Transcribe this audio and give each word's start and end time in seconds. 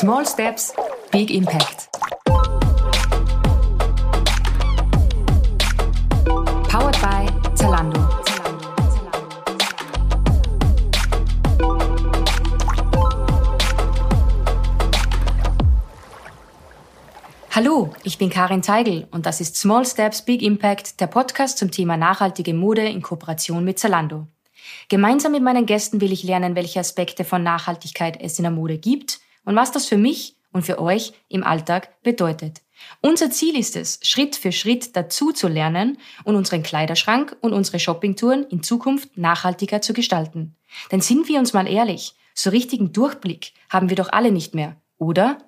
Small 0.00 0.24
Steps, 0.24 0.72
Big 1.10 1.28
Impact. 1.32 1.88
Powered 6.68 6.96
by 7.00 7.26
Zalando. 7.56 8.08
Hallo, 17.50 17.92
ich 18.04 18.18
bin 18.18 18.30
Karin 18.30 18.62
Zeigel 18.62 19.08
und 19.10 19.26
das 19.26 19.40
ist 19.40 19.56
Small 19.56 19.84
Steps, 19.84 20.22
Big 20.22 20.42
Impact, 20.42 21.00
der 21.00 21.08
Podcast 21.08 21.58
zum 21.58 21.72
Thema 21.72 21.96
nachhaltige 21.96 22.54
Mode 22.54 22.88
in 22.88 23.02
Kooperation 23.02 23.64
mit 23.64 23.80
Zalando. 23.80 24.28
Gemeinsam 24.88 25.32
mit 25.32 25.42
meinen 25.42 25.66
Gästen 25.66 26.00
will 26.00 26.12
ich 26.12 26.22
lernen, 26.22 26.54
welche 26.54 26.78
Aspekte 26.78 27.24
von 27.24 27.42
Nachhaltigkeit 27.42 28.16
es 28.20 28.38
in 28.38 28.44
der 28.44 28.52
Mode 28.52 28.78
gibt 28.78 29.18
und 29.48 29.56
was 29.56 29.72
das 29.72 29.86
für 29.86 29.96
mich 29.96 30.36
und 30.52 30.66
für 30.66 30.78
euch 30.78 31.14
im 31.30 31.42
Alltag 31.42 32.02
bedeutet. 32.02 32.60
Unser 33.00 33.30
Ziel 33.30 33.58
ist 33.58 33.76
es, 33.76 33.98
Schritt 34.02 34.36
für 34.36 34.52
Schritt 34.52 34.94
dazu 34.94 35.32
zu 35.32 35.48
lernen 35.48 35.96
und 36.24 36.36
unseren 36.36 36.62
Kleiderschrank 36.62 37.34
und 37.40 37.54
unsere 37.54 37.78
Shoppingtouren 37.78 38.44
in 38.50 38.62
Zukunft 38.62 39.16
nachhaltiger 39.16 39.80
zu 39.80 39.94
gestalten. 39.94 40.54
Denn 40.92 41.00
sind 41.00 41.28
wir 41.28 41.38
uns 41.38 41.54
mal 41.54 41.66
ehrlich, 41.66 42.12
so 42.34 42.50
richtigen 42.50 42.92
Durchblick 42.92 43.54
haben 43.70 43.88
wir 43.88 43.96
doch 43.96 44.12
alle 44.12 44.32
nicht 44.32 44.54
mehr, 44.54 44.76
oder? 44.98 45.38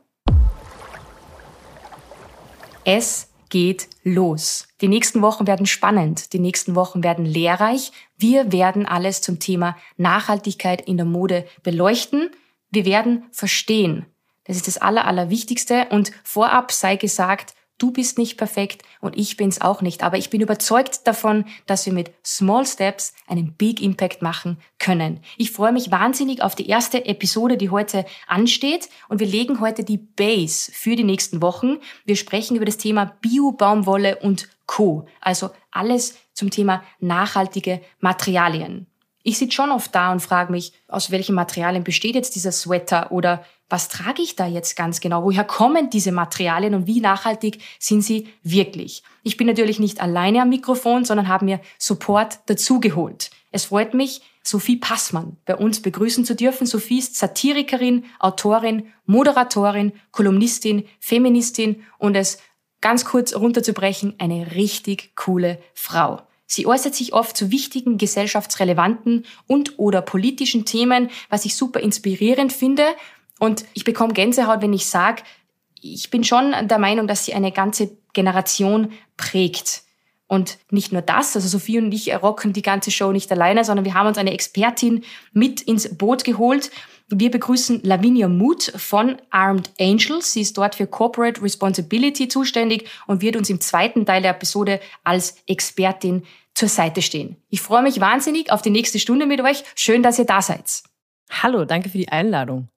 Es 2.86 3.28
geht 3.50 3.86
los. 4.02 4.66
Die 4.80 4.88
nächsten 4.88 5.20
Wochen 5.20 5.46
werden 5.46 5.66
spannend, 5.66 6.32
die 6.32 6.38
nächsten 6.38 6.74
Wochen 6.74 7.04
werden 7.04 7.26
lehrreich. 7.26 7.92
Wir 8.16 8.50
werden 8.50 8.86
alles 8.86 9.20
zum 9.20 9.40
Thema 9.40 9.76
Nachhaltigkeit 9.98 10.80
in 10.80 10.96
der 10.96 11.04
Mode 11.04 11.46
beleuchten. 11.62 12.30
Wir 12.70 12.84
werden 12.84 13.24
verstehen. 13.32 14.06
Das 14.44 14.56
ist 14.56 14.66
das 14.66 14.78
Aller, 14.78 15.06
Allerwichtigste. 15.06 15.86
Und 15.90 16.12
vorab 16.24 16.72
sei 16.72 16.96
gesagt, 16.96 17.54
Du 17.80 17.92
bist 17.92 18.18
nicht 18.18 18.36
perfekt 18.36 18.82
und 19.00 19.16
ich 19.16 19.38
bin's 19.38 19.62
auch 19.62 19.80
nicht. 19.80 20.02
Aber 20.02 20.18
ich 20.18 20.28
bin 20.28 20.42
überzeugt 20.42 21.06
davon, 21.06 21.46
dass 21.64 21.86
wir 21.86 21.94
mit 21.94 22.12
Small 22.22 22.66
Steps 22.66 23.14
einen 23.26 23.54
Big 23.54 23.80
Impact 23.80 24.20
machen 24.20 24.58
können. 24.78 25.20
Ich 25.38 25.50
freue 25.50 25.72
mich 25.72 25.90
wahnsinnig 25.90 26.42
auf 26.42 26.54
die 26.54 26.68
erste 26.68 27.06
Episode, 27.06 27.56
die 27.56 27.70
heute 27.70 28.04
ansteht. 28.26 28.90
Und 29.08 29.18
wir 29.18 29.26
legen 29.26 29.60
heute 29.60 29.82
die 29.82 29.96
Base 29.96 30.70
für 30.70 30.94
die 30.94 31.04
nächsten 31.04 31.40
Wochen. 31.40 31.78
Wir 32.04 32.16
sprechen 32.16 32.54
über 32.54 32.66
das 32.66 32.76
Thema 32.76 33.16
Bio-Baumwolle 33.22 34.18
und 34.18 34.50
Co. 34.66 35.06
Also 35.22 35.48
alles 35.70 36.18
zum 36.34 36.50
Thema 36.50 36.82
nachhaltige 37.00 37.80
Materialien. 37.98 38.89
Ich 39.22 39.38
sitze 39.38 39.52
schon 39.52 39.70
oft 39.70 39.94
da 39.94 40.12
und 40.12 40.20
frage 40.20 40.50
mich, 40.50 40.72
aus 40.88 41.10
welchen 41.10 41.34
Materialien 41.34 41.84
besteht 41.84 42.14
jetzt 42.14 42.34
dieser 42.34 42.52
Sweater 42.52 43.12
oder 43.12 43.44
was 43.68 43.88
trage 43.88 44.22
ich 44.22 44.34
da 44.34 44.46
jetzt 44.46 44.74
ganz 44.76 45.00
genau? 45.00 45.22
Woher 45.24 45.44
kommen 45.44 45.90
diese 45.90 46.10
Materialien 46.10 46.74
und 46.74 46.86
wie 46.86 47.00
nachhaltig 47.00 47.60
sind 47.78 48.02
sie 48.02 48.28
wirklich? 48.42 49.02
Ich 49.22 49.36
bin 49.36 49.46
natürlich 49.46 49.78
nicht 49.78 50.00
alleine 50.00 50.42
am 50.42 50.48
Mikrofon, 50.48 51.04
sondern 51.04 51.28
habe 51.28 51.44
mir 51.44 51.60
Support 51.78 52.40
dazugeholt. 52.46 53.30
Es 53.52 53.66
freut 53.66 53.94
mich, 53.94 54.22
Sophie 54.42 54.76
Passmann 54.76 55.36
bei 55.44 55.54
uns 55.54 55.82
begrüßen 55.82 56.24
zu 56.24 56.34
dürfen. 56.34 56.66
Sophie 56.66 56.98
ist 56.98 57.16
Satirikerin, 57.16 58.04
Autorin, 58.18 58.88
Moderatorin, 59.06 59.92
Kolumnistin, 60.10 60.86
Feministin 60.98 61.84
und 61.98 62.16
es 62.16 62.38
ganz 62.80 63.04
kurz 63.04 63.34
runterzubrechen, 63.34 64.14
eine 64.18 64.52
richtig 64.54 65.14
coole 65.14 65.60
Frau. 65.74 66.22
Sie 66.52 66.66
äußert 66.66 66.96
sich 66.96 67.12
oft 67.12 67.36
zu 67.36 67.52
wichtigen 67.52 67.96
gesellschaftsrelevanten 67.96 69.24
und 69.46 69.78
oder 69.78 70.02
politischen 70.02 70.64
Themen, 70.64 71.08
was 71.28 71.44
ich 71.44 71.54
super 71.54 71.78
inspirierend 71.78 72.52
finde. 72.52 72.86
Und 73.38 73.64
ich 73.72 73.84
bekomme 73.84 74.14
Gänsehaut, 74.14 74.60
wenn 74.60 74.72
ich 74.72 74.86
sage, 74.86 75.22
ich 75.80 76.10
bin 76.10 76.24
schon 76.24 76.52
der 76.66 76.78
Meinung, 76.80 77.06
dass 77.06 77.24
sie 77.24 77.34
eine 77.34 77.52
ganze 77.52 77.96
Generation 78.14 78.90
prägt. 79.16 79.82
Und 80.26 80.58
nicht 80.70 80.90
nur 80.90 81.02
das, 81.02 81.36
also 81.36 81.46
Sophie 81.46 81.78
und 81.78 81.92
ich 81.92 82.12
rocken 82.20 82.52
die 82.52 82.62
ganze 82.62 82.90
Show 82.90 83.12
nicht 83.12 83.30
alleine, 83.30 83.64
sondern 83.64 83.84
wir 83.84 83.94
haben 83.94 84.08
uns 84.08 84.18
eine 84.18 84.32
Expertin 84.32 85.04
mit 85.32 85.60
ins 85.60 85.96
Boot 85.96 86.24
geholt. 86.24 86.72
Wir 87.08 87.30
begrüßen 87.30 87.80
Lavinia 87.84 88.28
Muth 88.28 88.72
von 88.76 89.16
Armed 89.30 89.70
Angels. 89.80 90.32
Sie 90.32 90.40
ist 90.40 90.58
dort 90.58 90.74
für 90.74 90.88
Corporate 90.88 91.42
Responsibility 91.42 92.26
zuständig 92.26 92.88
und 93.06 93.22
wird 93.22 93.36
uns 93.36 93.50
im 93.50 93.60
zweiten 93.60 94.04
Teil 94.04 94.22
der 94.22 94.32
Episode 94.32 94.80
als 95.04 95.36
Expertin 95.46 96.24
zur 96.54 96.68
Seite 96.68 97.02
stehen. 97.02 97.36
Ich 97.48 97.60
freue 97.60 97.82
mich 97.82 98.00
wahnsinnig 98.00 98.52
auf 98.52 98.62
die 98.62 98.70
nächste 98.70 98.98
Stunde 98.98 99.26
mit 99.26 99.40
euch. 99.40 99.64
Schön, 99.74 100.02
dass 100.02 100.18
ihr 100.18 100.26
da 100.26 100.42
seid. 100.42 100.82
Hallo, 101.30 101.64
danke 101.64 101.88
für 101.88 101.98
die 101.98 102.08
Einladung. 102.08 102.68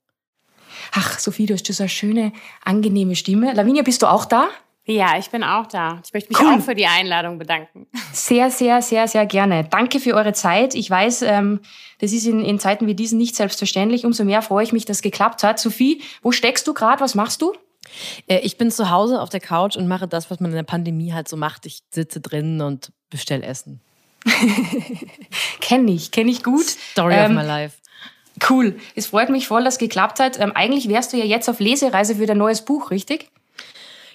Ach, 0.91 1.19
Sophie, 1.19 1.45
du 1.45 1.53
hast 1.53 1.65
so 1.65 1.83
eine 1.83 1.89
schöne, 1.89 2.33
angenehme 2.63 3.15
Stimme. 3.15 3.53
Lavinia, 3.53 3.83
bist 3.83 4.01
du 4.01 4.07
auch 4.07 4.25
da? 4.25 4.49
Ja, 4.85 5.17
ich 5.17 5.29
bin 5.29 5.43
auch 5.43 5.67
da. 5.67 6.01
Ich 6.05 6.13
möchte 6.13 6.29
mich 6.33 6.41
cool. 6.41 6.55
auch 6.55 6.59
für 6.59 6.75
die 6.75 6.85
Einladung 6.85 7.37
bedanken. 7.37 7.87
Sehr, 8.11 8.51
sehr, 8.51 8.81
sehr, 8.81 9.07
sehr 9.07 9.25
gerne. 9.25 9.63
Danke 9.63 9.99
für 9.99 10.13
eure 10.13 10.33
Zeit. 10.33 10.75
Ich 10.75 10.89
weiß, 10.89 11.23
ähm, 11.23 11.61
das 11.99 12.11
ist 12.11 12.27
in, 12.27 12.45
in 12.45 12.59
Zeiten 12.59 12.85
wie 12.85 12.93
diesen 12.93 13.17
nicht 13.17 13.35
selbstverständlich. 13.35 14.05
Umso 14.05 14.23
mehr 14.23 14.41
freue 14.41 14.63
ich 14.63 14.71
mich, 14.71 14.85
dass 14.85 14.97
es 14.97 15.01
geklappt 15.01 15.41
hat. 15.41 15.59
Sophie, 15.59 16.01
wo 16.21 16.31
steckst 16.31 16.67
du 16.67 16.73
gerade? 16.73 17.01
Was 17.01 17.15
machst 17.15 17.41
du? 17.41 17.53
Äh, 18.27 18.39
ich 18.39 18.57
bin 18.57 18.71
zu 18.71 18.89
Hause 18.89 19.21
auf 19.21 19.29
der 19.29 19.39
Couch 19.39 19.75
und 19.75 19.87
mache 19.87 20.07
das, 20.07 20.29
was 20.31 20.39
man 20.39 20.51
in 20.51 20.57
der 20.57 20.63
Pandemie 20.63 21.13
halt 21.13 21.27
so 21.27 21.37
macht. 21.37 21.65
Ich 21.65 21.83
sitze 21.91 22.21
drin 22.21 22.61
und 22.61 22.91
bestell 23.09 23.43
Essen. 23.43 23.81
kenne 25.59 25.91
ich, 25.91 26.11
kenne 26.11 26.31
ich 26.31 26.43
gut. 26.43 26.65
Story 26.91 27.13
ähm, 27.15 27.37
of 27.37 27.43
my 27.43 27.47
life. 27.47 27.77
Cool. 28.49 28.75
Es 28.95 29.07
freut 29.07 29.29
mich 29.29 29.47
voll, 29.47 29.63
dass 29.63 29.75
es 29.75 29.79
geklappt 29.79 30.19
hat. 30.19 30.39
Ähm, 30.39 30.51
eigentlich 30.55 30.89
wärst 30.89 31.13
du 31.13 31.17
ja 31.17 31.25
jetzt 31.25 31.49
auf 31.49 31.59
Lesereise 31.59 32.15
für 32.15 32.25
dein 32.25 32.37
neues 32.37 32.65
Buch, 32.65 32.91
richtig? 32.91 33.29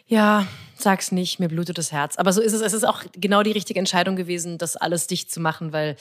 Ja, 0.06 0.46
sag's 0.80 1.12
nicht, 1.12 1.40
mir 1.40 1.48
blutet 1.48 1.78
das 1.78 1.92
Herz. 1.92 2.16
Aber 2.16 2.32
so 2.32 2.40
ist 2.40 2.52
es. 2.52 2.60
Es 2.60 2.72
ist 2.72 2.84
auch 2.84 3.02
genau 3.12 3.42
die 3.42 3.52
richtige 3.52 3.78
Entscheidung 3.78 4.16
gewesen, 4.16 4.58
das 4.58 4.76
alles 4.76 5.06
dicht 5.06 5.30
zu 5.30 5.40
machen, 5.40 5.72
weil 5.72 5.96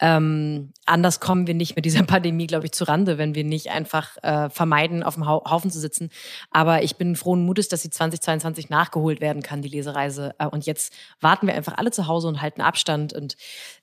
ähm, 0.00 0.72
anders 0.84 1.20
kommen 1.20 1.46
wir 1.46 1.54
nicht 1.54 1.76
mit 1.76 1.84
dieser 1.84 2.02
Pandemie, 2.06 2.46
glaube 2.46 2.66
ich, 2.66 2.72
zu 2.72 2.84
Rande, 2.84 3.18
wenn 3.18 3.34
wir 3.34 3.44
nicht 3.44 3.70
einfach 3.70 4.16
äh, 4.22 4.50
vermeiden, 4.50 5.02
auf 5.02 5.14
dem 5.14 5.26
Haufen 5.26 5.70
zu 5.70 5.80
sitzen. 5.80 6.10
Aber 6.50 6.82
ich 6.82 6.96
bin 6.96 7.16
frohen 7.16 7.44
Mutes, 7.44 7.68
dass 7.68 7.82
sie 7.82 7.90
2022 7.90 8.70
nachgeholt 8.70 9.20
werden 9.20 9.42
kann, 9.42 9.62
die 9.62 9.68
Lesereise. 9.68 10.34
Äh, 10.38 10.46
und 10.46 10.66
jetzt 10.66 10.92
warten 11.20 11.46
wir 11.46 11.54
einfach 11.54 11.78
alle 11.78 11.90
zu 11.90 12.06
Hause 12.06 12.28
und 12.28 12.42
halten 12.42 12.60
Abstand 12.60 13.12
und 13.12 13.36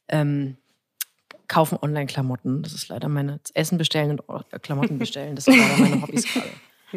ähm, 0.09 0.57
kaufen 1.47 1.77
Online-Klamotten. 1.81 2.63
Das 2.63 2.73
ist 2.73 2.87
leider 2.87 3.09
meine 3.09 3.39
Essen 3.53 3.77
bestellen 3.77 4.19
und 4.19 4.45
äh, 4.51 4.59
Klamotten 4.59 4.97
bestellen. 4.99 5.35
Das 5.35 5.45
sind 5.45 5.57
leider 5.57 5.77
meine 5.77 6.01
Hobbys 6.01 6.31
gerade. 6.31 6.49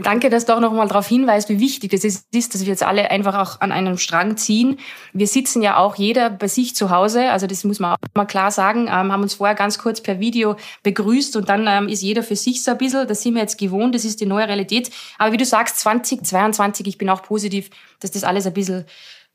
Danke, 0.02 0.28
dass 0.28 0.44
du 0.44 0.54
auch 0.54 0.60
nochmal 0.60 0.88
darauf 0.88 1.06
hinweist, 1.06 1.48
wie 1.48 1.58
wichtig 1.58 1.94
es 1.94 2.04
ist, 2.04 2.54
dass 2.54 2.60
wir 2.60 2.68
jetzt 2.68 2.82
alle 2.82 3.10
einfach 3.10 3.34
auch 3.34 3.60
an 3.62 3.72
einem 3.72 3.96
Strang 3.96 4.36
ziehen. 4.36 4.78
Wir 5.14 5.26
sitzen 5.26 5.62
ja 5.62 5.78
auch 5.78 5.96
jeder 5.96 6.28
bei 6.28 6.48
sich 6.48 6.76
zu 6.76 6.90
Hause, 6.90 7.30
also 7.30 7.46
das 7.46 7.64
muss 7.64 7.80
man 7.80 7.92
auch 7.92 7.96
mal 8.14 8.26
klar 8.26 8.50
sagen, 8.50 8.88
ähm, 8.88 9.10
haben 9.10 9.22
uns 9.22 9.34
vorher 9.34 9.56
ganz 9.56 9.78
kurz 9.78 10.02
per 10.02 10.20
Video 10.20 10.56
begrüßt 10.82 11.36
und 11.36 11.48
dann 11.48 11.66
ähm, 11.66 11.88
ist 11.88 12.02
jeder 12.02 12.22
für 12.22 12.36
sich 12.36 12.62
so 12.62 12.72
ein 12.72 12.78
bisschen, 12.78 13.08
das 13.08 13.22
sind 13.22 13.34
wir 13.34 13.40
jetzt 13.40 13.56
gewohnt, 13.56 13.94
das 13.94 14.04
ist 14.04 14.20
die 14.20 14.26
neue 14.26 14.46
Realität. 14.46 14.90
Aber 15.16 15.32
wie 15.32 15.38
du 15.38 15.46
sagst, 15.46 15.78
2022, 15.80 16.86
ich 16.86 16.98
bin 16.98 17.08
auch 17.08 17.22
positiv, 17.22 17.70
dass 18.00 18.10
das 18.10 18.22
alles 18.22 18.46
ein 18.46 18.52
bisschen 18.52 18.84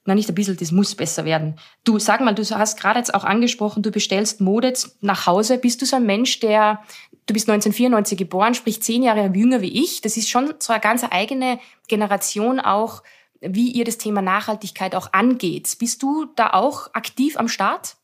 na 0.05 0.15
nicht 0.15 0.29
ein 0.29 0.35
bisschen, 0.35 0.57
das 0.57 0.71
muss 0.71 0.95
besser 0.95 1.25
werden. 1.25 1.59
Du, 1.83 1.99
sag 1.99 2.21
mal, 2.21 2.33
du 2.33 2.43
hast 2.43 2.79
gerade 2.79 2.97
jetzt 2.97 3.13
auch 3.13 3.23
angesprochen, 3.23 3.83
du 3.83 3.91
bestellst 3.91 4.41
Mode 4.41 4.73
nach 5.01 5.27
Hause. 5.27 5.59
Bist 5.59 5.81
du 5.81 5.85
so 5.85 5.97
ein 5.97 6.05
Mensch, 6.05 6.39
der, 6.39 6.79
du 7.27 7.33
bist 7.33 7.49
1994 7.49 8.17
geboren, 8.17 8.53
sprich 8.53 8.81
zehn 8.81 9.03
Jahre 9.03 9.31
jünger 9.33 9.61
wie 9.61 9.83
ich. 9.83 10.01
Das 10.01 10.17
ist 10.17 10.29
schon 10.29 10.53
so 10.59 10.73
eine 10.73 10.81
ganz 10.81 11.05
eigene 11.09 11.59
Generation 11.87 12.59
auch, 12.59 13.03
wie 13.39 13.71
ihr 13.71 13.85
das 13.85 13.97
Thema 13.97 14.21
Nachhaltigkeit 14.21 14.95
auch 14.95 15.13
angeht. 15.13 15.75
Bist 15.79 16.03
du 16.03 16.25
da 16.35 16.51
auch 16.51 16.93
aktiv 16.93 17.37
am 17.37 17.47
Start? 17.47 17.95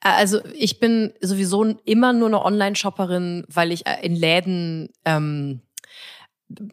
Also 0.00 0.40
ich 0.54 0.80
bin 0.80 1.12
sowieso 1.20 1.64
immer 1.84 2.12
nur 2.12 2.28
eine 2.28 2.44
Online-Shopperin, 2.44 3.44
weil 3.48 3.72
ich 3.72 3.84
in 4.02 4.16
Läden 4.16 4.90
ähm, 5.04 5.60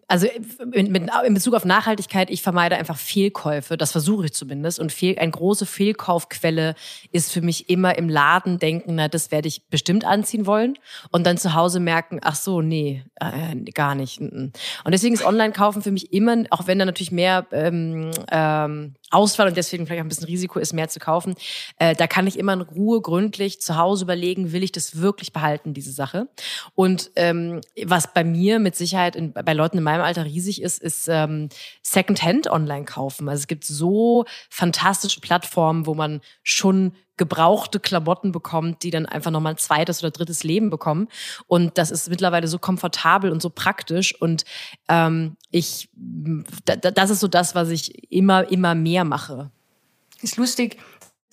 also 0.07 0.27
in, 0.71 0.91
mit, 0.91 1.09
in 1.25 1.33
Bezug 1.33 1.55
auf 1.55 1.65
Nachhaltigkeit, 1.65 2.29
ich 2.29 2.43
vermeide 2.43 2.75
einfach 2.75 2.97
Fehlkäufe. 2.97 3.75
Das 3.75 3.91
versuche 3.91 4.25
ich 4.25 4.33
zumindest. 4.33 4.79
Und 4.79 4.91
fehl, 4.91 5.17
eine 5.17 5.31
große 5.31 5.65
Fehlkaufquelle 5.65 6.75
ist 7.11 7.31
für 7.31 7.41
mich 7.41 7.69
immer 7.69 7.97
im 7.97 8.07
Laden 8.07 8.59
denken, 8.59 8.95
na, 8.95 9.07
das 9.07 9.31
werde 9.31 9.47
ich 9.47 9.67
bestimmt 9.69 10.05
anziehen 10.05 10.45
wollen. 10.45 10.77
Und 11.11 11.25
dann 11.25 11.37
zu 11.37 11.55
Hause 11.55 11.79
merken, 11.79 12.19
ach 12.21 12.35
so, 12.35 12.61
nee, 12.61 13.03
äh, 13.15 13.55
gar 13.71 13.95
nicht. 13.95 14.21
Und 14.21 14.53
deswegen 14.87 15.15
ist 15.15 15.25
Online-Kaufen 15.25 15.81
für 15.81 15.91
mich 15.91 16.13
immer, 16.13 16.43
auch 16.51 16.67
wenn 16.67 16.77
da 16.77 16.85
natürlich 16.85 17.11
mehr 17.11 17.47
ähm, 17.51 18.11
ähm, 18.31 18.93
Auswahl 19.09 19.47
und 19.47 19.57
deswegen 19.57 19.85
vielleicht 19.85 20.01
auch 20.01 20.05
ein 20.05 20.09
bisschen 20.09 20.25
Risiko 20.25 20.59
ist, 20.59 20.73
mehr 20.73 20.89
zu 20.89 20.99
kaufen, 20.99 21.35
äh, 21.79 21.95
da 21.95 22.07
kann 22.07 22.27
ich 22.27 22.37
immer 22.37 22.53
in 22.53 22.61
Ruhe 22.61 23.01
gründlich 23.01 23.61
zu 23.61 23.77
Hause 23.77 24.05
überlegen, 24.05 24.51
will 24.51 24.63
ich 24.63 24.71
das 24.71 24.99
wirklich 24.99 25.33
behalten, 25.33 25.73
diese 25.73 25.91
Sache. 25.91 26.27
Und 26.75 27.11
ähm, 27.15 27.61
was 27.85 28.13
bei 28.13 28.23
mir 28.23 28.59
mit 28.59 28.75
Sicherheit 28.75 29.15
in, 29.15 29.33
bei 29.33 29.53
Leuten 29.53 29.62
Leuten 29.63 29.77
in 29.77 29.83
meinem 29.83 30.01
Alter 30.01 30.25
riesig 30.25 30.61
ist, 30.61 30.81
ist 30.81 31.07
ähm, 31.07 31.49
Secondhand 31.81 32.47
online 32.47 32.85
kaufen. 32.85 33.29
Also 33.29 33.41
es 33.41 33.47
gibt 33.47 33.63
so 33.63 34.25
fantastische 34.49 35.21
Plattformen, 35.21 35.85
wo 35.85 35.93
man 35.93 36.21
schon 36.43 36.93
gebrauchte 37.15 37.79
Klamotten 37.79 38.31
bekommt, 38.31 38.83
die 38.83 38.89
dann 38.89 39.05
einfach 39.05 39.31
nochmal 39.31 39.53
ein 39.53 39.57
zweites 39.57 40.01
oder 40.03 40.11
drittes 40.11 40.43
Leben 40.43 40.69
bekommen. 40.69 41.07
Und 41.47 41.77
das 41.77 41.91
ist 41.91 42.09
mittlerweile 42.09 42.47
so 42.47 42.57
komfortabel 42.59 43.31
und 43.31 43.41
so 43.41 43.49
praktisch. 43.49 44.19
Und 44.19 44.45
ähm, 44.89 45.37
ich, 45.51 45.89
das 45.95 47.09
ist 47.09 47.19
so 47.19 47.27
das, 47.27 47.55
was 47.55 47.69
ich 47.69 48.11
immer, 48.11 48.51
immer 48.51 48.75
mehr 48.75 49.03
mache. 49.03 49.51
Ist 50.21 50.37
lustig, 50.37 50.77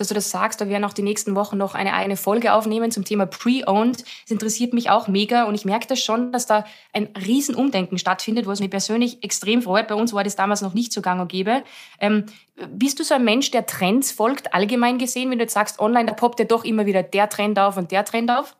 dass 0.01 0.09
du 0.09 0.15
das 0.15 0.31
sagst. 0.31 0.63
Da 0.63 0.69
werden 0.69 0.85
auch 0.85 0.95
die 0.95 1.03
nächsten 1.03 1.35
Wochen 1.37 1.59
noch 1.59 1.75
eine 1.75 1.93
eigene 1.93 2.17
Folge 2.17 2.55
aufnehmen 2.55 2.91
zum 2.91 3.05
Thema 3.05 3.27
Pre-Owned. 3.27 4.01
Das 4.01 4.31
interessiert 4.31 4.73
mich 4.73 4.89
auch 4.89 5.09
mega 5.09 5.45
und 5.45 5.55
ich 5.55 5.67
merke 5.67 5.87
das 5.87 6.01
schon, 6.01 6.33
dass 6.33 6.47
da 6.47 6.65
ein 6.95 7.11
Riesenumdenken 7.27 7.99
stattfindet, 7.99 8.47
was 8.47 8.61
mich 8.61 8.71
persönlich 8.71 9.23
extrem 9.23 9.61
freut. 9.61 9.89
Bei 9.89 9.95
uns 9.95 10.15
war 10.15 10.25
das 10.25 10.37
damals 10.37 10.63
noch 10.63 10.73
nicht 10.73 10.93
so 10.95 11.03
gang 11.03 11.21
und 11.21 11.29
gäbe. 11.31 11.63
Ähm, 12.01 12.25
bist 12.71 12.99
du 12.99 13.05
so 13.05 13.15
ein 13.15 13.25
Mensch, 13.25 13.51
der 13.51 13.67
Trends 13.67 14.11
folgt, 14.11 14.55
allgemein 14.55 14.97
gesehen, 14.97 15.31
wenn 15.31 15.39
du 15.39 15.45
jetzt 15.45 15.55
sagst, 15.55 15.79
online, 15.81 16.07
da 16.07 16.15
poppt 16.15 16.41
ja 16.41 16.47
doch 16.47 16.65
immer 16.65 16.87
wieder 16.87 17.03
der 17.03 17.29
Trend 17.29 17.59
auf 17.59 17.77
und 17.77 17.91
der 17.91 18.05
Trend 18.07 18.31
auf? 18.31 18.57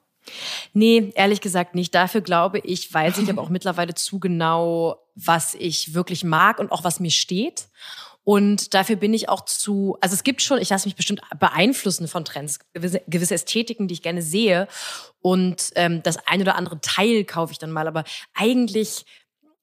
Nee, 0.75 1.11
ehrlich 1.15 1.41
gesagt 1.41 1.75
nicht. 1.75 1.95
Dafür 1.95 2.21
glaube 2.21 2.59
ich, 2.59 2.93
weiß 2.93 3.19
ich 3.19 3.31
aber 3.31 3.41
auch 3.41 3.49
mittlerweile 3.49 3.95
zu 3.95 4.21
genau, 4.21 4.99
was 5.15 5.55
ich 5.55 5.95
wirklich 5.95 6.23
mag 6.23 6.59
und 6.59 6.71
auch 6.71 6.85
was 6.85 7.01
mir 7.01 7.11
steht. 7.11 7.69
Und 8.31 8.75
dafür 8.75 8.95
bin 8.95 9.13
ich 9.13 9.29
auch 9.29 9.45
zu, 9.45 9.99
also 10.01 10.15
es 10.15 10.23
gibt 10.23 10.41
schon, 10.41 10.59
ich 10.61 10.69
lasse 10.69 10.87
mich 10.87 10.95
bestimmt 10.95 11.21
beeinflussen 11.41 12.07
von 12.07 12.25
Trends, 12.25 12.61
gewisse, 12.73 13.03
gewisse 13.09 13.35
Ästhetiken, 13.35 13.89
die 13.89 13.95
ich 13.95 14.03
gerne 14.03 14.23
sehe. 14.23 14.69
Und 15.21 15.73
ähm, 15.75 16.01
das 16.05 16.17
ein 16.29 16.41
oder 16.41 16.55
andere 16.55 16.81
Teil 16.81 17.25
kaufe 17.25 17.51
ich 17.51 17.59
dann 17.59 17.73
mal. 17.73 17.89
Aber 17.89 18.05
eigentlich 18.33 19.05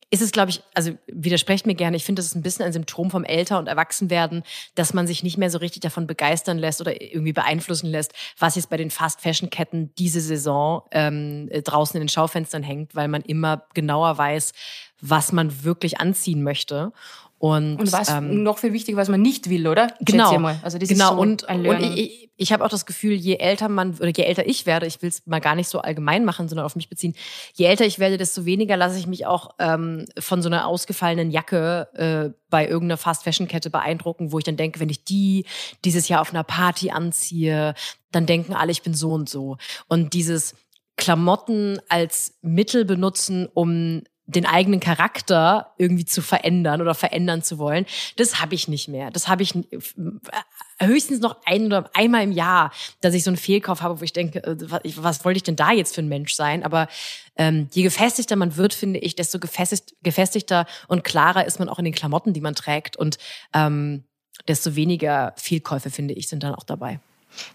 ist 0.09 0.21
es, 0.21 0.33
glaube 0.33 0.49
ich, 0.49 0.63
also 0.73 0.91
widersprecht 1.07 1.65
mir 1.65 1.75
gerne, 1.75 1.95
ich 1.95 2.03
finde, 2.03 2.19
das 2.19 2.25
ist 2.25 2.35
ein 2.35 2.41
bisschen 2.41 2.65
ein 2.65 2.73
Symptom 2.73 3.09
vom 3.09 3.23
Älter- 3.23 3.57
und 3.57 3.67
Erwachsenwerden, 3.67 4.43
dass 4.75 4.93
man 4.93 5.07
sich 5.07 5.23
nicht 5.23 5.37
mehr 5.37 5.49
so 5.49 5.59
richtig 5.59 5.81
davon 5.81 6.05
begeistern 6.05 6.57
lässt 6.57 6.81
oder 6.81 7.01
irgendwie 7.01 7.31
beeinflussen 7.31 7.87
lässt, 7.87 8.11
was 8.37 8.55
jetzt 8.55 8.69
bei 8.69 8.75
den 8.75 8.91
Fast-Fashion-Ketten 8.91 9.93
diese 9.95 10.19
Saison 10.19 10.83
ähm, 10.91 11.49
draußen 11.49 11.95
in 11.95 12.03
den 12.03 12.09
Schaufenstern 12.09 12.63
hängt, 12.63 12.95
weil 12.95 13.07
man 13.07 13.21
immer 13.21 13.63
genauer 13.73 14.17
weiß, 14.17 14.51
was 14.99 15.31
man 15.31 15.63
wirklich 15.63 16.01
anziehen 16.01 16.43
möchte. 16.43 16.91
Und, 17.39 17.77
und 17.77 17.91
was 17.91 18.09
ähm, 18.09 18.41
noch 18.41 18.57
viel 18.57 18.73
wichtiger, 18.73 18.97
was 18.97 19.09
man 19.09 19.21
nicht 19.21 19.49
will, 19.49 19.67
oder? 19.67 19.93
Genau. 19.99 20.31
Also 20.63 20.79
das 20.79 20.89
genau. 20.89 21.09
ist 21.09 21.15
so 21.15 21.21
und, 21.21 21.49
ein 21.49 21.61
Learning. 21.61 21.91
Und 21.91 21.97
ich, 21.97 22.31
ich 22.35 22.51
habe 22.51 22.65
auch 22.65 22.69
das 22.69 22.87
Gefühl, 22.87 23.13
je 23.13 23.35
älter 23.35 23.69
man 23.69 23.95
oder 23.95 24.09
je 24.09 24.23
älter 24.23 24.47
ich 24.47 24.65
werde, 24.65 24.87
ich 24.87 25.01
will 25.03 25.09
es 25.09 25.25
mal 25.27 25.39
gar 25.39 25.53
nicht 25.53 25.69
so 25.69 25.79
allgemein 25.79 26.25
machen, 26.25 26.49
sondern 26.49 26.65
auf 26.65 26.75
mich 26.75 26.89
beziehen, 26.89 27.13
je 27.53 27.65
älter 27.65 27.85
ich 27.85 27.99
werde, 27.99 28.17
desto 28.17 28.45
weniger 28.45 28.75
lasse 28.75 28.97
ich 28.97 29.05
mich 29.05 29.27
auch 29.27 29.51
ähm, 29.59 30.05
von 30.17 30.41
so 30.41 30.49
einer 30.49 30.67
ausgefallenen 30.67 31.29
Jacke 31.29 31.87
äh, 31.93 32.33
bei 32.49 32.67
irgendeiner 32.67 32.97
Fast-Fashion-Kette 32.97 33.69
beeindrucken, 33.69 34.31
wo 34.31 34.39
ich 34.39 34.43
dann 34.43 34.57
denke, 34.57 34.79
wenn 34.79 34.89
ich 34.89 35.03
die 35.03 35.45
dieses 35.85 36.07
Jahr 36.07 36.21
auf 36.21 36.31
einer 36.31 36.43
Party 36.43 36.89
anziehe, 36.89 37.75
dann 38.11 38.25
denken 38.25 38.53
alle, 38.53 38.71
ich 38.71 38.81
bin 38.81 38.95
so 38.95 39.11
und 39.11 39.29
so. 39.29 39.57
Und 39.87 40.13
dieses 40.13 40.55
Klamotten 40.95 41.79
als 41.87 42.35
Mittel 42.41 42.83
benutzen, 42.83 43.47
um 43.53 44.01
den 44.27 44.45
eigenen 44.45 44.81
Charakter 44.81 45.73
irgendwie 45.77 46.05
zu 46.05 46.21
verändern 46.21 46.81
oder 46.81 46.93
verändern 46.93 47.41
zu 47.41 47.57
wollen, 47.57 47.85
das 48.17 48.41
habe 48.41 48.55
ich 48.55 48.67
nicht 48.67 48.89
mehr. 48.89 49.09
Das 49.09 49.29
habe 49.29 49.41
ich 49.41 49.55
äh, 49.55 49.65
höchstens 50.79 51.21
noch 51.21 51.37
ein 51.45 51.65
oder 51.65 51.89
einmal 51.93 52.23
im 52.23 52.33
Jahr, 52.33 52.71
dass 52.99 53.13
ich 53.13 53.23
so 53.23 53.29
einen 53.29 53.37
Fehlkauf 53.37 53.81
habe, 53.81 53.99
wo 53.99 54.03
ich 54.03 54.11
denke, 54.11 54.43
äh, 54.43 54.57
was, 54.59 54.81
was 54.97 55.25
wollte 55.25 55.37
ich 55.37 55.43
denn 55.43 55.55
da 55.55 55.71
jetzt 55.71 55.95
für 55.95 56.01
ein 56.01 56.09
Mensch 56.09 56.33
sein? 56.33 56.63
Aber 56.63 56.89
ähm, 57.37 57.69
je 57.71 57.83
gefestigter 57.83 58.35
man 58.35 58.57
wird, 58.57 58.73
finde 58.73 58.99
ich, 58.99 59.15
desto 59.15 59.39
gefestigt, 59.39 59.95
gefestigter 60.03 60.65
und 60.89 61.05
klarer 61.05 61.45
ist 61.45 61.59
man 61.59 61.69
auch 61.69 61.79
in 61.79 61.85
den 61.85 61.95
Klamotten, 61.95 62.33
die 62.33 62.41
man 62.41 62.53
trägt 62.53 62.97
und 62.97 63.17
ähm, 63.53 64.03
desto 64.47 64.75
weniger 64.75 65.33
Fehlkäufe, 65.37 65.89
finde 65.89 66.13
ich, 66.13 66.27
sind 66.27 66.43
dann 66.43 66.53
auch 66.53 66.63
dabei. 66.63 66.99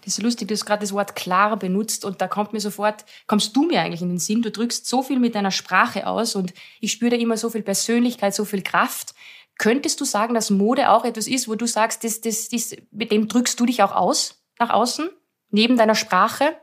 Das 0.03 0.17
ist 0.17 0.21
lustig, 0.21 0.47
du 0.47 0.53
hast 0.53 0.65
gerade 0.65 0.81
das 0.81 0.93
Wort 0.93 1.15
klar 1.15 1.57
benutzt 1.57 2.05
und 2.05 2.21
da 2.21 2.27
kommt 2.27 2.53
mir 2.53 2.59
sofort, 2.59 3.05
kommst 3.27 3.55
du 3.55 3.63
mir 3.63 3.81
eigentlich 3.81 4.01
in 4.01 4.09
den 4.09 4.19
Sinn, 4.19 4.41
du 4.41 4.51
drückst 4.51 4.87
so 4.87 5.03
viel 5.03 5.19
mit 5.19 5.35
deiner 5.35 5.51
Sprache 5.51 6.07
aus 6.07 6.35
und 6.35 6.53
ich 6.79 6.91
spüre 6.91 7.11
da 7.11 7.17
immer 7.17 7.37
so 7.37 7.49
viel 7.49 7.61
Persönlichkeit, 7.63 8.33
so 8.33 8.45
viel 8.45 8.61
Kraft. 8.61 9.13
Könntest 9.57 10.01
du 10.01 10.05
sagen, 10.05 10.33
dass 10.33 10.49
Mode 10.49 10.89
auch 10.89 11.05
etwas 11.05 11.27
ist, 11.27 11.47
wo 11.47 11.55
du 11.55 11.67
sagst, 11.67 12.03
das, 12.03 12.21
das, 12.21 12.49
das, 12.49 12.75
mit 12.91 13.11
dem 13.11 13.27
drückst 13.27 13.59
du 13.59 13.65
dich 13.65 13.83
auch 13.83 13.93
aus, 13.93 14.43
nach 14.59 14.71
außen, 14.71 15.09
neben 15.51 15.77
deiner 15.77 15.95
Sprache? 15.95 16.55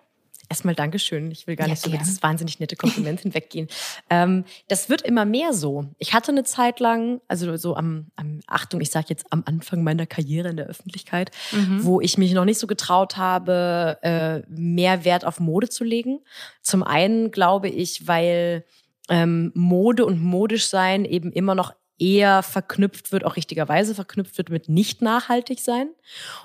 Erstmal 0.51 0.75
Dankeschön. 0.75 1.31
Ich 1.31 1.47
will 1.47 1.55
gar 1.55 1.69
ja, 1.69 1.71
nicht 1.71 1.81
so 1.81 1.89
über 1.89 1.99
dieses 1.99 2.25
wahnsinnig 2.25 2.59
nette 2.59 2.75
Kompliment 2.77 3.21
hinweggehen. 3.21 3.69
Ähm, 4.11 4.45
das 4.67 4.89
wird 4.89 5.03
immer 5.03 5.25
mehr 5.25 5.53
so. 5.53 5.87
Ich 5.99 6.13
hatte 6.13 6.33
eine 6.33 6.43
Zeit 6.43 6.81
lang, 6.81 7.21
also 7.29 7.57
so 7.57 7.77
am, 7.77 8.09
am 8.17 8.41
Achtung, 8.49 8.81
ich 8.81 8.91
sage 8.91 9.07
jetzt 9.11 9.27
am 9.31 9.45
Anfang 9.47 9.85
meiner 9.85 10.07
Karriere 10.07 10.49
in 10.49 10.57
der 10.57 10.67
Öffentlichkeit, 10.67 11.31
mhm. 11.53 11.85
wo 11.85 12.01
ich 12.01 12.19
mich 12.19 12.33
noch 12.33 12.45
nicht 12.45 12.59
so 12.59 12.67
getraut 12.67 13.17
habe, 13.17 13.99
äh, 14.03 14.41
mehr 14.49 15.05
Wert 15.05 15.25
auf 15.25 15.39
Mode 15.39 15.69
zu 15.69 15.85
legen. 15.85 16.19
Zum 16.63 16.83
einen 16.83 17.31
glaube 17.31 17.69
ich, 17.69 18.09
weil 18.09 18.65
ähm, 19.09 19.53
Mode 19.55 20.05
und 20.05 20.21
modisch 20.21 20.67
sein 20.67 21.05
eben 21.05 21.31
immer 21.31 21.55
noch 21.55 21.75
eher 22.01 22.43
verknüpft 22.43 23.13
wird, 23.13 23.25
auch 23.25 23.37
richtigerweise 23.37 23.95
verknüpft 23.95 24.39
wird 24.39 24.49
mit 24.49 24.69
nicht 24.69 25.03
nachhaltig 25.03 25.61
sein. 25.61 25.91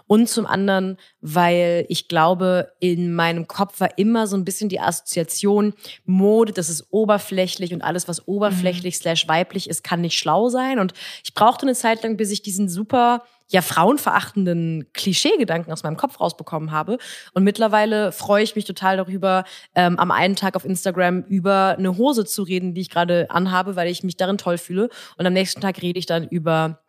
Und 0.05 0.29
zum 0.29 0.45
anderen, 0.45 0.97
weil 1.21 1.85
ich 1.89 2.07
glaube, 2.07 2.73
in 2.79 3.15
meinem 3.15 3.47
Kopf 3.47 3.79
war 3.79 3.97
immer 3.97 4.27
so 4.27 4.35
ein 4.35 4.45
bisschen 4.45 4.69
die 4.69 4.79
Assoziation, 4.79 5.73
Mode, 6.05 6.51
das 6.51 6.69
ist 6.69 6.87
oberflächlich 6.91 7.73
und 7.73 7.81
alles, 7.81 8.07
was 8.07 8.27
oberflächlich 8.27 8.95
mhm. 8.95 8.99
slash 8.99 9.27
weiblich 9.27 9.69
ist, 9.69 9.83
kann 9.83 10.01
nicht 10.01 10.17
schlau 10.17 10.49
sein. 10.49 10.77
Und 10.77 10.93
ich 11.23 11.33
brauchte 11.33 11.63
eine 11.65 11.75
Zeit 11.75 12.03
lang, 12.03 12.17
bis 12.17 12.31
ich 12.31 12.41
diesen 12.41 12.69
super 12.69 13.23
ja 13.47 13.61
frauenverachtenden 13.61 14.87
Klischeegedanken 14.93 15.71
aus 15.71 15.83
meinem 15.83 15.97
Kopf 15.97 16.19
rausbekommen 16.19 16.71
habe. 16.71 16.97
Und 17.33 17.43
mittlerweile 17.43 18.11
freue 18.11 18.43
ich 18.43 18.55
mich 18.55 18.65
total 18.65 18.97
darüber, 18.97 19.43
ähm, 19.75 19.99
am 19.99 20.11
einen 20.11 20.35
Tag 20.35 20.55
auf 20.55 20.65
Instagram 20.65 21.21
über 21.23 21.75
eine 21.77 21.97
Hose 21.97 22.25
zu 22.25 22.43
reden, 22.43 22.73
die 22.73 22.81
ich 22.81 22.89
gerade 22.89 23.29
anhabe, 23.29 23.75
weil 23.75 23.89
ich 23.89 24.03
mich 24.03 24.17
darin 24.17 24.37
toll 24.37 24.57
fühle. 24.57 24.89
Und 25.17 25.25
am 25.25 25.33
nächsten 25.33 25.61
Tag 25.61 25.81
rede 25.81 25.99
ich 25.99 26.05
dann 26.05 26.27
über 26.27 26.84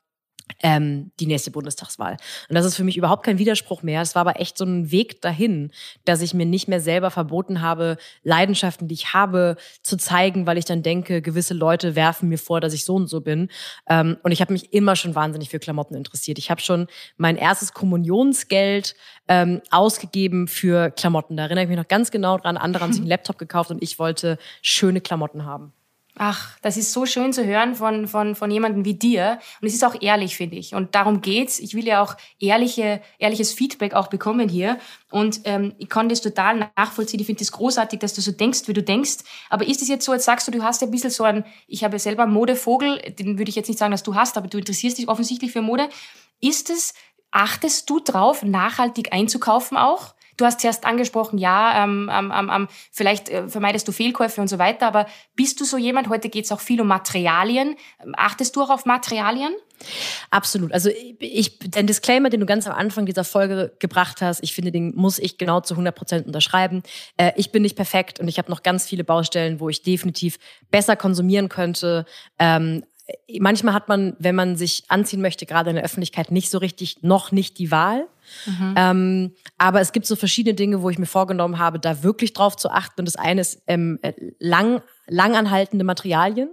ähm, 0.62 1.10
die 1.20 1.26
nächste 1.26 1.50
Bundestagswahl. 1.50 2.16
Und 2.48 2.54
das 2.54 2.64
ist 2.64 2.76
für 2.76 2.84
mich 2.84 2.96
überhaupt 2.96 3.24
kein 3.24 3.38
Widerspruch 3.38 3.82
mehr. 3.82 4.00
Es 4.00 4.14
war 4.14 4.20
aber 4.20 4.40
echt 4.40 4.56
so 4.56 4.64
ein 4.64 4.90
Weg 4.90 5.20
dahin, 5.20 5.70
dass 6.04 6.22
ich 6.22 6.34
mir 6.34 6.46
nicht 6.46 6.68
mehr 6.68 6.80
selber 6.80 7.10
verboten 7.10 7.60
habe, 7.60 7.96
Leidenschaften, 8.22 8.88
die 8.88 8.94
ich 8.94 9.12
habe, 9.12 9.56
zu 9.82 9.96
zeigen, 9.96 10.46
weil 10.46 10.58
ich 10.58 10.64
dann 10.64 10.82
denke, 10.82 11.22
gewisse 11.22 11.54
Leute 11.54 11.96
werfen 11.96 12.28
mir 12.28 12.38
vor, 12.38 12.60
dass 12.60 12.72
ich 12.72 12.84
so 12.84 12.94
und 12.94 13.08
so 13.08 13.20
bin. 13.20 13.48
Ähm, 13.88 14.16
und 14.22 14.32
ich 14.32 14.40
habe 14.40 14.52
mich 14.52 14.72
immer 14.72 14.96
schon 14.96 15.14
wahnsinnig 15.14 15.50
für 15.50 15.58
Klamotten 15.58 15.94
interessiert. 15.94 16.38
Ich 16.38 16.50
habe 16.50 16.60
schon 16.60 16.86
mein 17.16 17.36
erstes 17.36 17.72
Kommunionsgeld 17.72 18.94
ähm, 19.28 19.60
ausgegeben 19.70 20.48
für 20.48 20.90
Klamotten. 20.90 21.36
Da 21.36 21.44
erinnere 21.44 21.64
ich 21.64 21.68
mich 21.68 21.78
noch 21.78 21.88
ganz 21.88 22.10
genau 22.10 22.38
dran. 22.38 22.56
Andere 22.56 22.84
haben 22.84 22.92
sich 22.92 23.00
einen 23.02 23.10
Laptop 23.10 23.38
gekauft 23.38 23.70
und 23.70 23.82
ich 23.82 23.98
wollte 23.98 24.38
schöne 24.62 25.00
Klamotten 25.00 25.44
haben. 25.44 25.72
Ach, 26.18 26.58
das 26.62 26.78
ist 26.78 26.94
so 26.94 27.04
schön 27.04 27.34
zu 27.34 27.44
hören 27.44 27.74
von, 27.74 28.08
von, 28.08 28.34
von 28.34 28.50
jemandem 28.50 28.86
wie 28.86 28.94
dir. 28.94 29.38
Und 29.60 29.68
es 29.68 29.74
ist 29.74 29.84
auch 29.84 30.00
ehrlich, 30.00 30.34
finde 30.34 30.56
ich. 30.56 30.74
Und 30.74 30.94
darum 30.94 31.20
geht's. 31.20 31.58
Ich 31.58 31.74
will 31.74 31.86
ja 31.86 32.02
auch 32.02 32.16
ehrliche, 32.40 33.02
ehrliches 33.18 33.52
Feedback 33.52 33.92
auch 33.92 34.06
bekommen 34.06 34.48
hier. 34.48 34.78
Und 35.10 35.42
ähm, 35.44 35.74
ich 35.76 35.90
kann 35.90 36.08
das 36.08 36.22
total 36.22 36.70
nachvollziehen. 36.74 37.20
Ich 37.20 37.26
finde 37.26 37.42
es 37.42 37.48
das 37.48 37.58
großartig, 37.58 38.00
dass 38.00 38.14
du 38.14 38.22
so 38.22 38.32
denkst, 38.32 38.62
wie 38.66 38.72
du 38.72 38.82
denkst. 38.82 39.18
Aber 39.50 39.66
ist 39.66 39.82
es 39.82 39.88
jetzt 39.88 40.06
so, 40.06 40.12
als 40.12 40.24
sagst 40.24 40.48
du, 40.48 40.52
du 40.52 40.62
hast 40.62 40.80
ja 40.80 40.88
ein 40.88 40.90
bisschen 40.90 41.10
so 41.10 41.24
ein, 41.24 41.44
ich 41.68 41.84
habe 41.84 41.96
ja 41.96 41.98
selber 41.98 42.22
einen 42.22 42.32
Modevogel, 42.32 42.98
den 43.18 43.36
würde 43.36 43.50
ich 43.50 43.56
jetzt 43.56 43.68
nicht 43.68 43.78
sagen, 43.78 43.92
dass 43.92 44.02
du 44.02 44.14
hast, 44.14 44.38
aber 44.38 44.48
du 44.48 44.56
interessierst 44.56 44.96
dich 44.96 45.08
offensichtlich 45.08 45.52
für 45.52 45.60
Mode. 45.60 45.90
Ist 46.40 46.70
es, 46.70 46.94
achtest 47.30 47.90
du 47.90 48.00
drauf, 48.00 48.42
nachhaltig 48.42 49.12
einzukaufen 49.12 49.76
auch? 49.76 50.14
Du 50.36 50.44
hast 50.44 50.60
zuerst 50.60 50.84
angesprochen, 50.84 51.38
ja, 51.38 51.84
ähm, 51.84 52.10
ähm, 52.12 52.50
ähm, 52.52 52.68
vielleicht 52.92 53.28
äh, 53.28 53.48
vermeidest 53.48 53.88
du 53.88 53.92
Fehlkäufe 53.92 54.40
und 54.40 54.48
so 54.48 54.58
weiter, 54.58 54.86
aber 54.86 55.06
bist 55.34 55.60
du 55.60 55.64
so 55.64 55.76
jemand, 55.76 56.08
heute 56.08 56.28
geht 56.28 56.44
es 56.44 56.52
auch 56.52 56.60
viel 56.60 56.80
um 56.80 56.86
Materialien, 56.86 57.76
achtest 58.16 58.56
du 58.56 58.62
auch 58.62 58.70
auf 58.70 58.84
Materialien? 58.84 59.54
Absolut. 60.30 60.72
Also 60.72 60.90
ich, 61.18 61.58
den 61.58 61.86
Disclaimer, 61.86 62.30
den 62.30 62.40
du 62.40 62.46
ganz 62.46 62.66
am 62.66 62.74
Anfang 62.74 63.06
dieser 63.06 63.24
Folge 63.24 63.74
gebracht 63.78 64.22
hast, 64.22 64.42
ich 64.42 64.54
finde, 64.54 64.72
den 64.72 64.94
muss 64.94 65.18
ich 65.18 65.38
genau 65.38 65.60
zu 65.60 65.74
100 65.74 65.94
Prozent 65.94 66.26
unterschreiben. 66.26 66.82
Äh, 67.16 67.32
ich 67.36 67.52
bin 67.52 67.62
nicht 67.62 67.76
perfekt 67.76 68.18
und 68.20 68.28
ich 68.28 68.38
habe 68.38 68.50
noch 68.50 68.62
ganz 68.62 68.86
viele 68.86 69.04
Baustellen, 69.04 69.60
wo 69.60 69.68
ich 69.68 69.82
definitiv 69.82 70.38
besser 70.70 70.96
konsumieren 70.96 71.48
könnte. 71.48 72.06
Ähm, 72.38 72.84
manchmal 73.38 73.74
hat 73.74 73.88
man, 73.88 74.16
wenn 74.18 74.34
man 74.34 74.56
sich 74.56 74.84
anziehen 74.88 75.20
möchte, 75.20 75.46
gerade 75.46 75.70
in 75.70 75.76
der 75.76 75.84
Öffentlichkeit, 75.84 76.30
nicht 76.30 76.50
so 76.50 76.58
richtig, 76.58 77.02
noch 77.02 77.32
nicht 77.32 77.58
die 77.58 77.70
Wahl. 77.70 78.06
Mhm. 78.46 78.74
Ähm, 78.76 79.34
aber 79.58 79.80
es 79.80 79.92
gibt 79.92 80.06
so 80.06 80.16
verschiedene 80.16 80.54
Dinge, 80.54 80.82
wo 80.82 80.90
ich 80.90 80.98
mir 80.98 81.06
vorgenommen 81.06 81.58
habe, 81.58 81.78
da 81.78 82.02
wirklich 82.02 82.32
drauf 82.32 82.56
zu 82.56 82.70
achten. 82.70 83.00
Und 83.00 83.06
das 83.06 83.16
eine 83.16 83.40
ist 83.40 83.62
ähm, 83.68 83.98
äh, 84.02 84.12
lang, 84.40 84.82
langanhaltende 85.06 85.84
Materialien, 85.84 86.50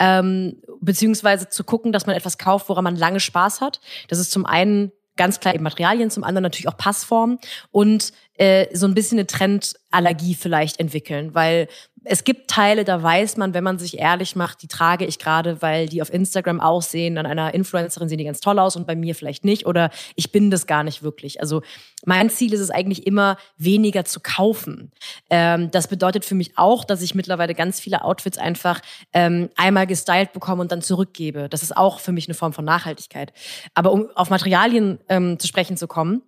ähm, 0.00 0.56
beziehungsweise 0.80 1.48
zu 1.48 1.62
gucken, 1.62 1.92
dass 1.92 2.06
man 2.06 2.16
etwas 2.16 2.38
kauft, 2.38 2.68
woran 2.68 2.84
man 2.84 2.96
lange 2.96 3.20
Spaß 3.20 3.60
hat. 3.60 3.80
Das 4.08 4.18
ist 4.18 4.32
zum 4.32 4.46
einen 4.46 4.90
ganz 5.16 5.38
klar 5.38 5.54
eben 5.54 5.62
Materialien, 5.62 6.10
zum 6.10 6.24
anderen 6.24 6.42
natürlich 6.42 6.68
auch 6.68 6.76
Passform 6.76 7.38
und 7.70 8.12
äh, 8.34 8.66
so 8.76 8.86
ein 8.86 8.94
bisschen 8.94 9.18
eine 9.18 9.28
Trendallergie 9.28 10.34
vielleicht 10.34 10.80
entwickeln, 10.80 11.34
weil 11.34 11.68
es 12.04 12.24
gibt 12.24 12.50
Teile, 12.50 12.84
da 12.84 13.02
weiß 13.02 13.36
man, 13.38 13.54
wenn 13.54 13.64
man 13.64 13.78
sich 13.78 13.98
ehrlich 13.98 14.36
macht, 14.36 14.62
die 14.62 14.68
trage 14.68 15.06
ich 15.06 15.18
gerade, 15.18 15.62
weil 15.62 15.88
die 15.88 16.02
auf 16.02 16.12
Instagram 16.12 16.60
aussehen, 16.60 17.18
an 17.18 17.26
einer 17.26 17.54
Influencerin 17.54 18.08
sehen 18.08 18.18
die 18.18 18.24
ganz 18.24 18.40
toll 18.40 18.58
aus 18.58 18.76
und 18.76 18.86
bei 18.86 18.94
mir 18.94 19.14
vielleicht 19.14 19.44
nicht 19.44 19.66
oder 19.66 19.90
ich 20.14 20.30
bin 20.30 20.50
das 20.50 20.66
gar 20.66 20.84
nicht 20.84 21.02
wirklich. 21.02 21.40
Also 21.40 21.62
mein 22.04 22.28
Ziel 22.28 22.52
ist 22.52 22.60
es 22.60 22.70
eigentlich 22.70 23.06
immer, 23.06 23.36
weniger 23.56 24.04
zu 24.04 24.20
kaufen. 24.20 24.92
Ähm, 25.30 25.70
das 25.70 25.88
bedeutet 25.88 26.24
für 26.24 26.34
mich 26.34 26.58
auch, 26.58 26.84
dass 26.84 27.00
ich 27.00 27.14
mittlerweile 27.14 27.54
ganz 27.54 27.80
viele 27.80 28.04
Outfits 28.04 28.38
einfach 28.38 28.80
ähm, 29.12 29.48
einmal 29.56 29.86
gestylt 29.86 30.32
bekomme 30.32 30.60
und 30.62 30.72
dann 30.72 30.82
zurückgebe. 30.82 31.48
Das 31.48 31.62
ist 31.62 31.76
auch 31.76 32.00
für 32.00 32.12
mich 32.12 32.28
eine 32.28 32.34
Form 32.34 32.52
von 32.52 32.64
Nachhaltigkeit. 32.64 33.32
Aber 33.72 33.92
um 33.92 34.08
auf 34.14 34.30
Materialien 34.30 34.98
ähm, 35.08 35.38
zu 35.38 35.46
sprechen 35.46 35.76
zu 35.76 35.88
kommen, 35.88 36.22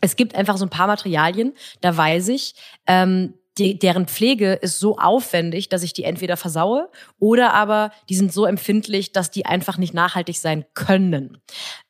es 0.00 0.16
gibt 0.16 0.34
einfach 0.34 0.56
so 0.56 0.64
ein 0.64 0.70
paar 0.70 0.86
Materialien, 0.86 1.52
da 1.82 1.94
weiß 1.94 2.28
ich, 2.28 2.54
ähm, 2.86 3.34
die, 3.58 3.78
deren 3.78 4.06
Pflege 4.06 4.52
ist 4.52 4.78
so 4.78 4.96
aufwendig, 4.96 5.68
dass 5.68 5.82
ich 5.82 5.92
die 5.92 6.04
entweder 6.04 6.36
versaue 6.36 6.88
oder 7.18 7.52
aber 7.52 7.90
die 8.08 8.14
sind 8.14 8.32
so 8.32 8.46
empfindlich, 8.46 9.12
dass 9.12 9.30
die 9.30 9.46
einfach 9.46 9.76
nicht 9.76 9.94
nachhaltig 9.94 10.38
sein 10.38 10.64
können. 10.74 11.38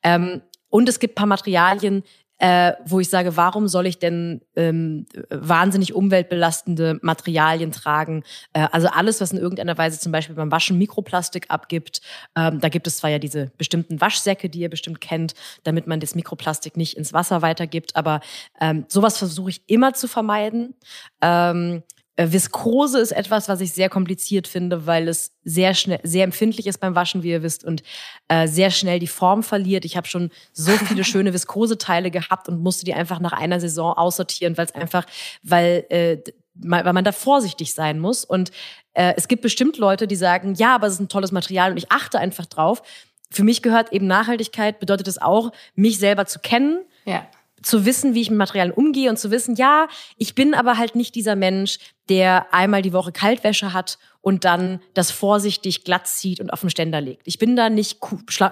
Ähm, 0.03 0.41
und 0.69 0.87
es 0.89 0.99
gibt 0.99 1.15
paar 1.15 1.27
Materialien, 1.27 2.03
äh, 2.41 2.73
wo 2.85 2.99
ich 2.99 3.07
sage, 3.07 3.37
warum 3.37 3.67
soll 3.67 3.85
ich 3.85 3.99
denn 3.99 4.41
ähm, 4.55 5.05
wahnsinnig 5.29 5.93
umweltbelastende 5.93 6.97
Materialien 7.03 7.71
tragen? 7.71 8.23
Äh, 8.53 8.67
also 8.71 8.87
alles, 8.87 9.21
was 9.21 9.31
in 9.31 9.37
irgendeiner 9.37 9.77
Weise 9.77 9.99
zum 9.99 10.11
Beispiel 10.11 10.35
beim 10.35 10.51
Waschen 10.51 10.79
Mikroplastik 10.79 11.45
abgibt. 11.49 12.01
Ähm, 12.35 12.59
da 12.59 12.69
gibt 12.69 12.87
es 12.87 12.97
zwar 12.97 13.11
ja 13.11 13.19
diese 13.19 13.51
bestimmten 13.59 14.01
Waschsäcke, 14.01 14.49
die 14.49 14.61
ihr 14.61 14.71
bestimmt 14.71 15.01
kennt, 15.01 15.35
damit 15.63 15.85
man 15.85 15.99
das 15.99 16.15
Mikroplastik 16.15 16.77
nicht 16.77 16.97
ins 16.97 17.13
Wasser 17.13 17.43
weitergibt, 17.43 17.95
aber 17.95 18.21
ähm, 18.59 18.85
sowas 18.87 19.19
versuche 19.19 19.51
ich 19.51 19.61
immer 19.67 19.93
zu 19.93 20.07
vermeiden. 20.07 20.73
Ähm, 21.21 21.83
äh, 21.83 22.00
Viskose 22.17 22.99
ist 22.99 23.11
etwas, 23.11 23.47
was 23.47 23.61
ich 23.61 23.73
sehr 23.73 23.89
kompliziert 23.89 24.47
finde, 24.47 24.85
weil 24.85 25.07
es 25.07 25.33
sehr 25.43 25.73
schnell, 25.73 25.99
sehr 26.03 26.23
empfindlich 26.23 26.67
ist 26.67 26.79
beim 26.79 26.93
Waschen, 26.93 27.23
wie 27.23 27.29
ihr 27.29 27.43
wisst, 27.43 27.63
und 27.63 27.83
äh, 28.27 28.47
sehr 28.47 28.69
schnell 28.69 28.99
die 28.99 29.07
Form 29.07 29.43
verliert. 29.43 29.85
Ich 29.85 29.97
habe 29.97 30.07
schon 30.07 30.29
so 30.51 30.71
viele 30.71 31.03
schöne 31.05 31.33
Viskoseteile 31.33 32.11
gehabt 32.11 32.49
und 32.49 32.61
musste 32.61 32.85
die 32.85 32.93
einfach 32.93 33.19
nach 33.19 33.33
einer 33.33 33.59
Saison 33.59 33.93
aussortieren, 33.93 34.57
weil 34.57 34.65
es 34.65 34.75
einfach, 34.75 35.05
weil 35.43 35.85
äh, 35.89 36.17
weil 36.53 36.93
man 36.93 37.05
da 37.05 37.13
vorsichtig 37.13 37.73
sein 37.73 37.99
muss. 37.99 38.25
Und 38.25 38.51
äh, 38.93 39.13
es 39.15 39.29
gibt 39.29 39.41
bestimmt 39.41 39.77
Leute, 39.77 40.05
die 40.05 40.17
sagen, 40.17 40.53
ja, 40.55 40.75
aber 40.75 40.87
es 40.87 40.93
ist 40.93 40.99
ein 40.99 41.07
tolles 41.07 41.31
Material 41.31 41.71
und 41.71 41.77
ich 41.77 41.91
achte 41.91 42.19
einfach 42.19 42.45
drauf. 42.45 42.83
Für 43.31 43.43
mich 43.45 43.61
gehört 43.61 43.93
eben 43.93 44.05
Nachhaltigkeit, 44.05 44.79
bedeutet 44.79 45.07
es 45.07 45.19
auch, 45.19 45.53
mich 45.75 45.97
selber 45.97 46.25
zu 46.25 46.39
kennen. 46.39 46.83
Ja 47.05 47.25
zu 47.63 47.85
wissen, 47.85 48.13
wie 48.13 48.21
ich 48.21 48.29
mit 48.29 48.39
Materialien 48.39 48.73
umgehe 48.73 49.09
und 49.09 49.17
zu 49.17 49.31
wissen, 49.31 49.55
ja, 49.55 49.87
ich 50.17 50.35
bin 50.35 50.53
aber 50.53 50.77
halt 50.77 50.95
nicht 50.95 51.15
dieser 51.15 51.35
Mensch, 51.35 51.79
der 52.09 52.53
einmal 52.53 52.81
die 52.81 52.93
Woche 52.93 53.11
Kaltwäsche 53.11 53.73
hat 53.73 53.97
und 54.21 54.45
dann 54.45 54.81
das 54.93 55.11
vorsichtig 55.11 55.83
glatt 55.83 56.07
zieht 56.07 56.39
und 56.39 56.51
auf 56.51 56.61
den 56.61 56.69
Ständer 56.69 57.01
legt. 57.01 57.23
Ich 57.25 57.39
bin 57.39 57.55
da 57.55 57.69
nicht, 57.69 57.99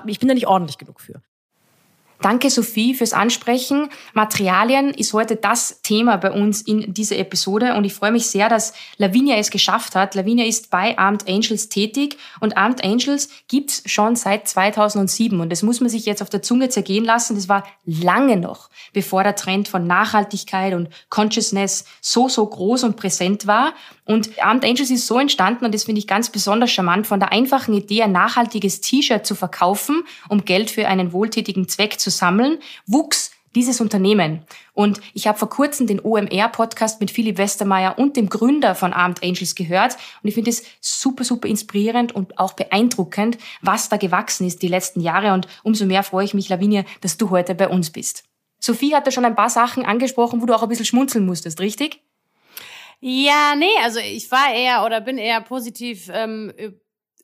ich 0.07 0.19
bin 0.19 0.27
da 0.27 0.33
nicht 0.33 0.47
ordentlich 0.47 0.77
genug 0.77 1.01
für. 1.01 1.21
Danke, 2.21 2.49
Sophie, 2.49 2.95
fürs 2.95 3.13
Ansprechen. 3.13 3.87
Materialien 4.13 4.93
ist 4.93 5.13
heute 5.13 5.37
das 5.37 5.81
Thema 5.83 6.17
bei 6.17 6.31
uns 6.31 6.61
in 6.61 6.93
dieser 6.93 7.17
Episode 7.17 7.75
und 7.75 7.85
ich 7.85 7.93
freue 7.93 8.11
mich 8.11 8.27
sehr, 8.27 8.49
dass 8.49 8.73
Lavinia 8.97 9.37
es 9.37 9.51
geschafft 9.51 9.95
hat. 9.95 10.15
Lavinia 10.15 10.45
ist 10.45 10.69
bei 10.69 10.97
Armed 10.97 11.29
Angels 11.29 11.69
tätig 11.69 12.17
und 12.41 12.57
Armed 12.57 12.83
Angels 12.83 13.29
gibt's 13.47 13.83
schon 13.85 14.17
seit 14.17 14.49
2007 14.49 15.39
und 15.39 15.49
das 15.49 15.63
muss 15.63 15.79
man 15.79 15.89
sich 15.89 16.05
jetzt 16.05 16.21
auf 16.21 16.29
der 16.29 16.41
Zunge 16.41 16.67
zergehen 16.67 17.05
lassen. 17.05 17.35
Das 17.35 17.47
war 17.47 17.63
lange 17.85 18.35
noch, 18.35 18.69
bevor 18.91 19.23
der 19.23 19.35
Trend 19.37 19.69
von 19.69 19.87
Nachhaltigkeit 19.87 20.73
und 20.73 20.89
Consciousness 21.07 21.85
so, 22.01 22.27
so 22.27 22.45
groß 22.45 22.83
und 22.83 22.97
präsent 22.97 23.47
war. 23.47 23.73
Und 24.09 24.41
Armed 24.43 24.65
Angels 24.65 24.89
ist 24.89 25.05
so 25.05 25.19
entstanden 25.19 25.65
und 25.65 25.75
das 25.75 25.83
finde 25.83 25.99
ich 25.99 26.07
ganz 26.07 26.31
besonders 26.31 26.71
charmant, 26.71 27.05
von 27.05 27.19
der 27.19 27.31
einfachen 27.31 27.75
Idee, 27.75 28.01
ein 28.01 28.11
nachhaltiges 28.11 28.81
T-Shirt 28.81 29.23
zu 29.23 29.35
verkaufen, 29.35 30.01
um 30.29 30.45
Geld 30.45 30.71
für 30.71 30.87
einen 30.87 31.13
wohltätigen 31.13 31.67
Zweck 31.67 31.99
zu 31.99 32.09
sammeln, 32.09 32.57
wuchs 32.87 33.29
dieses 33.53 33.81
Unternehmen. 33.81 34.45
Und 34.73 34.99
ich 35.13 35.27
habe 35.27 35.37
vor 35.37 35.51
kurzem 35.51 35.85
den 35.85 35.99
OMR-Podcast 36.03 36.99
mit 36.99 37.11
Philipp 37.11 37.37
Westermeier 37.37 37.99
und 37.99 38.17
dem 38.17 38.29
Gründer 38.29 38.73
von 38.73 38.93
Armed 38.93 39.21
Angels 39.21 39.53
gehört. 39.53 39.95
Und 40.23 40.29
ich 40.29 40.33
finde 40.33 40.49
es 40.49 40.63
super, 40.81 41.23
super 41.23 41.47
inspirierend 41.47 42.11
und 42.11 42.39
auch 42.39 42.53
beeindruckend, 42.53 43.37
was 43.61 43.89
da 43.89 43.97
gewachsen 43.97 44.47
ist 44.47 44.63
die 44.63 44.69
letzten 44.69 45.01
Jahre. 45.01 45.33
Und 45.33 45.47
umso 45.61 45.85
mehr 45.85 46.01
freue 46.01 46.25
ich 46.25 46.33
mich, 46.33 46.49
Lavinia, 46.49 46.83
dass 47.01 47.17
du 47.17 47.29
heute 47.29 47.53
bei 47.53 47.67
uns 47.67 47.91
bist. 47.91 48.23
Sophie 48.59 48.95
hat 48.95 49.05
da 49.05 49.11
schon 49.11 49.25
ein 49.25 49.35
paar 49.35 49.51
Sachen 49.51 49.85
angesprochen, 49.85 50.41
wo 50.41 50.47
du 50.47 50.55
auch 50.55 50.63
ein 50.63 50.69
bisschen 50.69 50.85
schmunzeln 50.85 51.27
musstest, 51.27 51.59
richtig? 51.59 52.01
Ja, 53.01 53.55
nee, 53.55 53.67
also 53.81 53.99
ich 53.99 54.29
war 54.29 54.53
eher 54.53 54.83
oder 54.85 54.99
bin 54.99 55.17
eher 55.17 55.39
positiv 55.41 56.09
ähm, 56.13 56.51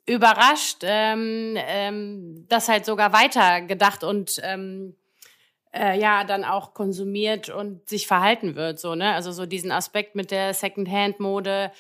überrascht, 0.05 0.79
ähm, 0.83 1.55
ähm, 1.57 2.45
dass 2.47 2.69
halt 2.69 2.85
sogar 2.85 3.11
weiter 3.11 3.61
gedacht 3.61 4.03
und 4.03 4.39
ähm, 4.43 4.95
äh, 5.73 5.99
ja 5.99 6.23
dann 6.23 6.45
auch 6.45 6.73
konsumiert 6.73 7.49
und 7.49 7.89
sich 7.89 8.07
verhalten 8.07 8.55
wird 8.55 8.79
so 8.79 8.95
ne? 8.95 9.13
Also 9.13 9.31
so 9.33 9.45
diesen 9.45 9.71
Aspekt 9.71 10.15
mit 10.15 10.31
der 10.31 10.53
Secondhand-Mode 10.53 11.71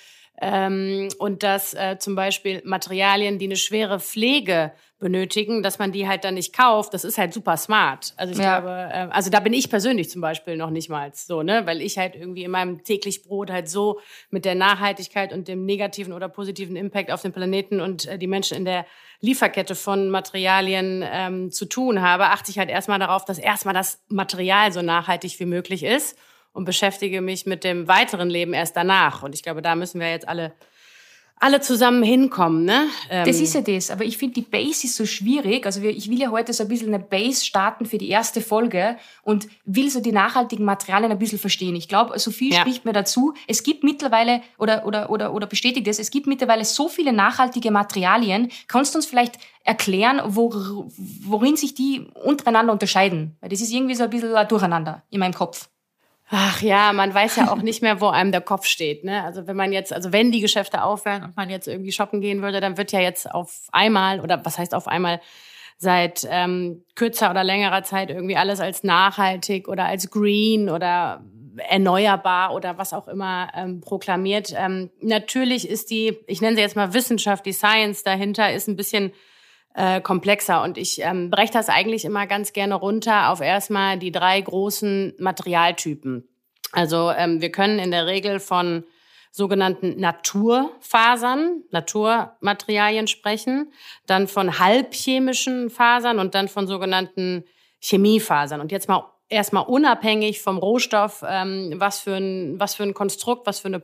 ähm, 0.41 1.09
und 1.17 1.43
dass 1.43 1.73
äh, 1.73 1.97
zum 1.97 2.15
Beispiel 2.15 2.61
Materialien, 2.65 3.39
die 3.39 3.45
eine 3.45 3.55
schwere 3.55 3.99
Pflege 3.99 4.73
benötigen, 4.99 5.61
dass 5.61 5.77
man 5.77 5.91
die 5.91 6.07
halt 6.07 6.23
dann 6.23 6.35
nicht 6.35 6.53
kauft, 6.53 6.93
das 6.93 7.03
ist 7.03 7.17
halt 7.17 7.33
super 7.33 7.57
smart. 7.57 8.13
Also 8.17 8.33
ich 8.33 8.39
ja. 8.39 8.59
glaube, 8.59 8.89
äh, 8.91 9.13
also 9.13 9.29
da 9.29 9.39
bin 9.39 9.53
ich 9.53 9.69
persönlich 9.69 10.09
zum 10.09 10.21
Beispiel 10.21 10.57
noch 10.57 10.69
nicht 10.69 10.89
mal 10.89 11.11
so, 11.13 11.43
ne, 11.43 11.65
weil 11.65 11.81
ich 11.81 11.97
halt 11.97 12.15
irgendwie 12.15 12.43
in 12.43 12.51
meinem 12.51 12.83
täglich 12.83 13.23
Brot 13.23 13.51
halt 13.51 13.69
so 13.69 13.99
mit 14.29 14.45
der 14.45 14.55
Nachhaltigkeit 14.55 15.31
und 15.31 15.47
dem 15.47 15.65
negativen 15.65 16.13
oder 16.13 16.27
positiven 16.27 16.75
Impact 16.75 17.11
auf 17.11 17.21
den 17.21 17.33
Planeten 17.33 17.79
und 17.79 18.05
äh, 18.05 18.17
die 18.17 18.27
Menschen 18.27 18.57
in 18.57 18.65
der 18.65 18.85
Lieferkette 19.21 19.75
von 19.75 20.09
Materialien 20.09 21.03
ähm, 21.09 21.51
zu 21.51 21.65
tun 21.65 22.01
habe, 22.01 22.25
achte 22.25 22.51
ich 22.51 22.59
halt 22.59 22.69
erstmal 22.69 22.99
darauf, 22.99 23.25
dass 23.25 23.37
erstmal 23.37 23.73
das 23.73 24.03
Material 24.09 24.71
so 24.71 24.81
nachhaltig 24.81 25.39
wie 25.39 25.45
möglich 25.45 25.83
ist 25.83 26.17
und 26.55 26.65
beschäftige 26.65 27.21
mich 27.21 27.45
mit 27.45 27.63
dem 27.63 27.87
weiteren 27.87 28.29
Leben 28.29 28.53
erst 28.53 28.75
danach. 28.75 29.23
Und 29.23 29.35
ich 29.35 29.43
glaube, 29.43 29.61
da 29.61 29.75
müssen 29.75 29.99
wir 29.99 30.09
jetzt 30.09 30.27
alle 30.27 30.53
alle 31.37 31.59
zusammen 31.59 32.01
hinkommen, 32.01 32.63
ne? 32.63 32.87
Ähm 33.09 33.25
das 33.25 33.41
ist 33.41 33.53
ja 33.53 33.61
das, 33.61 33.91
aber 33.91 34.05
ich 34.05 34.17
finde 34.17 34.35
die 34.35 34.41
Base 34.41 34.87
ist 34.87 34.95
so 34.95 35.05
schwierig. 35.05 35.65
Also 35.65 35.81
ich 35.81 36.09
will 36.09 36.17
ja 36.17 36.31
heute 36.31 36.53
so 36.53 36.63
ein 36.63 36.69
bisschen 36.69 36.93
eine 36.93 37.03
Base 37.03 37.43
starten 37.43 37.85
für 37.85 37.97
die 37.97 38.07
erste 38.07 38.39
Folge 38.39 38.95
und 39.21 39.47
will 39.65 39.89
so 39.89 39.99
die 39.99 40.13
nachhaltigen 40.13 40.63
Materialien 40.63 41.11
ein 41.11 41.19
bisschen 41.19 41.37
verstehen. 41.37 41.75
Ich 41.75 41.89
glaube, 41.89 42.17
Sophie 42.19 42.53
ja. 42.53 42.61
spricht 42.61 42.85
mir 42.85 42.93
dazu. 42.93 43.33
Es 43.47 43.63
gibt 43.63 43.83
mittlerweile 43.83 44.41
oder 44.57 44.85
oder 44.85 45.09
oder 45.09 45.33
oder 45.33 45.45
bestätigt 45.45 45.87
es, 45.89 45.99
es 45.99 46.09
gibt 46.09 46.25
mittlerweile 46.25 46.63
so 46.63 46.87
viele 46.87 47.11
nachhaltige 47.11 47.69
Materialien. 47.69 48.49
Kannst 48.69 48.95
du 48.95 48.99
uns 48.99 49.05
vielleicht 49.05 49.37
erklären, 49.65 50.21
wo, 50.25 50.87
worin 50.95 51.57
sich 51.57 51.75
die 51.75 52.07
untereinander 52.23 52.71
unterscheiden? 52.71 53.35
Weil 53.41 53.49
das 53.49 53.59
ist 53.59 53.73
irgendwie 53.73 53.95
so 53.95 54.05
ein 54.05 54.09
bisschen 54.09 54.33
ein 54.33 54.47
Durcheinander 54.47 55.03
in 55.09 55.19
meinem 55.19 55.33
Kopf. 55.33 55.67
Ach 56.29 56.61
ja, 56.61 56.91
man 56.91 57.13
weiß 57.13 57.35
ja 57.35 57.51
auch 57.51 57.61
nicht 57.61 57.83
mehr, 57.83 58.01
wo 58.01 58.07
einem 58.07 58.31
der 58.31 58.41
Kopf 58.41 58.65
steht. 58.65 59.03
Ne? 59.03 59.23
Also 59.23 59.45
wenn 59.45 59.55
man 59.55 59.71
jetzt, 59.71 59.93
also 59.93 60.11
wenn 60.11 60.31
die 60.31 60.41
Geschäfte 60.41 60.83
aufhören 60.83 61.23
und 61.23 61.37
man 61.37 61.51
jetzt 61.51 61.67
irgendwie 61.67 61.91
shoppen 61.91 62.19
gehen 62.19 62.41
würde, 62.41 62.61
dann 62.61 62.77
wird 62.77 62.91
ja 62.91 62.99
jetzt 62.99 63.29
auf 63.31 63.67
einmal 63.71 64.19
oder 64.19 64.43
was 64.43 64.57
heißt 64.57 64.73
auf 64.73 64.87
einmal 64.87 65.21
seit 65.77 66.27
ähm, 66.29 66.83
kürzer 66.95 67.29
oder 67.29 67.43
längerer 67.43 67.83
Zeit 67.83 68.09
irgendwie 68.09 68.37
alles 68.37 68.59
als 68.59 68.83
nachhaltig 68.83 69.67
oder 69.67 69.85
als 69.85 70.09
green 70.09 70.69
oder 70.69 71.23
erneuerbar 71.57 72.53
oder 72.53 72.77
was 72.77 72.93
auch 72.93 73.07
immer 73.07 73.49
ähm, 73.55 73.81
proklamiert. 73.81 74.53
Ähm, 74.57 74.89
natürlich 75.01 75.69
ist 75.69 75.91
die, 75.91 76.17
ich 76.27 76.41
nenne 76.41 76.55
sie 76.55 76.61
jetzt 76.61 76.75
mal 76.75 76.93
Wissenschaft, 76.93 77.45
die 77.45 77.53
Science 77.53 78.03
dahinter 78.03 78.51
ist 78.51 78.67
ein 78.67 78.75
bisschen 78.75 79.13
äh, 79.75 80.01
komplexer. 80.01 80.63
Und 80.63 80.77
ich 80.77 81.01
ähm, 81.01 81.29
breche 81.29 81.53
das 81.53 81.69
eigentlich 81.69 82.05
immer 82.05 82.27
ganz 82.27 82.53
gerne 82.53 82.75
runter 82.75 83.29
auf 83.29 83.41
erstmal 83.41 83.99
die 83.99 84.11
drei 84.11 84.39
großen 84.39 85.13
Materialtypen. 85.19 86.27
Also 86.71 87.11
ähm, 87.11 87.41
wir 87.41 87.51
können 87.51 87.79
in 87.79 87.91
der 87.91 88.05
Regel 88.05 88.39
von 88.39 88.83
sogenannten 89.31 89.99
Naturfasern, 89.99 91.63
Naturmaterialien 91.71 93.07
sprechen, 93.07 93.73
dann 94.05 94.29
von 94.29 94.59
halbchemischen 94.59 95.69
Fasern 95.69 96.19
und 96.19 96.35
dann 96.35 96.47
von 96.47 96.67
sogenannten 96.67 97.43
Chemiefasern. 97.81 98.61
Und 98.61 98.71
jetzt 98.71 98.87
mal 98.87 99.11
erstmal 99.27 99.65
unabhängig 99.65 100.41
vom 100.41 100.57
Rohstoff, 100.57 101.23
ähm, 101.27 101.73
was 101.77 101.99
für 101.99 102.15
ein 102.15 102.59
was 102.59 102.75
für 102.75 102.83
ein 102.83 102.93
Konstrukt, 102.93 103.45
was 103.45 103.59
für 103.59 103.67
eine 103.67 103.81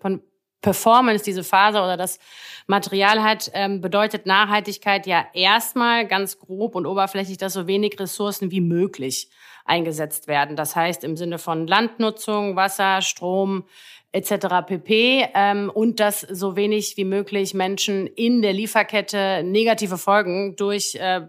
Performance 0.61 1.23
diese 1.23 1.43
Faser 1.43 1.83
oder 1.83 1.97
das 1.97 2.19
Material 2.67 3.23
hat, 3.23 3.51
ähm, 3.53 3.81
bedeutet 3.81 4.25
Nachhaltigkeit 4.25 5.07
ja 5.07 5.25
erstmal 5.33 6.07
ganz 6.07 6.39
grob 6.39 6.75
und 6.75 6.85
oberflächlich, 6.85 7.37
dass 7.37 7.53
so 7.53 7.67
wenig 7.67 7.99
Ressourcen 7.99 8.51
wie 8.51 8.61
möglich 8.61 9.29
eingesetzt 9.65 10.27
werden. 10.27 10.55
Das 10.55 10.75
heißt 10.75 11.03
im 11.03 11.17
Sinne 11.17 11.39
von 11.39 11.67
Landnutzung, 11.67 12.55
Wasser, 12.55 13.01
Strom 13.01 13.65
etc. 14.11 14.47
pp. 14.65 15.27
Ähm, 15.33 15.71
und 15.73 15.99
dass 15.99 16.21
so 16.21 16.55
wenig 16.55 16.97
wie 16.97 17.05
möglich 17.05 17.53
Menschen 17.53 18.07
in 18.07 18.41
der 18.41 18.53
Lieferkette 18.53 19.43
negative 19.43 19.97
Folgen 19.97 20.55
durch 20.55 20.95
äh, 20.95 21.21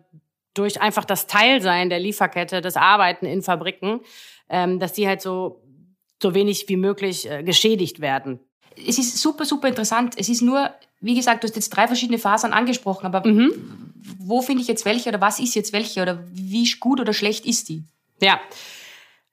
durch 0.55 0.83
einfach 0.83 1.07
das 1.07 1.27
Teilsein 1.27 1.89
der 1.89 1.99
Lieferkette, 1.99 2.61
das 2.61 2.77
Arbeiten 2.77 3.25
in 3.25 3.41
Fabriken, 3.41 4.01
ähm, 4.51 4.79
dass 4.79 4.93
die 4.93 5.09
halt 5.09 5.23
so 5.23 5.63
so 6.21 6.35
wenig 6.35 6.69
wie 6.69 6.77
möglich 6.77 7.29
äh, 7.31 7.43
geschädigt 7.43 8.01
werden. 8.01 8.41
Es 8.77 8.99
ist 8.99 9.19
super, 9.19 9.45
super 9.45 9.69
interessant. 9.69 10.15
Es 10.17 10.29
ist 10.29 10.43
nur, 10.43 10.71
wie 11.01 11.15
gesagt, 11.15 11.43
du 11.43 11.49
hast 11.49 11.57
jetzt 11.57 11.71
drei 11.71 11.87
verschiedene 11.87 12.19
Fasern 12.19 12.53
angesprochen, 12.53 13.07
aber 13.07 13.27
mhm. 13.27 13.53
wo 14.19 14.43
finde 14.43 14.63
ich 14.63 14.69
jetzt 14.69 14.85
welche 14.85 15.09
oder 15.09 15.21
was 15.21 15.39
ist 15.41 15.55
jetzt 15.55 15.73
welche 15.73 16.03
oder 16.03 16.25
wie 16.33 16.69
gut 16.81 17.01
oder 17.01 17.13
schlecht 17.13 17.47
ist 17.47 17.69
die? 17.69 17.85
Ja. 18.21 18.41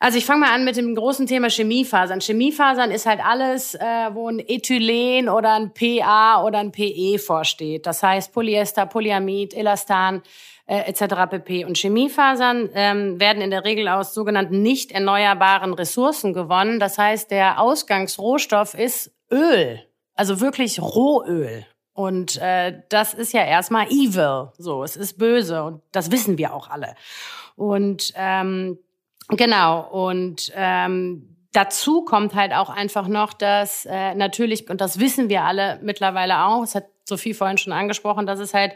Also 0.02 0.18
ich 0.18 0.26
fange 0.26 0.42
mal 0.42 0.54
an 0.54 0.64
mit 0.64 0.78
dem 0.78 0.96
großen 0.96 1.28
Thema 1.28 1.50
Chemiefasern. 1.50 2.22
Chemiefasern 2.22 2.90
ist 2.90 3.06
halt 3.06 3.20
alles, 3.22 3.76
äh, 3.76 3.80
wo 4.14 4.30
ein 4.30 4.40
Ethylen 4.40 5.28
oder 5.28 5.56
ein 5.56 5.74
PA 5.74 6.42
oder 6.46 6.60
ein 6.60 6.72
PE 6.72 7.20
vorsteht. 7.20 7.86
Das 7.86 8.02
heißt 8.02 8.34
Polyester, 8.34 8.86
Polyamid, 8.86 9.54
Elastan 9.54 10.22
äh, 10.68 10.90
etc. 10.90 11.30
pp. 11.30 11.66
Und 11.66 11.78
Chemiefasern 11.78 12.70
ähm, 12.76 13.20
werden 13.20 13.42
in 13.42 13.52
der 13.52 13.66
Regel 13.66 13.90
aus 13.90 14.14
sogenannten 14.14 14.62
nicht 14.62 14.92
erneuerbaren 14.92 15.74
Ressourcen 15.74 16.34
gewonnen. 16.34 16.80
Das 16.80 16.98
heißt, 16.98 17.30
der 17.30 17.60
Ausgangsrohstoff 17.60 18.76
ist 18.76 19.12
Öl, 19.32 19.82
also 20.16 20.42
wirklich 20.42 20.82
Rohöl. 20.82 21.66
Und 21.94 22.38
äh, 22.38 22.82
das 22.90 23.14
ist 23.14 23.34
ja 23.34 23.44
erstmal 23.44 23.88
evil, 23.88 24.54
so, 24.58 24.84
es 24.84 24.96
ist 24.96 25.18
böse 25.18 25.64
und 25.64 25.82
das 25.92 26.12
wissen 26.12 26.38
wir 26.38 26.54
auch 26.54 26.70
alle. 26.70 26.96
Und 27.56 28.14
ähm, 28.16 28.80
Genau. 29.30 29.82
Und 29.82 30.52
ähm, 30.56 31.36
dazu 31.54 32.04
kommt 32.04 32.34
halt 32.34 32.54
auch 32.54 32.70
einfach 32.70 33.08
noch, 33.08 33.34
dass 33.34 33.86
äh, 33.86 34.16
natürlich, 34.16 34.70
und 34.70 34.82
das 34.82 35.00
wissen 35.00 35.30
wir 35.30 35.44
alle 35.44 35.80
mittlerweile 35.82 36.46
auch, 36.46 36.64
es 36.64 36.76
hat 36.76 36.86
Sophie 37.06 37.34
vorhin 37.34 37.58
schon 37.58 37.74
angesprochen, 37.74 38.26
dass 38.26 38.40
es 38.40 38.54
halt 38.54 38.74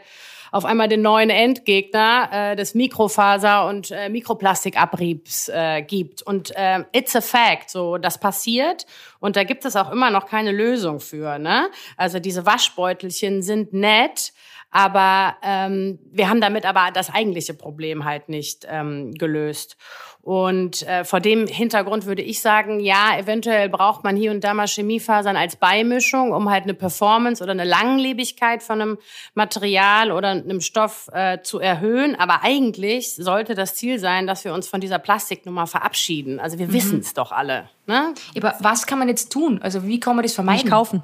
auf 0.54 0.64
einmal 0.64 0.86
den 0.86 1.02
neuen 1.02 1.30
Endgegner 1.30 2.28
äh, 2.30 2.54
des 2.54 2.76
Mikrofaser- 2.76 3.68
und 3.68 3.90
äh, 3.90 4.08
Mikroplastikabriebs 4.08 5.48
äh, 5.48 5.82
gibt. 5.82 6.22
Und 6.22 6.52
äh, 6.54 6.84
it's 6.92 7.16
a 7.16 7.20
fact, 7.20 7.70
so 7.70 7.98
das 7.98 8.20
passiert. 8.20 8.86
Und 9.18 9.34
da 9.34 9.42
gibt 9.42 9.64
es 9.64 9.74
auch 9.74 9.90
immer 9.90 10.12
noch 10.12 10.26
keine 10.26 10.52
Lösung 10.52 11.00
für. 11.00 11.40
Ne? 11.40 11.68
Also 11.96 12.20
diese 12.20 12.46
Waschbeutelchen 12.46 13.42
sind 13.42 13.72
nett, 13.72 14.32
aber 14.70 15.34
ähm, 15.42 15.98
wir 16.12 16.28
haben 16.30 16.40
damit 16.40 16.66
aber 16.66 16.92
das 16.92 17.12
eigentliche 17.12 17.54
Problem 17.54 18.04
halt 18.04 18.28
nicht 18.28 18.64
ähm, 18.70 19.12
gelöst. 19.14 19.76
Und 20.24 20.88
äh, 20.88 21.04
vor 21.04 21.20
dem 21.20 21.46
Hintergrund 21.46 22.06
würde 22.06 22.22
ich 22.22 22.40
sagen, 22.40 22.80
ja, 22.80 23.18
eventuell 23.18 23.68
braucht 23.68 24.04
man 24.04 24.16
hier 24.16 24.30
und 24.30 24.42
da 24.42 24.54
mal 24.54 24.66
Chemiefasern 24.66 25.36
als 25.36 25.56
Beimischung, 25.56 26.32
um 26.32 26.48
halt 26.48 26.62
eine 26.62 26.72
Performance 26.72 27.42
oder 27.42 27.52
eine 27.52 27.64
Langlebigkeit 27.64 28.62
von 28.62 28.80
einem 28.80 28.98
Material 29.34 30.10
oder 30.10 30.30
einem 30.30 30.62
Stoff 30.62 31.10
äh, 31.12 31.42
zu 31.42 31.60
erhöhen. 31.60 32.16
Aber 32.18 32.42
eigentlich 32.42 33.16
sollte 33.16 33.54
das 33.54 33.74
Ziel 33.74 33.98
sein, 33.98 34.26
dass 34.26 34.46
wir 34.46 34.54
uns 34.54 34.66
von 34.66 34.80
dieser 34.80 34.98
Plastiknummer 34.98 35.66
verabschieden. 35.66 36.40
Also 36.40 36.58
wir 36.58 36.68
mhm. 36.68 36.72
wissen 36.72 37.00
es 37.00 37.12
doch 37.12 37.30
alle. 37.30 37.68
Ne? 37.86 38.14
Aber 38.34 38.54
was 38.60 38.86
kann 38.86 38.98
man 38.98 39.08
jetzt 39.08 39.30
tun? 39.30 39.60
Also 39.60 39.84
wie 39.86 40.00
kann 40.00 40.16
man 40.16 40.22
das 40.22 40.32
vermeiden? 40.32 40.62
Nicht 40.62 40.72
kaufen. 40.72 41.02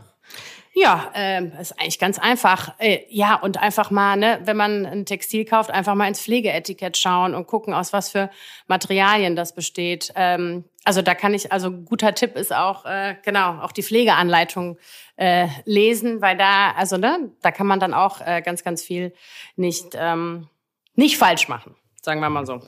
Ja, 0.72 1.10
ähm, 1.14 1.52
ist 1.60 1.78
eigentlich 1.80 1.98
ganz 1.98 2.18
einfach. 2.18 2.74
Äh, 2.78 3.00
ja, 3.08 3.34
und 3.34 3.58
einfach 3.58 3.90
mal, 3.90 4.16
ne, 4.16 4.40
wenn 4.44 4.56
man 4.56 4.86
ein 4.86 5.04
Textil 5.04 5.44
kauft, 5.44 5.70
einfach 5.70 5.96
mal 5.96 6.06
ins 6.06 6.20
Pflegeetikett 6.20 6.96
schauen 6.96 7.34
und 7.34 7.48
gucken, 7.48 7.74
aus 7.74 7.92
was 7.92 8.10
für 8.10 8.30
Materialien 8.68 9.34
das 9.34 9.54
besteht. 9.54 10.12
Ähm, 10.14 10.64
also 10.84 11.02
da 11.02 11.14
kann 11.16 11.34
ich, 11.34 11.50
also 11.50 11.72
guter 11.72 12.14
Tipp 12.14 12.36
ist 12.36 12.52
auch, 12.54 12.84
äh, 12.84 13.16
genau, 13.24 13.60
auch 13.60 13.72
die 13.72 13.82
Pflegeanleitung 13.82 14.78
äh, 15.16 15.48
lesen, 15.64 16.22
weil 16.22 16.36
da, 16.36 16.70
also 16.72 16.96
ne, 16.96 17.32
da 17.42 17.50
kann 17.50 17.66
man 17.66 17.80
dann 17.80 17.92
auch 17.92 18.20
äh, 18.20 18.40
ganz, 18.40 18.62
ganz 18.62 18.82
viel 18.82 19.12
nicht, 19.56 19.94
ähm, 19.94 20.48
nicht 20.94 21.18
falsch 21.18 21.48
machen, 21.48 21.74
sagen 22.00 22.20
wir 22.20 22.30
mal 22.30 22.46
so. 22.46 22.60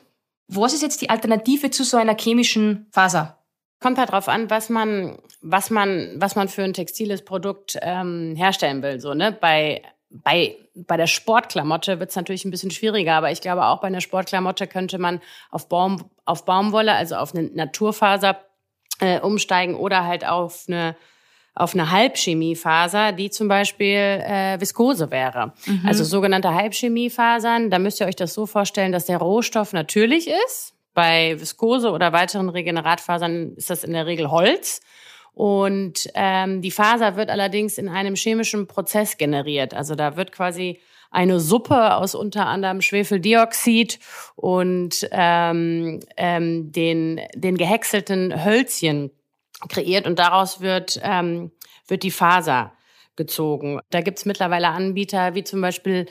Was 0.49 0.75
ist 0.75 0.83
jetzt 0.83 1.01
die 1.03 1.09
Alternative 1.09 1.71
zu 1.71 1.85
so 1.85 1.97
einer 1.97 2.17
chemischen 2.19 2.87
Faser? 2.91 3.39
Kommt 3.83 3.99
halt 3.99 4.13
drauf 4.13 4.29
an, 4.29 4.49
was 4.49 4.69
man, 4.69 5.19
was 5.41 5.71
man, 5.71 6.13
was 6.17 6.37
man 6.37 6.49
für 6.49 6.63
ein 6.63 6.73
textiles 6.73 7.25
Produkt 7.25 7.79
ähm, 7.83 8.35
herstellen 8.37 8.83
will. 8.83 9.01
So, 9.01 9.13
ne? 9.13 9.37
Bei, 9.39 9.83
bei, 10.09 10.57
bei 10.75 10.97
der 10.97 11.09
Sportklamotte 11.09 11.99
wird 11.99 12.11
es 12.11 12.17
natürlich 12.17 12.45
ein 12.45 12.51
bisschen 12.51 12.71
schwieriger, 12.71 13.15
aber 13.15 13.33
ich 13.33 13.41
glaube 13.41 13.67
auch 13.67 13.81
bei 13.81 13.89
einer 13.89 14.01
Sportklamotte 14.01 14.67
könnte 14.67 14.99
man 14.99 15.21
auf, 15.51 15.69
Baum, 15.69 16.11
auf 16.25 16.45
Baumwolle, 16.45 16.95
also 16.95 17.17
auf 17.17 17.35
eine 17.35 17.49
Naturfaser 17.49 18.39
äh, 19.01 19.19
umsteigen 19.21 19.75
oder 19.75 20.05
halt 20.05 20.27
auf 20.27 20.65
eine 20.69 20.95
auf 21.55 21.75
eine 21.75 21.91
Halbchemiefaser, 21.91 23.13
die 23.13 23.29
zum 23.29 23.47
Beispiel 23.49 23.97
äh, 23.97 24.59
Viskose 24.59 25.11
wäre. 25.11 25.53
Mhm. 25.67 25.83
Also 25.87 26.03
sogenannte 26.03 26.55
Halbchemiefasern, 26.55 27.69
da 27.69 27.79
müsst 27.79 28.01
ihr 28.01 28.07
euch 28.07 28.17
das 28.17 28.33
so 28.33 28.47
vorstellen, 28.47 28.93
dass 28.93 29.05
der 29.05 29.19
Rohstoff 29.19 29.73
natürlich 29.75 30.29
ist, 30.47 30.75
bei 30.95 31.41
Viskose 31.41 31.91
oder 31.91 32.13
weiteren 32.13 32.49
Regeneratfasern 32.49 33.55
ist 33.57 33.71
das 33.71 33.85
in 33.85 33.93
der 33.93 34.07
Regel 34.07 34.31
Holz. 34.31 34.81
Und 35.35 36.11
ähm, 36.15 36.61
die 36.61 36.71
Faser 36.71 37.17
wird 37.17 37.31
allerdings 37.31 37.79
in 37.79 37.89
einem 37.89 38.15
chemischen 38.15 38.67
Prozess 38.67 39.17
generiert. 39.17 39.73
Also 39.73 39.95
da 39.95 40.17
wird 40.17 40.31
quasi 40.33 40.79
eine 41.11 41.41
Suppe 41.41 41.97
aus 41.97 42.15
unter 42.15 42.47
anderem 42.47 42.81
Schwefeldioxid 42.81 43.99
und 44.35 45.09
ähm, 45.11 46.01
ähm, 46.17 46.73
den, 46.73 47.21
den 47.35 47.57
gehäckselten 47.57 48.45
Hölzchen 48.45 49.11
kreiert 49.69 50.07
und 50.07 50.19
daraus 50.19 50.61
wird, 50.61 51.01
ähm, 51.03 51.53
wird 51.87 52.03
die 52.03 52.11
Faser 52.11 52.73
gezogen. 53.17 53.81
Da 53.91 54.01
gibt's 54.01 54.25
mittlerweile 54.25 54.69
Anbieter 54.69 55.35
wie 55.35 55.45
zum 55.45 55.61
Beispiel 55.61 56.07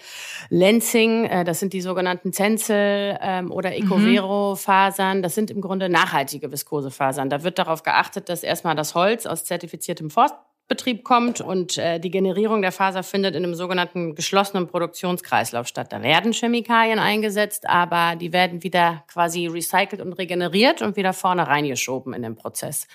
Lenzing, 0.49 1.25
äh, 1.25 1.43
das 1.43 1.59
sind 1.59 1.73
die 1.73 1.81
sogenannten 1.81 2.33
Zenzel 2.33 3.17
ähm, 3.21 3.51
oder 3.51 3.69
mhm. 3.71 3.77
Ecovero-Fasern. 3.77 5.21
Das 5.21 5.35
sind 5.35 5.49
im 5.51 5.61
Grunde 5.61 5.89
nachhaltige 5.89 6.51
Viskosefasern. 6.51 7.29
Da 7.29 7.43
wird 7.43 7.59
darauf 7.59 7.83
geachtet, 7.83 8.29
dass 8.29 8.43
erstmal 8.43 8.75
das 8.75 8.93
Holz 8.95 9.25
aus 9.25 9.45
zertifiziertem 9.45 10.11
Forstbetrieb 10.11 11.03
kommt 11.03 11.41
und 11.41 11.77
äh, 11.77 11.99
die 11.99 12.11
Generierung 12.11 12.61
der 12.61 12.71
Faser 12.71 13.01
findet 13.01 13.35
in 13.35 13.43
einem 13.43 13.55
sogenannten 13.55 14.13
geschlossenen 14.13 14.67
Produktionskreislauf 14.67 15.67
statt. 15.67 15.91
Da 15.91 16.03
werden 16.03 16.33
Chemikalien 16.33 16.99
eingesetzt, 16.99 17.67
aber 17.67 18.15
die 18.15 18.31
werden 18.31 18.63
wieder 18.63 19.03
quasi 19.07 19.47
recycelt 19.47 20.01
und 20.01 20.13
regeneriert 20.13 20.83
und 20.83 20.95
wieder 20.97 21.13
vorne 21.13 21.47
reingeschoben 21.47 22.13
in 22.13 22.21
den 22.21 22.35
Prozess. 22.35 22.87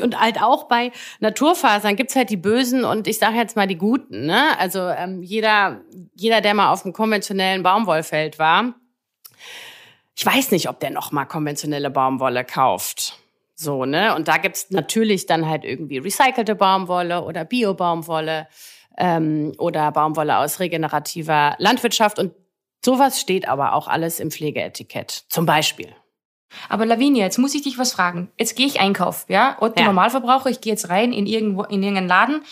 Und 0.00 0.20
halt 0.20 0.42
auch 0.42 0.64
bei 0.64 0.92
Naturfasern 1.20 1.96
gibt's 1.96 2.16
halt 2.16 2.28
die 2.28 2.36
Bösen 2.36 2.84
und 2.84 3.06
ich 3.06 3.18
sage 3.18 3.36
jetzt 3.36 3.56
mal 3.56 3.66
die 3.66 3.78
Guten. 3.78 4.26
Ne? 4.26 4.58
Also 4.58 4.80
ähm, 4.88 5.22
jeder, 5.22 5.80
jeder, 6.14 6.42
der 6.42 6.52
mal 6.52 6.70
auf 6.70 6.84
einem 6.84 6.92
konventionellen 6.92 7.62
Baumwollfeld 7.62 8.38
war, 8.38 8.74
ich 10.14 10.24
weiß 10.24 10.50
nicht, 10.50 10.68
ob 10.68 10.80
der 10.80 10.90
noch 10.90 11.12
mal 11.12 11.26
konventionelle 11.26 11.90
Baumwolle 11.90 12.44
kauft. 12.44 13.18
So, 13.54 13.86
ne? 13.86 14.14
Und 14.14 14.28
da 14.28 14.36
gibt's 14.36 14.70
natürlich 14.70 15.26
dann 15.26 15.48
halt 15.48 15.64
irgendwie 15.64 15.98
recycelte 15.98 16.54
Baumwolle 16.54 17.22
oder 17.24 17.44
Bio-Baumwolle 17.44 18.48
ähm, 18.98 19.52
oder 19.58 19.90
Baumwolle 19.92 20.38
aus 20.38 20.60
regenerativer 20.60 21.54
Landwirtschaft. 21.58 22.18
Und 22.18 22.34
sowas 22.84 23.20
steht 23.20 23.48
aber 23.48 23.72
auch 23.72 23.88
alles 23.88 24.20
im 24.20 24.30
Pflegeetikett. 24.30 25.24
Zum 25.28 25.46
Beispiel. 25.46 25.94
Aber 26.68 26.86
Lavinia, 26.86 27.24
jetzt 27.24 27.38
muss 27.38 27.54
ich 27.54 27.62
dich 27.62 27.78
was 27.78 27.92
fragen. 27.92 28.30
Jetzt 28.38 28.56
gehe 28.56 28.66
ich 28.66 28.80
einkaufen, 28.80 29.32
ja? 29.32 29.56
Otto 29.60 29.80
ja. 29.80 29.86
Normalverbraucher, 29.86 30.50
ich 30.50 30.60
gehe 30.60 30.72
jetzt 30.72 30.88
rein 30.88 31.12
in 31.12 31.26
irgendwo 31.26 31.64
in 31.64 31.82
irgendeinen 31.82 32.08
Laden. 32.08 32.42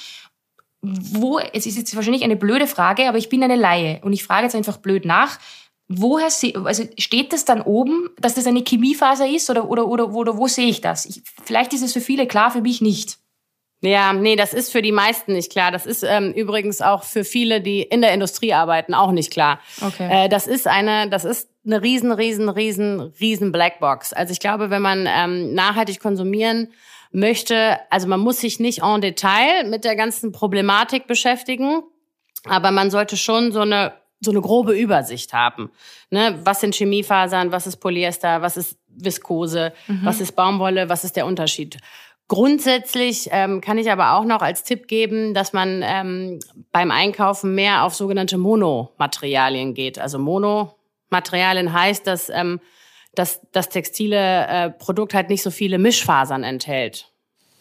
Wo, 0.82 1.38
es 1.38 1.64
ist 1.64 1.78
jetzt 1.78 1.96
wahrscheinlich 1.96 2.24
eine 2.24 2.36
blöde 2.36 2.66
Frage, 2.66 3.08
aber 3.08 3.16
ich 3.16 3.30
bin 3.30 3.42
eine 3.42 3.56
Laie 3.56 4.00
und 4.02 4.12
ich 4.12 4.24
frage 4.24 4.44
jetzt 4.44 4.54
einfach 4.54 4.76
blöd 4.76 5.04
nach. 5.04 5.38
Woher 5.88 6.26
also 6.26 6.84
steht 6.98 7.32
das 7.32 7.44
dann 7.44 7.62
oben, 7.62 8.10
dass 8.18 8.34
das 8.34 8.46
eine 8.46 8.64
Chemiefaser 8.66 9.26
ist 9.28 9.48
oder, 9.50 9.68
oder, 9.68 9.86
oder, 9.86 10.10
oder 10.10 10.36
wo 10.36 10.46
sehe 10.46 10.68
ich 10.68 10.80
das? 10.80 11.04
Ich, 11.06 11.22
vielleicht 11.44 11.72
ist 11.72 11.82
es 11.82 11.92
für 11.92 12.00
viele 12.00 12.26
klar, 12.26 12.50
für 12.50 12.62
mich 12.62 12.80
nicht. 12.80 13.18
Ja, 13.82 14.14
nee, 14.14 14.34
das 14.34 14.54
ist 14.54 14.72
für 14.72 14.80
die 14.80 14.92
meisten 14.92 15.34
nicht 15.34 15.52
klar. 15.52 15.70
Das 15.70 15.84
ist 15.84 16.02
ähm, 16.02 16.32
übrigens 16.32 16.80
auch 16.80 17.04
für 17.04 17.22
viele, 17.22 17.60
die 17.60 17.82
in 17.82 18.00
der 18.00 18.14
Industrie 18.14 18.54
arbeiten, 18.54 18.94
auch 18.94 19.12
nicht 19.12 19.30
klar. 19.30 19.60
Okay. 19.82 20.24
Äh, 20.24 20.28
das 20.30 20.46
ist 20.46 20.66
eine, 20.66 21.10
das 21.10 21.26
ist 21.26 21.50
eine 21.64 21.82
riesen, 21.82 22.12
riesen, 22.12 22.48
riesen, 22.48 23.00
riesen 23.00 23.52
Blackbox. 23.52 24.12
Also 24.12 24.32
ich 24.32 24.40
glaube, 24.40 24.70
wenn 24.70 24.82
man 24.82 25.06
ähm, 25.08 25.54
nachhaltig 25.54 26.00
konsumieren 26.00 26.72
möchte, 27.12 27.78
also 27.90 28.06
man 28.06 28.20
muss 28.20 28.40
sich 28.40 28.60
nicht 28.60 28.82
en 28.82 29.00
Detail 29.00 29.68
mit 29.68 29.84
der 29.84 29.96
ganzen 29.96 30.32
Problematik 30.32 31.06
beschäftigen, 31.06 31.82
aber 32.44 32.70
man 32.70 32.90
sollte 32.90 33.16
schon 33.16 33.52
so 33.52 33.60
eine 33.60 33.92
so 34.20 34.30
eine 34.30 34.40
grobe 34.40 34.72
Übersicht 34.72 35.34
haben. 35.34 35.70
Ne? 36.08 36.40
Was 36.44 36.60
sind 36.60 36.74
Chemiefasern, 36.74 37.52
was 37.52 37.66
ist 37.66 37.76
Polyester, 37.76 38.40
was 38.42 38.56
ist 38.56 38.78
Viskose, 38.88 39.72
mhm. 39.86 40.00
was 40.02 40.20
ist 40.20 40.32
Baumwolle, 40.32 40.88
was 40.88 41.04
ist 41.04 41.16
der 41.16 41.26
Unterschied? 41.26 41.76
Grundsätzlich 42.26 43.28
ähm, 43.32 43.60
kann 43.60 43.76
ich 43.76 43.90
aber 43.90 44.14
auch 44.14 44.24
noch 44.24 44.40
als 44.40 44.62
Tipp 44.62 44.88
geben, 44.88 45.34
dass 45.34 45.52
man 45.52 45.82
ähm, 45.84 46.38
beim 46.72 46.90
Einkaufen 46.90 47.54
mehr 47.54 47.84
auf 47.84 47.94
sogenannte 47.94 48.38
Monomaterialien 48.38 49.74
geht. 49.74 49.98
Also 49.98 50.18
Monomaterialien 51.14 51.72
heißt, 51.72 52.06
dass 52.06 52.28
ähm, 52.28 52.60
dass 53.14 53.40
das 53.52 53.68
textile 53.68 54.46
äh, 54.48 54.70
Produkt 54.70 55.14
halt 55.14 55.28
nicht 55.28 55.42
so 55.42 55.52
viele 55.52 55.78
Mischfasern 55.78 56.42
enthält. 56.42 57.12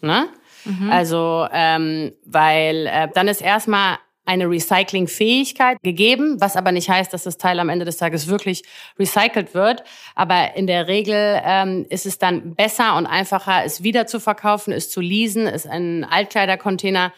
Ne? 0.02 0.28
Mhm. 0.66 0.89
Also, 0.89 1.48
ähm, 1.52 2.13
weil 2.26 2.88
äh, 2.88 3.08
dann 3.13 3.28
ist 3.28 3.42
erstmal 3.42 4.00
eine 4.26 4.50
Recyclingfähigkeit 4.50 5.78
gegeben, 5.84 6.38
was 6.39 6.56
aber 6.56 6.72
nicht 6.72 6.89
heißt, 6.89 7.13
dass 7.13 7.24
das 7.24 7.38
Teil 7.38 7.60
am 7.60 7.70
Ende 7.70 7.86
des 7.86 7.98
Tages 7.98 8.28
wirklich 8.28 8.63
recycelt 8.98 9.54
wird. 9.54 9.84
Aber 10.16 10.56
in 10.56 10.66
der 10.66 10.88
Regel 10.88 11.42
ähm, 11.46 11.86
ist 11.89 12.06
es 12.06 12.18
dann 12.18 12.56
besser 12.56 12.96
und 12.96 13.06
einfacher, 13.06 13.63
es 13.66 13.84
wieder 13.84 14.08
zu 14.08 14.20
verkaufen, 14.20 14.72
es 14.72 14.89
zu 14.89 15.02
leasen, 15.02 15.46
es 15.46 15.68
einen 15.68 16.06
Altkleidercontainer 16.06 17.12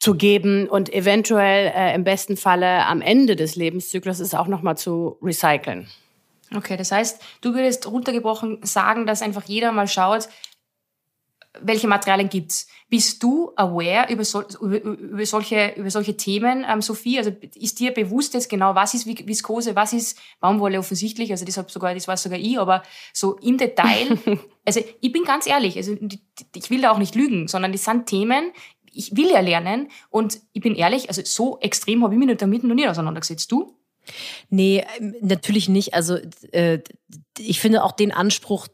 zu 0.00 0.14
geben 0.14 0.66
und 0.68 0.92
eventuell 0.92 1.72
äh, 1.74 1.94
im 1.94 2.04
besten 2.04 2.36
Falle 2.36 2.86
am 2.86 3.02
Ende 3.02 3.36
des 3.36 3.54
Lebenszyklus 3.54 4.18
es 4.18 4.34
auch 4.34 4.46
nochmal 4.48 4.76
zu 4.76 5.18
recyceln. 5.22 5.88
Okay, 6.56 6.76
das 6.76 6.90
heißt, 6.90 7.22
du 7.42 7.54
würdest 7.54 7.86
runtergebrochen 7.86 8.58
sagen, 8.62 9.06
dass 9.06 9.22
einfach 9.22 9.44
jeder 9.44 9.70
mal 9.72 9.86
schaut, 9.86 10.28
welche 11.60 11.88
Materialien 11.88 12.28
gibt's? 12.28 12.68
Bist 12.88 13.22
du 13.22 13.52
aware 13.56 14.10
über, 14.12 14.24
so, 14.24 14.42
über, 14.60 14.78
über, 14.78 15.26
solche, 15.26 15.74
über 15.76 15.90
solche 15.90 16.16
Themen, 16.16 16.64
ähm, 16.68 16.80
Sophie? 16.80 17.18
Also 17.18 17.32
ist 17.56 17.80
dir 17.80 17.92
bewusst 17.92 18.34
jetzt 18.34 18.48
genau, 18.48 18.74
was 18.74 18.94
ist 18.94 19.06
Viskose, 19.06 19.74
was 19.74 19.92
ist 19.92 20.18
Baumwolle 20.38 20.78
offensichtlich? 20.78 21.30
Also 21.32 21.44
deshalb 21.44 21.70
sogar, 21.70 21.94
das 21.94 22.06
weiß 22.06 22.22
sogar 22.22 22.38
ich, 22.38 22.58
aber 22.58 22.82
so 23.12 23.36
im 23.38 23.58
Detail. 23.58 24.18
also 24.64 24.80
ich 25.00 25.12
bin 25.12 25.24
ganz 25.24 25.46
ehrlich, 25.46 25.76
also 25.76 25.96
ich 26.54 26.70
will 26.70 26.82
da 26.82 26.92
auch 26.92 26.98
nicht 26.98 27.14
lügen, 27.14 27.48
sondern 27.48 27.72
das 27.72 27.84
sind 27.84 28.06
Themen, 28.06 28.52
ich 28.92 29.16
will 29.16 29.30
ja 29.30 29.40
lernen 29.40 29.88
und 30.10 30.40
ich 30.52 30.62
bin 30.62 30.74
ehrlich, 30.74 31.08
also 31.08 31.22
so 31.24 31.58
extrem 31.60 32.02
habe 32.04 32.14
ich 32.14 32.18
mich 32.18 32.36
damit 32.36 32.64
noch 32.64 32.74
nie 32.74 32.88
auseinandergesetzt. 32.88 33.50
Du? 33.50 33.76
Nee, 34.48 34.84
ähm, 34.98 35.14
natürlich 35.20 35.68
nicht. 35.68 35.94
Also 35.94 36.18
äh, 36.52 36.80
ich 37.38 37.60
finde 37.60 37.84
auch 37.84 37.92
den 37.92 38.12
Anspruch, 38.12 38.68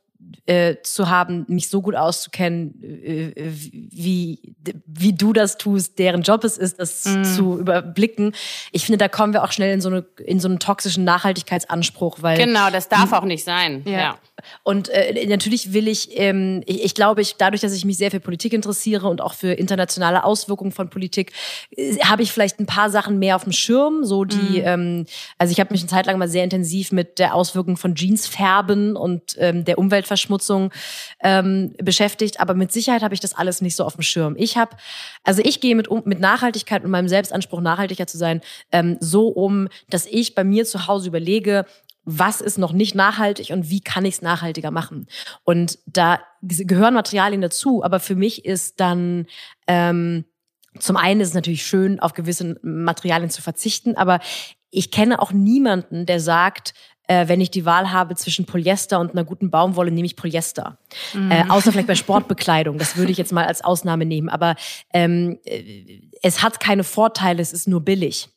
äh, 0.47 0.77
zu 0.83 1.11
haben, 1.11 1.45
mich 1.49 1.69
so 1.69 1.83
gut 1.83 1.97
auszukennen, 1.97 2.81
äh, 2.83 3.33
wie, 3.37 4.55
wie 4.87 5.13
du 5.13 5.33
das 5.33 5.59
tust, 5.59 5.99
deren 5.99 6.23
Job 6.23 6.45
es 6.45 6.57
ist, 6.57 6.79
das 6.79 7.05
mm. 7.05 7.25
zu 7.25 7.59
überblicken. 7.59 8.33
Ich 8.71 8.85
finde, 8.85 8.99
da 8.99 9.09
kommen 9.09 9.33
wir 9.33 9.43
auch 9.43 9.51
schnell 9.51 9.73
in 9.75 9.81
so, 9.81 9.89
eine, 9.89 10.07
in 10.25 10.39
so 10.39 10.49
einen 10.49 10.61
toxischen 10.61 11.03
Nachhaltigkeitsanspruch, 11.03 12.19
weil. 12.21 12.39
Genau, 12.39 12.71
das 12.71 12.89
darf 12.89 13.13
auch 13.13 13.25
nicht 13.25 13.43
sein. 13.43 13.83
Ja. 13.87 13.93
ja. 13.93 14.19
Und 14.63 14.89
äh, 14.91 15.27
natürlich 15.27 15.73
will 15.73 15.89
ich, 15.89 16.11
ähm, 16.19 16.63
ich, 16.67 16.85
ich 16.85 16.95
glaube, 16.95 17.23
ich, 17.23 17.37
dadurch, 17.37 17.63
dass 17.63 17.73
ich 17.73 17.85
mich 17.85 17.97
sehr 17.97 18.11
für 18.13 18.21
Politik 18.21 18.53
interessiere 18.53 19.09
und 19.09 19.21
auch 19.21 19.35
für 19.35 19.53
internationale 19.53 20.23
Auswirkungen 20.23 20.71
von 20.71 20.91
Politik, 20.91 21.33
äh, 21.77 21.97
habe 22.01 22.23
ich 22.23 22.31
vielleicht 22.31 22.61
ein 22.61 22.67
paar 22.67 22.91
Sachen 22.91 23.19
mehr 23.19 23.35
auf 23.35 23.43
dem 23.45 23.53
Schirm. 23.53 24.05
So 24.05 24.25
die, 24.25 24.61
mm. 24.61 24.65
ähm, 24.65 25.07
also 25.39 25.51
ich 25.51 25.59
habe 25.59 25.73
mich 25.73 25.81
eine 25.81 25.91
Zeit 25.91 26.07
lang 26.07 26.19
mal 26.19 26.29
sehr 26.29 26.45
intensiv 26.45 26.93
mit 26.93 27.19
der 27.19 27.35
Auswirkung 27.35 27.77
von 27.77 27.97
Jeansfärben 27.97 28.95
und 28.95 29.35
ähm, 29.39 29.65
der 29.65 29.79
Umweltverschmutzung 29.79 30.26
ähm, 31.23 31.75
beschäftigt, 31.83 32.41
aber 32.41 32.55
mit 32.55 32.73
Sicherheit 32.73 33.03
habe 33.03 33.15
ich 33.15 33.21
das 33.21 33.35
alles 33.35 33.61
nicht 33.61 33.77
so 33.77 33.85
auf 33.85 33.95
dem 33.95 34.03
Schirm. 34.03 34.35
Ich 34.37 34.57
habe, 34.57 34.77
also 35.25 35.43
ich 35.45 35.61
gehe 35.61 35.75
mit, 35.75 35.89
mit 36.07 36.21
Nachhaltigkeit 36.21 36.85
und 36.85 36.91
meinem 36.91 37.09
Selbstanspruch, 37.09 37.61
nachhaltiger 37.61 38.07
zu 38.07 38.19
sein, 38.19 38.41
ähm, 38.73 38.97
so 39.01 39.29
um, 39.29 39.69
dass 39.91 40.07
ich 40.07 40.35
bei 40.35 40.45
mir 40.45 40.65
zu 40.65 40.87
Hause 40.87 41.09
überlege, 41.09 41.67
was 42.05 42.41
ist 42.41 42.57
noch 42.57 42.73
nicht 42.73 42.95
nachhaltig 42.95 43.51
und 43.51 43.69
wie 43.69 43.81
kann 43.81 44.05
ich 44.05 44.15
es 44.15 44.23
nachhaltiger 44.23 44.71
machen. 44.71 45.09
Und 45.43 45.79
da 45.87 46.21
gehören 46.41 46.95
Materialien 46.95 47.41
dazu, 47.41 47.83
aber 47.83 47.99
für 47.99 48.15
mich 48.15 48.45
ist 48.45 48.79
dann 48.79 49.27
ähm, 49.67 50.25
zum 50.79 50.97
einen 50.97 51.21
ist 51.21 51.29
es 51.29 51.35
natürlich 51.35 51.67
schön, 51.67 52.01
auf 52.01 52.13
gewisse 52.13 52.59
Materialien 52.63 53.31
zu 53.31 53.43
verzichten, 53.43 53.97
aber 53.97 54.21
ich 54.71 54.91
kenne 54.91 55.21
auch 55.21 55.33
niemanden, 55.33 56.07
der 56.07 56.21
sagt, 56.21 56.75
äh, 57.07 57.29
wenn 57.29 57.41
ich 57.41 57.51
die 57.51 57.65
Wahl 57.65 57.93
habe 57.93 58.15
zwischen 58.17 58.47
Polyester 58.47 58.99
und 59.01 59.13
einer 59.13 59.25
guten 59.25 59.51
Baumwolle, 59.51 59.91
nehme 59.91 60.07
ich 60.07 60.17
Polyester. 60.17 60.79
Mhm. 61.15 61.31
Äh, 61.31 61.45
außer 61.49 61.73
vielleicht 61.73 61.87
bei 61.87 61.95
Sportbekleidung. 61.97 62.79
Das 62.79 62.97
würde 62.97 63.13
ich 63.13 63.19
jetzt 63.19 63.33
mal 63.33 63.47
als 63.47 63.63
Ausnahme 63.63 64.05
nehmen. 64.05 64.29
Aber 64.29 64.57
ähm, 64.93 65.39
äh, 65.45 66.01
es 66.23 66.43
hat 66.43 66.61
keine 66.61 66.85
Vorteile, 66.85 67.43
es 67.43 67.53
ist 67.53 67.69
nur 67.69 67.81
billig. 67.81 68.29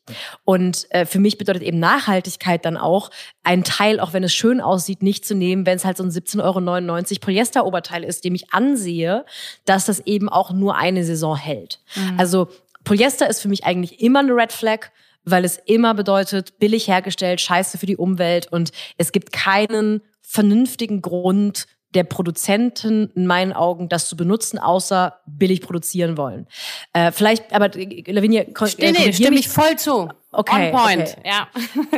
Und 0.44 0.86
äh, 0.90 1.06
für 1.06 1.18
mich 1.18 1.38
bedeutet 1.38 1.62
eben 1.62 1.78
Nachhaltigkeit 1.78 2.64
dann 2.64 2.76
auch, 2.76 3.10
einen 3.42 3.64
Teil, 3.64 4.00
auch 4.00 4.12
wenn 4.12 4.22
es 4.22 4.34
schön 4.34 4.60
aussieht, 4.60 5.02
nicht 5.02 5.24
zu 5.24 5.34
nehmen, 5.34 5.66
wenn 5.66 5.76
es 5.76 5.84
halt 5.84 5.96
so 5.96 6.04
ein 6.04 6.10
17,99 6.10 6.40
Euro 6.42 7.20
Polyester-Oberteil 7.20 8.04
ist, 8.04 8.24
dem 8.24 8.34
ich 8.34 8.52
ansehe, 8.52 9.24
dass 9.64 9.86
das 9.86 10.00
eben 10.00 10.28
auch 10.28 10.52
nur 10.52 10.76
eine 10.76 11.04
Saison 11.04 11.36
hält. 11.36 11.80
Mhm. 11.94 12.20
Also 12.20 12.48
Polyester 12.84 13.28
ist 13.28 13.40
für 13.40 13.48
mich 13.48 13.64
eigentlich 13.64 14.00
immer 14.00 14.20
eine 14.20 14.32
Red 14.32 14.52
Flag 14.52 14.90
weil 15.24 15.44
es 15.44 15.58
immer 15.58 15.94
bedeutet, 15.94 16.58
billig 16.58 16.88
hergestellt, 16.88 17.40
scheiße 17.40 17.78
für 17.78 17.86
die 17.86 17.96
Umwelt 17.96 18.50
und 18.52 18.72
es 18.96 19.12
gibt 19.12 19.32
keinen 19.32 20.02
vernünftigen 20.22 21.02
Grund, 21.02 21.66
der 21.94 22.04
Produzenten 22.04 23.10
in 23.14 23.26
meinen 23.26 23.52
Augen 23.52 23.88
das 23.88 24.08
zu 24.08 24.16
benutzen, 24.16 24.58
außer 24.58 25.20
billig 25.26 25.60
produzieren 25.60 26.16
wollen. 26.16 26.46
Äh, 26.92 27.10
vielleicht, 27.10 27.52
aber 27.52 27.70
Lavinia, 27.74 28.42
äh, 28.42 28.92
nee, 28.92 29.12
stimme 29.12 29.38
ich 29.38 29.48
voll 29.48 29.76
zu. 29.76 30.08
Okay, 30.32 30.72
On 30.72 30.80
point, 30.80 31.16
okay. 31.18 31.28
ja. 31.28 31.48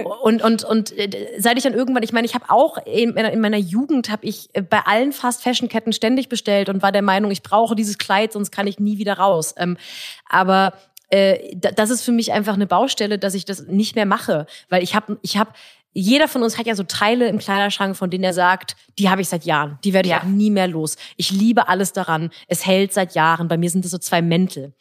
und 0.22 0.42
und 0.42 0.64
und 0.64 0.96
äh, 0.96 1.38
seit 1.38 1.58
ich 1.58 1.64
dann 1.64 1.74
irgendwann, 1.74 2.02
ich 2.02 2.14
meine, 2.14 2.26
ich 2.26 2.34
habe 2.34 2.46
auch 2.48 2.78
in, 2.86 3.14
in 3.14 3.40
meiner 3.40 3.58
Jugend 3.58 4.10
habe 4.10 4.24
ich 4.24 4.48
äh, 4.54 4.62
bei 4.62 4.80
allen 4.86 5.12
Fast 5.12 5.42
Fashion 5.42 5.68
Ketten 5.68 5.92
ständig 5.92 6.30
bestellt 6.30 6.70
und 6.70 6.80
war 6.80 6.92
der 6.92 7.02
Meinung, 7.02 7.30
ich 7.30 7.42
brauche 7.42 7.76
dieses 7.76 7.98
Kleid, 7.98 8.32
sonst 8.32 8.50
kann 8.50 8.66
ich 8.66 8.78
nie 8.78 8.96
wieder 8.96 9.18
raus. 9.18 9.54
Ähm, 9.58 9.76
aber 10.26 10.72
äh, 11.12 11.54
das 11.54 11.90
ist 11.90 12.02
für 12.02 12.12
mich 12.12 12.32
einfach 12.32 12.54
eine 12.54 12.66
Baustelle, 12.66 13.18
dass 13.18 13.34
ich 13.34 13.44
das 13.44 13.66
nicht 13.66 13.94
mehr 13.94 14.06
mache, 14.06 14.46
weil 14.68 14.82
ich 14.82 14.94
habe 14.94 15.18
ich 15.22 15.36
habe 15.36 15.52
jeder 15.94 16.26
von 16.26 16.42
uns 16.42 16.56
hat 16.56 16.66
ja 16.66 16.74
so 16.74 16.84
Teile 16.84 17.28
im 17.28 17.38
Kleiderschrank, 17.38 17.96
von 17.96 18.08
denen 18.08 18.24
er 18.24 18.32
sagt, 18.32 18.76
die 18.98 19.10
habe 19.10 19.20
ich 19.20 19.28
seit 19.28 19.44
Jahren, 19.44 19.78
die 19.84 19.92
werde 19.92 20.08
ich 20.08 20.14
ja. 20.14 20.20
auch 20.20 20.26
nie 20.26 20.50
mehr 20.50 20.66
los. 20.66 20.96
Ich 21.18 21.30
liebe 21.30 21.68
alles 21.68 21.92
daran. 21.92 22.30
Es 22.48 22.64
hält 22.64 22.94
seit 22.94 23.14
Jahren. 23.14 23.46
Bei 23.46 23.58
mir 23.58 23.68
sind 23.68 23.84
es 23.84 23.90
so 23.90 23.98
zwei 23.98 24.22
Mäntel. 24.22 24.72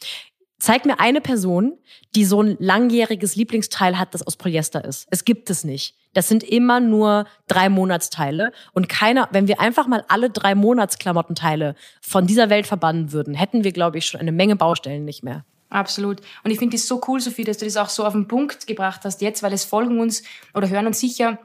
Zeig 0.58 0.86
mir 0.86 1.02
eine 1.02 1.20
Person, 1.20 1.78
die 2.15 2.24
so 2.24 2.41
ein 2.41 2.56
langjähriges 2.60 3.36
Lieblingsteil 3.36 4.00
hat, 4.00 4.13
das 4.13 4.26
aus 4.26 4.38
Polyester 4.38 4.86
ist. 4.86 5.06
Es 5.10 5.26
gibt 5.26 5.50
es 5.50 5.65
nicht. 5.65 5.96
Das 6.13 6.30
sind 6.30 6.44
immer 6.44 6.80
nur 6.80 7.26
drei 7.48 7.67
Monatsteile 7.67 8.54
und 8.72 8.88
keiner, 8.88 9.28
wenn 9.32 9.50
wir 9.50 9.60
einfach 9.60 9.88
mal 9.88 10.06
alle 10.08 10.30
drei 10.30 10.56
Monatsklamottenteile 10.56 11.76
von 12.00 12.26
dieser 12.26 12.50
Welt 12.50 12.67
verbannen 12.67 13.12
würden, 13.12 13.34
hätten 13.34 13.65
wir, 13.65 13.74
glaube 13.74 13.98
ich, 13.98 14.06
schon 14.06 14.22
eine 14.22 14.32
Menge 14.32 14.56
Baustellen 14.56 15.04
nicht 15.04 15.24
mehr. 15.24 15.46
Absolut. 15.72 16.22
Und 16.44 16.52
ich 16.52 16.60
finde 16.60 16.76
es 16.76 16.86
so 16.86 17.02
cool, 17.08 17.22
Sophie, 17.22 17.46
dass 17.46 17.58
du 17.58 17.66
das 17.66 17.78
auch 17.78 17.90
so 17.90 18.06
auf 18.06 18.14
den 18.14 18.28
Punkt 18.28 18.68
gebracht 18.68 19.02
hast 19.06 19.22
jetzt, 19.22 19.42
weil 19.42 19.54
es 19.54 19.64
folgen 19.64 20.00
uns 20.00 20.22
oder 20.54 20.70
hören 20.70 20.86
uns 20.86 21.00
sicher 21.00 21.40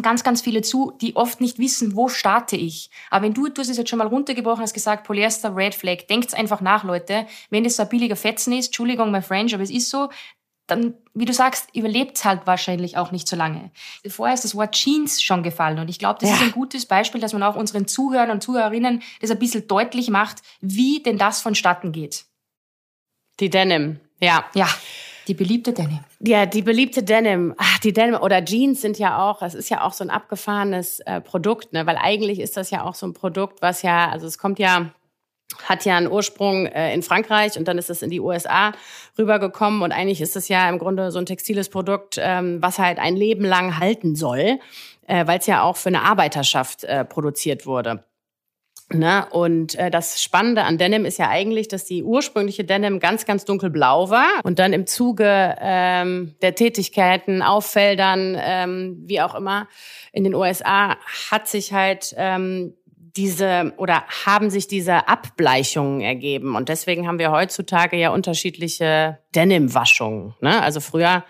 ganz, 0.00 0.22
ganz 0.22 0.42
viele 0.42 0.62
zu, 0.62 0.92
die 1.00 1.16
oft 1.16 1.40
nicht 1.40 1.58
wissen, 1.58 1.96
wo 1.96 2.08
starte 2.08 2.56
ich. 2.56 2.90
Aber 3.10 3.24
wenn 3.24 3.34
du, 3.34 3.48
du 3.48 3.60
hast 3.60 3.68
es 3.68 3.76
jetzt 3.76 3.90
schon 3.90 3.98
mal 3.98 4.06
runtergebrochen, 4.06 4.62
hast 4.62 4.74
gesagt, 4.74 5.04
Polyester, 5.04 5.54
Red 5.56 5.74
Flag, 5.74 6.06
denkt's 6.08 6.34
einfach 6.34 6.60
nach, 6.60 6.84
Leute. 6.84 7.26
Wenn 7.50 7.64
das 7.64 7.76
so 7.76 7.82
ein 7.82 7.88
billiger 7.88 8.16
Fetzen 8.16 8.52
ist, 8.52 8.66
Entschuldigung, 8.66 9.10
my 9.10 9.22
French, 9.22 9.54
aber 9.54 9.64
es 9.64 9.70
ist 9.70 9.90
so, 9.90 10.08
dann, 10.68 10.94
wie 11.12 11.24
du 11.24 11.32
sagst, 11.32 11.74
überlebt 11.74 12.24
halt 12.24 12.46
wahrscheinlich 12.46 12.96
auch 12.96 13.10
nicht 13.10 13.28
so 13.28 13.36
lange. 13.36 13.70
Vorher 14.08 14.34
ist 14.34 14.44
das 14.44 14.54
Wort 14.54 14.72
Jeans 14.72 15.20
schon 15.20 15.42
gefallen 15.42 15.80
und 15.80 15.90
ich 15.90 15.98
glaube, 15.98 16.18
das 16.20 16.30
ja. 16.30 16.36
ist 16.36 16.42
ein 16.42 16.52
gutes 16.52 16.86
Beispiel, 16.86 17.20
dass 17.20 17.32
man 17.32 17.42
auch 17.42 17.56
unseren 17.56 17.86
Zuhörern 17.86 18.30
und 18.30 18.42
Zuhörerinnen 18.42 19.02
das 19.20 19.30
ein 19.30 19.38
bisschen 19.38 19.66
deutlich 19.66 20.10
macht, 20.10 20.42
wie 20.60 21.02
denn 21.02 21.18
das 21.18 21.40
vonstatten 21.42 21.92
geht. 21.92 22.24
Die 23.40 23.50
Denim, 23.50 24.00
ja. 24.20 24.44
Ja. 24.54 24.68
Die 25.26 25.34
beliebte 25.34 25.72
Denim. 25.72 26.00
Ja, 26.20 26.44
die 26.44 26.62
beliebte 26.62 27.02
Denim. 27.02 27.54
Ach, 27.56 27.78
die 27.78 27.92
Denim 27.92 28.16
oder 28.16 28.44
Jeans 28.44 28.82
sind 28.82 28.98
ja 28.98 29.18
auch, 29.18 29.40
es 29.40 29.54
ist 29.54 29.70
ja 29.70 29.82
auch 29.82 29.94
so 29.94 30.04
ein 30.04 30.10
abgefahrenes 30.10 31.00
äh, 31.00 31.20
Produkt, 31.20 31.72
ne? 31.72 31.86
Weil 31.86 31.96
eigentlich 31.96 32.40
ist 32.40 32.56
das 32.56 32.70
ja 32.70 32.84
auch 32.84 32.94
so 32.94 33.06
ein 33.06 33.14
Produkt, 33.14 33.62
was 33.62 33.82
ja, 33.82 34.10
also 34.10 34.26
es 34.26 34.36
kommt 34.36 34.58
ja, 34.58 34.90
hat 35.64 35.84
ja 35.86 35.96
einen 35.96 36.10
Ursprung 36.10 36.66
äh, 36.66 36.92
in 36.92 37.02
Frankreich 37.02 37.56
und 37.58 37.68
dann 37.68 37.78
ist 37.78 37.88
es 37.88 38.02
in 38.02 38.10
die 38.10 38.20
USA 38.20 38.72
rübergekommen 39.18 39.82
und 39.82 39.92
eigentlich 39.92 40.20
ist 40.20 40.36
es 40.36 40.48
ja 40.48 40.68
im 40.68 40.78
Grunde 40.78 41.10
so 41.10 41.18
ein 41.18 41.26
textiles 41.26 41.70
Produkt, 41.70 42.18
ähm, 42.20 42.60
was 42.60 42.78
halt 42.78 42.98
ein 42.98 43.16
Leben 43.16 43.44
lang 43.44 43.78
halten 43.78 44.16
soll, 44.16 44.58
äh, 45.06 45.26
weil 45.26 45.38
es 45.38 45.46
ja 45.46 45.62
auch 45.62 45.76
für 45.76 45.88
eine 45.88 46.02
Arbeiterschaft 46.02 46.84
äh, 46.84 47.04
produziert 47.04 47.64
wurde. 47.64 48.04
Ne? 48.92 49.26
Und 49.30 49.76
äh, 49.76 49.90
das 49.90 50.22
Spannende 50.22 50.62
an 50.64 50.76
Denim 50.76 51.04
ist 51.04 51.18
ja 51.18 51.28
eigentlich, 51.28 51.68
dass 51.68 51.84
die 51.84 52.02
ursprüngliche 52.02 52.64
Denim 52.64 53.00
ganz, 53.00 53.24
ganz 53.24 53.44
dunkelblau 53.44 54.10
war 54.10 54.28
und 54.44 54.58
dann 54.58 54.72
im 54.72 54.86
Zuge 54.86 55.56
ähm, 55.58 56.34
der 56.42 56.54
Tätigkeiten 56.54 57.42
auf 57.42 57.66
Feldern, 57.66 58.36
ähm, 58.38 59.02
wie 59.06 59.22
auch 59.22 59.34
immer, 59.34 59.68
in 60.12 60.22
den 60.24 60.34
USA 60.34 60.96
hat 61.30 61.48
sich 61.48 61.72
halt 61.72 62.14
ähm, 62.18 62.74
diese 63.16 63.72
oder 63.78 64.04
haben 64.26 64.50
sich 64.50 64.68
diese 64.68 65.08
Abbleichungen 65.08 66.00
ergeben. 66.00 66.54
Und 66.54 66.68
deswegen 66.68 67.06
haben 67.06 67.18
wir 67.18 67.30
heutzutage 67.30 67.96
ja 67.96 68.10
unterschiedliche 68.10 69.18
Denim-Waschungen. 69.34 70.34
Ne? 70.40 70.60
Also 70.60 70.80
früher 70.80 71.24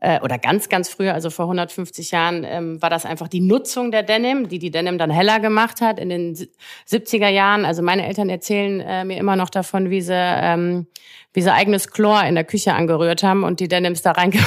äh, 0.00 0.20
oder 0.20 0.38
ganz, 0.38 0.68
ganz 0.68 0.88
früher, 0.88 1.14
also 1.14 1.30
vor 1.30 1.44
150 1.44 2.10
Jahren, 2.10 2.44
ähm, 2.44 2.82
war 2.82 2.90
das 2.90 3.04
einfach 3.04 3.28
die 3.28 3.40
Nutzung 3.40 3.90
der 3.90 4.02
Denim, 4.02 4.48
die 4.48 4.58
die 4.58 4.70
Denim 4.70 4.98
dann 4.98 5.10
heller 5.10 5.40
gemacht 5.40 5.80
hat 5.80 5.98
in 5.98 6.08
den 6.08 6.34
70er 6.88 7.28
Jahren. 7.28 7.64
Also 7.64 7.82
meine 7.82 8.06
Eltern 8.06 8.30
erzählen 8.30 8.80
äh, 8.80 9.04
mir 9.04 9.18
immer 9.18 9.36
noch 9.36 9.50
davon, 9.50 9.90
wie 9.90 10.00
sie, 10.00 10.14
ähm, 10.14 10.86
wie 11.32 11.42
sie 11.42 11.52
eigenes 11.52 11.90
Chlor 11.90 12.24
in 12.24 12.34
der 12.34 12.44
Küche 12.44 12.74
angerührt 12.74 13.22
haben 13.22 13.44
und 13.44 13.60
die 13.60 13.68
Denims 13.68 14.02
da 14.02 14.12
reinge 14.12 14.40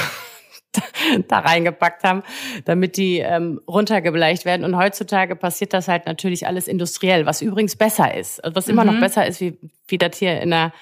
da 1.28 1.38
reingepackt 1.38 2.02
haben, 2.02 2.24
damit 2.64 2.96
die 2.96 3.18
ähm, 3.18 3.60
runtergebleicht 3.68 4.44
werden. 4.44 4.64
Und 4.64 4.76
heutzutage 4.76 5.36
passiert 5.36 5.72
das 5.72 5.86
halt 5.86 6.06
natürlich 6.06 6.48
alles 6.48 6.66
industriell, 6.66 7.26
was 7.26 7.42
übrigens 7.42 7.76
besser 7.76 8.14
ist. 8.14 8.42
Also 8.42 8.56
was 8.56 8.68
immer 8.68 8.84
mhm. 8.84 8.94
noch 8.94 9.00
besser 9.00 9.26
ist, 9.26 9.40
wie, 9.40 9.56
wie 9.86 9.98
das 9.98 10.16
hier 10.18 10.40
in 10.40 10.50
der 10.50 10.72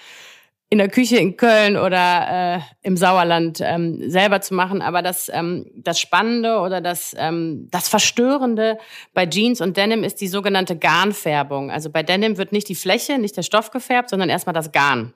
in 0.72 0.78
der 0.78 0.88
Küche 0.88 1.18
in 1.18 1.36
Köln 1.36 1.76
oder 1.76 2.56
äh, 2.56 2.60
im 2.80 2.96
Sauerland 2.96 3.60
ähm, 3.60 4.08
selber 4.08 4.40
zu 4.40 4.54
machen. 4.54 4.80
Aber 4.80 5.02
das, 5.02 5.30
ähm, 5.30 5.70
das 5.74 6.00
Spannende 6.00 6.60
oder 6.60 6.80
das, 6.80 7.14
ähm, 7.18 7.68
das 7.70 7.90
Verstörende 7.90 8.78
bei 9.12 9.26
Jeans 9.26 9.60
und 9.60 9.76
Denim 9.76 10.02
ist 10.02 10.22
die 10.22 10.28
sogenannte 10.28 10.78
Garnfärbung. 10.78 11.70
Also 11.70 11.90
bei 11.90 12.02
Denim 12.02 12.38
wird 12.38 12.52
nicht 12.52 12.70
die 12.70 12.74
Fläche, 12.74 13.18
nicht 13.18 13.36
der 13.36 13.42
Stoff 13.42 13.70
gefärbt, 13.70 14.08
sondern 14.08 14.30
erstmal 14.30 14.54
das 14.54 14.72
Garn. 14.72 15.12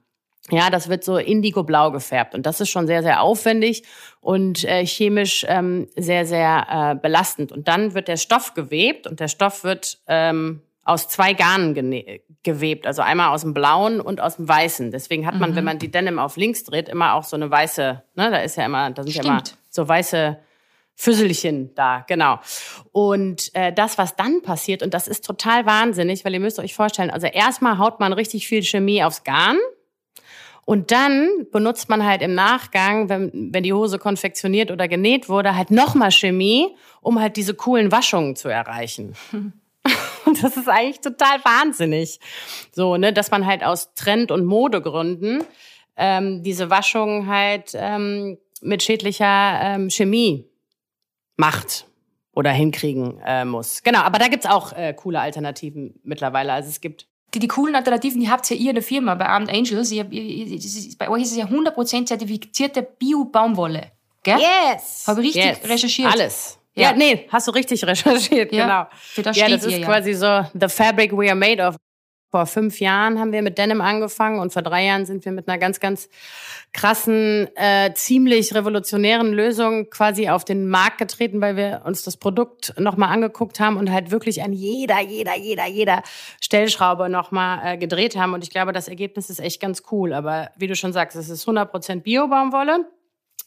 Ja, 0.50 0.68
das 0.68 0.90
wird 0.90 1.02
so 1.02 1.16
indigo-blau 1.16 1.90
gefärbt 1.90 2.34
und 2.34 2.44
das 2.44 2.60
ist 2.60 2.68
schon 2.68 2.86
sehr, 2.86 3.02
sehr 3.02 3.22
aufwendig 3.22 3.82
und 4.20 4.62
äh, 4.64 4.84
chemisch 4.84 5.46
ähm, 5.48 5.88
sehr, 5.96 6.26
sehr 6.26 6.66
äh, 6.70 6.94
belastend. 6.96 7.50
Und 7.50 7.66
dann 7.66 7.94
wird 7.94 8.08
der 8.08 8.18
Stoff 8.18 8.52
gewebt 8.52 9.06
und 9.06 9.20
der 9.20 9.28
Stoff 9.28 9.64
wird 9.64 10.00
ähm, 10.06 10.60
aus 10.86 11.08
zwei 11.08 11.32
Garnen 11.32 11.74
gewebt, 12.44 12.86
also 12.86 13.02
einmal 13.02 13.34
aus 13.34 13.42
dem 13.42 13.52
blauen 13.52 14.00
und 14.00 14.20
aus 14.20 14.36
dem 14.36 14.48
weißen. 14.48 14.92
Deswegen 14.92 15.26
hat 15.26 15.34
man, 15.34 15.50
mhm. 15.50 15.56
wenn 15.56 15.64
man 15.64 15.78
die 15.80 15.90
Denim 15.90 16.20
auf 16.20 16.36
links 16.36 16.62
dreht, 16.62 16.88
immer 16.88 17.14
auch 17.14 17.24
so 17.24 17.34
eine 17.34 17.50
weiße, 17.50 18.02
ne, 18.14 18.30
da 18.30 18.38
ist 18.38 18.56
ja 18.56 18.64
immer, 18.64 18.90
da 18.92 19.02
sind 19.02 19.12
Stimmt. 19.12 19.26
ja 19.26 19.32
immer 19.32 19.42
so 19.68 19.88
weiße 19.88 20.38
Füsselchen 20.94 21.74
da, 21.74 22.04
genau. 22.06 22.38
Und 22.92 23.50
äh, 23.54 23.72
das, 23.72 23.98
was 23.98 24.14
dann 24.14 24.42
passiert, 24.42 24.84
und 24.84 24.94
das 24.94 25.08
ist 25.08 25.26
total 25.26 25.66
wahnsinnig, 25.66 26.24
weil 26.24 26.34
ihr 26.34 26.40
müsst 26.40 26.60
euch 26.60 26.74
vorstellen, 26.74 27.10
also 27.10 27.26
erstmal 27.26 27.78
haut 27.78 27.98
man 27.98 28.12
richtig 28.12 28.46
viel 28.46 28.62
Chemie 28.62 29.02
aufs 29.02 29.24
Garn. 29.24 29.58
Und 30.64 30.92
dann 30.92 31.46
benutzt 31.52 31.88
man 31.88 32.04
halt 32.04 32.22
im 32.22 32.34
Nachgang, 32.34 33.08
wenn, 33.08 33.52
wenn 33.52 33.62
die 33.64 33.72
Hose 33.72 33.98
konfektioniert 33.98 34.70
oder 34.70 34.88
genäht 34.88 35.28
wurde, 35.28 35.56
halt 35.56 35.72
nochmal 35.72 36.12
Chemie, 36.12 36.76
um 37.02 37.20
halt 37.20 37.36
diese 37.36 37.54
coolen 37.54 37.90
Waschungen 37.90 38.36
zu 38.36 38.48
erreichen. 38.48 39.14
Und 40.26 40.42
das 40.42 40.56
ist 40.56 40.68
eigentlich 40.68 41.00
total 41.00 41.44
wahnsinnig. 41.44 42.20
So, 42.72 42.96
ne, 42.96 43.12
dass 43.12 43.30
man 43.30 43.46
halt 43.46 43.64
aus 43.64 43.94
Trend- 43.94 44.30
und 44.30 44.44
Modegründen 44.44 45.44
ähm, 45.96 46.42
diese 46.42 46.68
Waschung 46.68 47.26
halt 47.26 47.72
ähm, 47.74 48.38
mit 48.60 48.82
schädlicher 48.82 49.60
ähm, 49.62 49.90
Chemie 49.90 50.48
macht 51.36 51.86
oder 52.34 52.50
hinkriegen 52.50 53.18
äh, 53.24 53.44
muss. 53.44 53.82
Genau, 53.82 54.00
aber 54.00 54.18
da 54.18 54.28
gibt's 54.28 54.46
auch 54.46 54.72
äh, 54.72 54.92
coole 54.94 55.20
Alternativen 55.20 55.98
mittlerweile. 56.02 56.52
Also 56.52 56.68
es 56.68 56.80
gibt 56.80 57.06
die, 57.34 57.38
die 57.38 57.48
coolen 57.48 57.74
Alternativen, 57.74 58.20
die 58.20 58.30
habt 58.30 58.50
ihr 58.50 58.56
ihr 58.56 58.70
in 58.70 58.76
der 58.76 58.82
Firma 58.82 59.14
bei 59.14 59.26
Armed 59.26 59.50
Angels. 59.50 59.90
Ihr, 59.90 60.10
ihr, 60.10 60.96
bei 60.98 61.08
euch 61.08 61.22
ist 61.22 61.32
es 61.32 61.36
ja 61.36 61.46
100% 61.46 62.06
zertifizierte 62.06 62.82
Bio-Baumwolle. 62.82 63.92
Gell? 64.22 64.38
Yes! 64.38 65.04
Habe 65.06 65.20
ich 65.20 65.36
richtig 65.36 65.62
yes. 65.62 65.68
recherchiert? 65.68 66.12
Alles. 66.12 66.58
Ja. 66.76 66.90
ja, 66.90 66.96
nee, 66.96 67.26
hast 67.30 67.48
du 67.48 67.52
richtig 67.52 67.84
recherchiert, 67.86 68.52
ja, 68.52 68.66
genau. 68.66 69.24
Das 69.24 69.36
ja, 69.36 69.48
das 69.48 69.64
ist 69.64 69.78
ja. 69.78 69.86
quasi 69.86 70.12
so 70.12 70.44
the 70.52 70.68
fabric 70.68 71.12
we 71.12 71.26
are 71.28 71.34
made 71.34 71.62
of. 71.62 71.76
Vor 72.32 72.44
fünf 72.44 72.80
Jahren 72.80 73.20
haben 73.20 73.32
wir 73.32 73.40
mit 73.40 73.56
Denim 73.56 73.80
angefangen 73.80 74.40
und 74.40 74.52
vor 74.52 74.60
drei 74.60 74.84
Jahren 74.84 75.06
sind 75.06 75.24
wir 75.24 75.30
mit 75.30 75.48
einer 75.48 75.58
ganz, 75.58 75.78
ganz 75.78 76.08
krassen, 76.72 77.48
äh, 77.56 77.94
ziemlich 77.94 78.52
revolutionären 78.52 79.32
Lösung 79.32 79.88
quasi 79.90 80.28
auf 80.28 80.44
den 80.44 80.68
Markt 80.68 80.98
getreten, 80.98 81.40
weil 81.40 81.56
wir 81.56 81.82
uns 81.84 82.02
das 82.02 82.16
Produkt 82.16 82.74
nochmal 82.78 83.10
angeguckt 83.10 83.60
haben 83.60 83.76
und 83.76 83.90
halt 83.90 84.10
wirklich 84.10 84.42
an 84.42 84.52
jeder, 84.52 85.00
jeder, 85.00 85.36
jeder, 85.36 85.66
jeder 85.66 86.02
Stellschraube 86.42 87.08
nochmal 87.08 87.60
äh, 87.64 87.78
gedreht 87.78 88.16
haben. 88.16 88.34
Und 88.34 88.42
ich 88.42 88.50
glaube, 88.50 88.72
das 88.72 88.88
Ergebnis 88.88 89.30
ist 89.30 89.38
echt 89.38 89.60
ganz 89.60 89.84
cool. 89.90 90.12
Aber 90.12 90.50
wie 90.56 90.66
du 90.66 90.74
schon 90.74 90.92
sagst, 90.92 91.16
es 91.16 91.30
ist 91.30 91.48
100% 91.48 92.02
Bio-Baumwolle. 92.02 92.86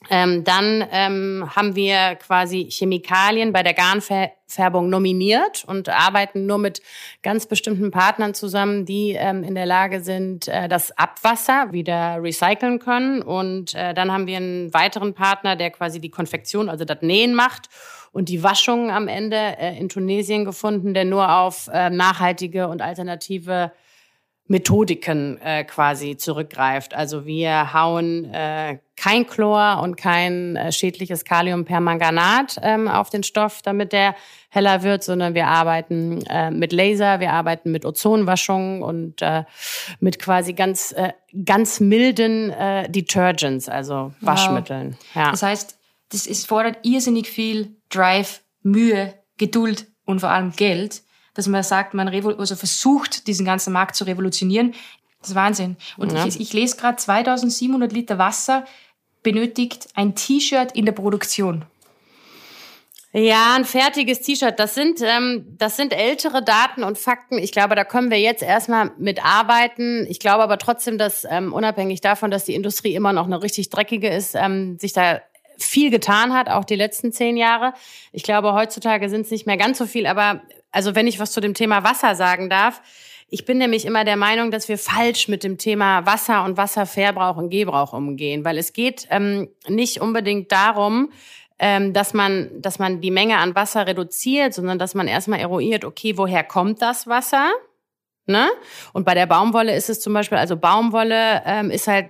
Ähm, 0.10 0.46
dann 0.46 0.88
ähm, 0.92 1.50
haben 1.56 1.76
wir 1.76 2.16
quasi 2.16 2.70
Chemikalien 2.72 3.52
bei 3.52 3.64
der 3.64 3.74
Garnfärbung 3.74 4.90
nominiert 4.90 5.66
und 5.68 5.90
arbeiten 5.90 6.46
nur 6.46 6.58
mit 6.58 6.82
ganz 7.22 7.48
bestimmten 7.48 7.92
Partnern 7.92 8.34
zusammen, 8.34 8.86
die 8.86 9.12
ähm, 9.12 9.44
in 9.44 9.56
der 9.56 9.66
Lage 9.66 10.00
sind, 10.00 10.48
äh, 10.48 10.70
das 10.70 10.98
Abwasser 10.98 11.74
wieder 11.74 12.24
recyceln 12.24 12.80
können. 12.80 13.22
Und 13.22 13.76
äh, 13.76 13.94
dann 13.94 14.10
haben 14.10 14.26
wir 14.26 14.38
einen 14.38 14.74
weiteren 14.74 15.14
Partner, 15.14 15.58
der 15.58 15.70
quasi 15.70 16.00
die 16.00 16.12
Konfektion, 16.12 16.70
also 16.70 16.86
das 16.86 17.02
Nähen 17.02 17.36
macht 17.36 17.68
und 18.14 18.30
die 18.30 18.42
Waschung 18.42 18.92
am 18.92 19.10
Ende 19.10 19.36
äh, 19.36 19.78
in 19.78 19.90
Tunesien 19.90 20.46
gefunden, 20.46 20.94
der 20.94 21.04
nur 21.04 21.30
auf 21.30 21.70
äh, 21.74 21.90
nachhaltige 21.90 22.70
und 22.70 22.82
alternative 22.82 23.74
Methodiken 24.50 25.40
äh, 25.42 25.64
quasi 25.64 26.18
zurückgreift. 26.18 26.96
Also 26.96 27.28
wir 27.28 27.72
hauen 27.72 28.26
äh, 28.34 28.80
kein 28.98 29.28
Chlor 29.28 29.80
und 29.84 29.96
kein 29.96 30.56
äh, 30.56 30.72
schädliches 30.72 31.24
Kaliumpermanganat 31.24 32.58
ähm, 32.64 32.88
auf 32.88 33.12
den 33.12 33.22
Stoff, 33.22 33.62
damit 33.62 33.94
der 33.94 34.16
heller 34.50 34.82
wird, 34.82 35.04
sondern 35.04 35.36
wir 35.36 35.46
arbeiten 35.46 36.24
äh, 36.26 36.50
mit 36.50 36.74
Laser, 36.74 37.20
wir 37.20 37.32
arbeiten 37.32 37.72
mit 37.72 37.86
Ozonwaschung 37.86 38.82
und 38.82 39.22
äh, 39.22 39.44
mit 40.00 40.18
quasi 40.18 40.54
ganz 40.54 40.94
äh, 40.94 41.14
ganz 41.46 41.80
milden 41.80 42.50
äh, 42.50 42.90
Detergents, 42.90 43.70
also 43.70 44.14
Waschmitteln. 44.20 44.98
Wow. 45.14 45.26
Ja. 45.26 45.32
Das 45.32 45.44
heißt, 45.44 45.78
das 46.12 46.26
ist 46.26 46.48
fordert 46.48 46.80
irrsinnig 46.82 47.30
viel 47.30 47.76
Drive, 47.90 48.42
Mühe, 48.64 49.14
Geduld 49.38 49.86
und 50.06 50.22
vor 50.22 50.32
allem 50.32 50.54
Geld 50.56 51.04
dass 51.40 51.48
man 51.48 51.64
sagt, 51.64 51.94
man 51.94 52.10
also 52.10 52.56
versucht, 52.56 53.28
diesen 53.28 53.46
ganzen 53.46 53.72
Markt 53.72 53.96
zu 53.96 54.04
revolutionieren. 54.04 54.74
Das 55.22 55.30
ist 55.30 55.36
Wahnsinn. 55.36 55.78
Und 55.98 56.12
ja. 56.12 56.26
ich, 56.26 56.40
ich 56.40 56.54
lese 56.54 56.76
gerade, 56.76 56.98
2700 56.98 57.92
Liter 57.92 58.18
Wasser 58.18 58.66
benötigt 59.24 59.88
ein 59.96 60.16
T-Shirt 60.16 60.74
in 60.74 60.86
der 60.86 60.92
Produktion. 60.92 61.66
Ja, 63.12 63.56
ein 63.56 63.66
fertiges 63.66 64.22
T-Shirt. 64.22 64.60
Das 64.60 64.76
sind, 64.76 65.02
ähm, 65.02 65.56
das 65.58 65.78
sind 65.78 65.94
ältere 65.94 66.44
Daten 66.44 66.84
und 66.84 66.98
Fakten. 66.98 67.38
Ich 67.38 67.52
glaube, 67.52 67.76
da 67.76 67.84
können 67.84 68.12
wir 68.12 68.20
jetzt 68.20 68.44
erstmal 68.44 68.92
mit 68.98 69.26
arbeiten. 69.26 70.06
Ich 70.10 70.20
glaube 70.20 70.44
aber 70.44 70.58
trotzdem, 70.58 70.98
dass 70.98 71.26
ähm, 71.30 71.54
unabhängig 71.54 72.02
davon, 72.02 72.32
dass 72.32 72.44
die 72.44 72.54
Industrie 72.54 72.94
immer 72.94 73.14
noch 73.14 73.26
eine 73.26 73.42
richtig 73.42 73.70
dreckige 73.70 74.10
ist, 74.10 74.36
ähm, 74.36 74.78
sich 74.78 74.94
da 74.94 75.22
viel 75.58 75.90
getan 75.90 76.34
hat, 76.34 76.50
auch 76.50 76.66
die 76.66 76.76
letzten 76.76 77.12
zehn 77.12 77.36
Jahre. 77.36 77.74
Ich 78.12 78.24
glaube, 78.24 78.54
heutzutage 78.54 79.10
sind 79.10 79.22
es 79.22 79.32
nicht 79.32 79.48
mehr 79.48 79.58
ganz 79.58 79.78
so 79.78 79.86
viel, 79.86 80.06
aber 80.06 80.42
also 80.72 80.96
wenn 80.96 81.08
ich 81.08 81.20
was 81.20 81.32
zu 81.32 81.42
dem 81.42 81.54
Thema 81.54 81.84
Wasser 81.84 82.16
sagen 82.16 82.50
darf, 82.50 82.82
ich 83.32 83.46
bin 83.46 83.60
nämlich 83.60 83.86
immer 83.86 84.06
der 84.06 84.18
Meinung, 84.18 84.50
dass 84.50 84.70
wir 84.70 84.78
falsch 84.78 85.28
mit 85.28 85.44
dem 85.44 85.58
Thema 85.58 86.06
Wasser 86.06 86.44
und 86.46 86.58
Wasserverbrauch 86.58 87.38
und 87.38 87.50
Gebrauch 87.50 87.94
umgehen, 87.94 88.44
weil 88.44 88.58
es 88.58 88.74
geht 88.74 89.08
ähm, 89.12 89.50
nicht 89.68 90.02
unbedingt 90.02 90.52
darum, 90.52 91.12
ähm, 91.60 91.94
dass 91.94 92.14
man, 92.14 92.50
dass 92.62 92.80
man 92.80 93.02
die 93.02 93.12
Menge 93.12 93.38
an 93.38 93.54
Wasser 93.54 93.86
reduziert, 93.86 94.54
sondern 94.54 94.80
dass 94.80 94.96
man 94.96 95.08
erstmal 95.08 95.40
eruiert, 95.40 95.86
okay, 95.86 96.18
woher 96.18 96.44
kommt 96.44 96.82
das 96.82 97.06
Wasser? 97.06 97.52
Ne? 98.26 98.48
Und 98.94 99.06
bei 99.06 99.14
der 99.14 99.26
Baumwolle 99.26 99.76
ist 99.76 99.90
es 99.90 100.00
zum 100.02 100.14
Beispiel, 100.14 100.38
also 100.38 100.56
Baumwolle 100.56 101.44
ähm, 101.46 101.70
ist 101.70 101.88
halt 101.88 102.08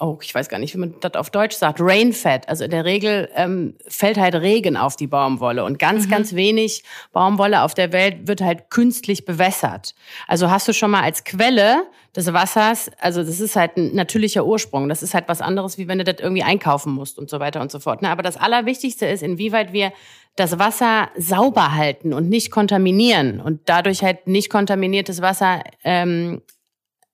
oh, 0.00 0.18
ich 0.22 0.34
weiß 0.34 0.48
gar 0.48 0.58
nicht, 0.58 0.74
wie 0.74 0.78
man 0.78 0.94
das 1.00 1.14
auf 1.14 1.30
Deutsch 1.30 1.56
sagt, 1.56 1.80
Rainfed. 1.80 2.48
Also 2.48 2.64
in 2.64 2.70
der 2.70 2.84
Regel 2.84 3.28
ähm, 3.34 3.74
fällt 3.86 4.18
halt 4.18 4.34
Regen 4.34 4.76
auf 4.76 4.96
die 4.96 5.06
Baumwolle 5.06 5.64
und 5.64 5.78
ganz, 5.78 6.06
mhm. 6.06 6.10
ganz 6.10 6.34
wenig 6.34 6.84
Baumwolle 7.12 7.62
auf 7.62 7.74
der 7.74 7.92
Welt 7.92 8.26
wird 8.26 8.40
halt 8.40 8.70
künstlich 8.70 9.24
bewässert. 9.24 9.94
Also 10.26 10.50
hast 10.50 10.66
du 10.68 10.72
schon 10.72 10.90
mal 10.90 11.02
als 11.02 11.24
Quelle 11.24 11.84
des 12.16 12.32
Wassers, 12.32 12.90
also 13.00 13.22
das 13.22 13.40
ist 13.40 13.56
halt 13.56 13.76
ein 13.76 13.94
natürlicher 13.94 14.44
Ursprung. 14.44 14.88
Das 14.88 15.02
ist 15.02 15.14
halt 15.14 15.28
was 15.28 15.40
anderes, 15.40 15.78
wie 15.78 15.88
wenn 15.88 15.98
du 15.98 16.04
das 16.04 16.16
irgendwie 16.20 16.42
einkaufen 16.44 16.92
musst 16.92 17.18
und 17.18 17.28
so 17.28 17.40
weiter 17.40 17.60
und 17.60 17.70
so 17.70 17.80
fort. 17.80 18.02
Ne? 18.02 18.10
Aber 18.10 18.22
das 18.22 18.36
Allerwichtigste 18.36 19.06
ist, 19.06 19.22
inwieweit 19.22 19.72
wir 19.72 19.92
das 20.36 20.58
Wasser 20.58 21.10
sauber 21.16 21.74
halten 21.74 22.12
und 22.12 22.28
nicht 22.28 22.50
kontaminieren 22.50 23.40
und 23.40 23.62
dadurch 23.66 24.02
halt 24.02 24.26
nicht 24.26 24.50
kontaminiertes 24.50 25.22
Wasser 25.22 25.62
ähm, 25.84 26.42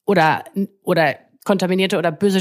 oder 0.07 0.45
oder 0.83 1.17
kontaminierte 1.45 1.99
oder 1.99 2.13
böse 2.13 2.41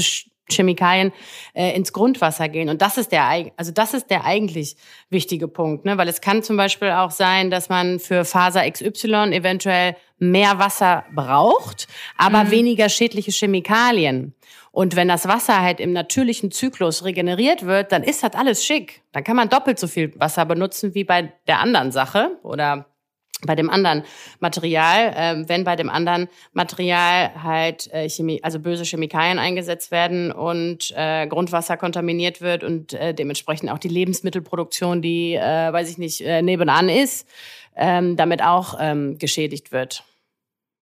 Chemikalien 0.50 1.12
äh, 1.54 1.74
ins 1.74 1.92
Grundwasser 1.92 2.48
gehen. 2.48 2.68
Und 2.68 2.82
das 2.82 2.98
ist 2.98 3.12
der, 3.12 3.50
also 3.56 3.72
das 3.72 3.94
ist 3.94 4.10
der 4.10 4.24
eigentlich 4.24 4.76
wichtige 5.08 5.48
Punkt, 5.48 5.84
ne? 5.84 5.98
weil 5.98 6.08
es 6.08 6.20
kann 6.20 6.42
zum 6.42 6.56
Beispiel 6.56 6.90
auch 6.90 7.10
sein, 7.10 7.50
dass 7.50 7.68
man 7.68 7.98
für 7.98 8.24
Faser 8.24 8.70
XY 8.70 9.32
eventuell 9.32 9.96
mehr 10.18 10.58
Wasser 10.58 11.04
braucht, 11.14 11.88
aber 12.16 12.44
mhm. 12.44 12.50
weniger 12.50 12.88
schädliche 12.88 13.30
Chemikalien. 13.30 14.34
Und 14.72 14.94
wenn 14.94 15.08
das 15.08 15.26
Wasser 15.26 15.60
halt 15.62 15.80
im 15.80 15.92
natürlichen 15.92 16.50
Zyklus 16.50 17.04
regeneriert 17.04 17.66
wird, 17.66 17.90
dann 17.90 18.04
ist 18.04 18.22
das 18.22 18.34
alles 18.34 18.64
schick. 18.64 19.02
Dann 19.12 19.24
kann 19.24 19.34
man 19.34 19.48
doppelt 19.48 19.78
so 19.78 19.88
viel 19.88 20.12
Wasser 20.20 20.44
benutzen 20.44 20.94
wie 20.94 21.04
bei 21.04 21.32
der 21.48 21.58
anderen 21.58 21.90
Sache 21.90 22.38
oder 22.42 22.86
bei 23.46 23.54
dem 23.54 23.70
anderen 23.70 24.04
Material, 24.38 25.12
äh, 25.14 25.48
wenn 25.48 25.64
bei 25.64 25.76
dem 25.76 25.90
anderen 25.90 26.28
Material 26.52 27.30
halt 27.42 27.92
äh, 27.92 28.08
Chemie, 28.08 28.42
also 28.42 28.58
böse 28.58 28.84
Chemikalien 28.84 29.38
eingesetzt 29.38 29.90
werden 29.90 30.32
und 30.32 30.92
äh, 30.96 31.26
Grundwasser 31.26 31.76
kontaminiert 31.76 32.40
wird 32.40 32.64
und 32.64 32.92
äh, 32.92 33.14
dementsprechend 33.14 33.70
auch 33.70 33.78
die 33.78 33.88
Lebensmittelproduktion, 33.88 35.02
die, 35.02 35.34
äh, 35.34 35.72
weiß 35.72 35.90
ich 35.90 35.98
nicht, 35.98 36.20
äh, 36.20 36.42
nebenan 36.42 36.88
ist, 36.88 37.26
ähm, 37.76 38.16
damit 38.16 38.42
auch 38.42 38.76
ähm, 38.80 39.18
geschädigt 39.18 39.72
wird. 39.72 40.04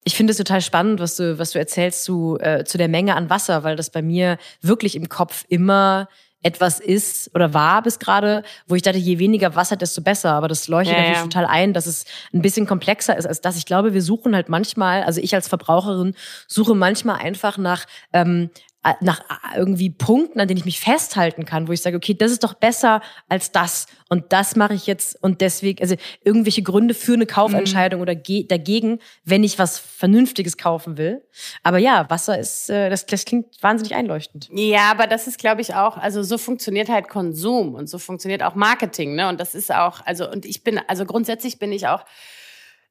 Ich 0.05 0.14
finde 0.14 0.31
es 0.31 0.38
total 0.38 0.62
spannend, 0.62 1.01
was 1.01 1.16
du, 1.16 1.38
was 1.38 1.51
du 1.51 1.59
erzählst 1.59 2.05
zu, 2.05 2.38
äh, 2.40 2.64
zu 2.64 2.79
der 2.79 2.88
Menge 2.88 3.14
an 3.14 3.29
Wasser, 3.29 3.62
weil 3.62 3.77
das 3.77 3.90
bei 3.90 4.01
mir 4.01 4.38
wirklich 4.62 4.97
im 4.97 5.09
Kopf 5.09 5.44
immer 5.49 6.09
etwas 6.42 6.79
ist 6.79 7.35
oder 7.35 7.53
war 7.53 7.83
bis 7.83 7.98
gerade, 7.98 8.44
wo 8.66 8.74
ich 8.77 8.83
dachte, 8.83 8.98
je 8.98 9.18
weniger 9.18 9.57
Wasser, 9.57 9.77
desto 9.77 10.03
besser. 10.03 10.33
Aber 10.33 10.46
das 10.46 10.68
leuchtet 10.68 10.94
ja, 10.94 11.01
natürlich 11.01 11.18
ja. 11.18 11.24
total 11.24 11.46
ein, 11.46 11.72
dass 11.72 11.87
es 11.87 12.05
ein 12.33 12.42
bisschen 12.42 12.66
komplexer 12.66 13.16
ist 13.16 13.27
als 13.27 13.40
das. 13.40 13.57
Ich 13.57 13.66
glaube, 13.66 13.92
wir 13.92 14.03
suchen 14.03 14.35
halt 14.35 14.48
manchmal, 14.48 15.03
also 15.03 15.20
ich 15.20 15.35
als 15.35 15.48
Verbraucherin 15.48 16.14
suche 16.46 16.74
manchmal 16.74 17.16
einfach 17.16 17.59
nach 17.59 17.87
ähm, 18.12 18.51
äh, 18.53 18.67
nach 19.01 19.21
äh, 19.21 19.59
irgendwie 19.59 19.91
Punkten, 19.91 20.41
an 20.41 20.49
denen 20.49 20.59
ich 20.59 20.64
mich 20.64 20.81
festhalten 20.81 21.45
kann, 21.45 21.69
wo 21.69 21.73
ich 21.73 21.83
sage, 21.83 21.97
okay, 21.97 22.14
das 22.14 22.31
ist 22.31 22.45
doch 22.45 22.55
besser 22.55 23.01
als 23.29 23.51
das 23.53 23.87
und 24.09 24.33
das 24.33 24.57
mache 24.57 24.75
ich 24.75 24.87
jetzt 24.87 25.23
und 25.23 25.41
deswegen, 25.41 25.83
also 25.83 25.97
irgendwelche 26.23 26.62
Gründe 26.62 26.95
für 26.95 27.14
eine 27.14 27.27
Kaufentscheidung 27.27 27.99
mhm. 27.99 28.03
oder 28.03 28.14
dagegen, 28.14 29.01
wenn 29.25 29.45
ich 29.45 29.59
was 29.59 29.79
Vernünftiges 29.79 30.57
kaufen 30.57 30.97
will. 30.97 31.23
Aber 31.62 31.79
ja, 31.79 32.09
Wasser 32.09 32.38
ist, 32.38 32.71
äh, 32.71 32.88
das, 32.88 33.07
das 33.07 33.25
klingt 33.25 33.62
wahnsinnig 33.62 33.95
einleuchtend. 33.95 34.49
Ja, 34.53 34.91
aber 34.91 35.07
das 35.07 35.27
ist, 35.27 35.38
glaube 35.38 35.61
ich, 35.61 35.75
auch, 35.75 35.97
also 35.97 36.23
so 36.23 36.38
funktioniert 36.38 36.88
halt 36.88 37.09
Konsum 37.09 37.75
und 37.75 37.88
so 37.88 37.99
funktioniert 37.99 38.43
auch 38.43 38.55
Marketing, 38.55 39.14
ne? 39.14 39.29
Und 39.29 39.41
das 39.41 39.55
ist 39.55 39.73
auch, 39.73 40.05
also 40.07 40.31
und 40.31 40.47
ich 40.47 40.62
bin, 40.62 40.81
also 40.87 41.05
grundsätzlich 41.05 41.59
bin 41.59 41.73
ich 41.73 41.88
auch 41.88 42.05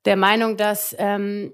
der 0.05 0.15
Meinung, 0.15 0.57
dass 0.57 0.95
ähm, 0.99 1.53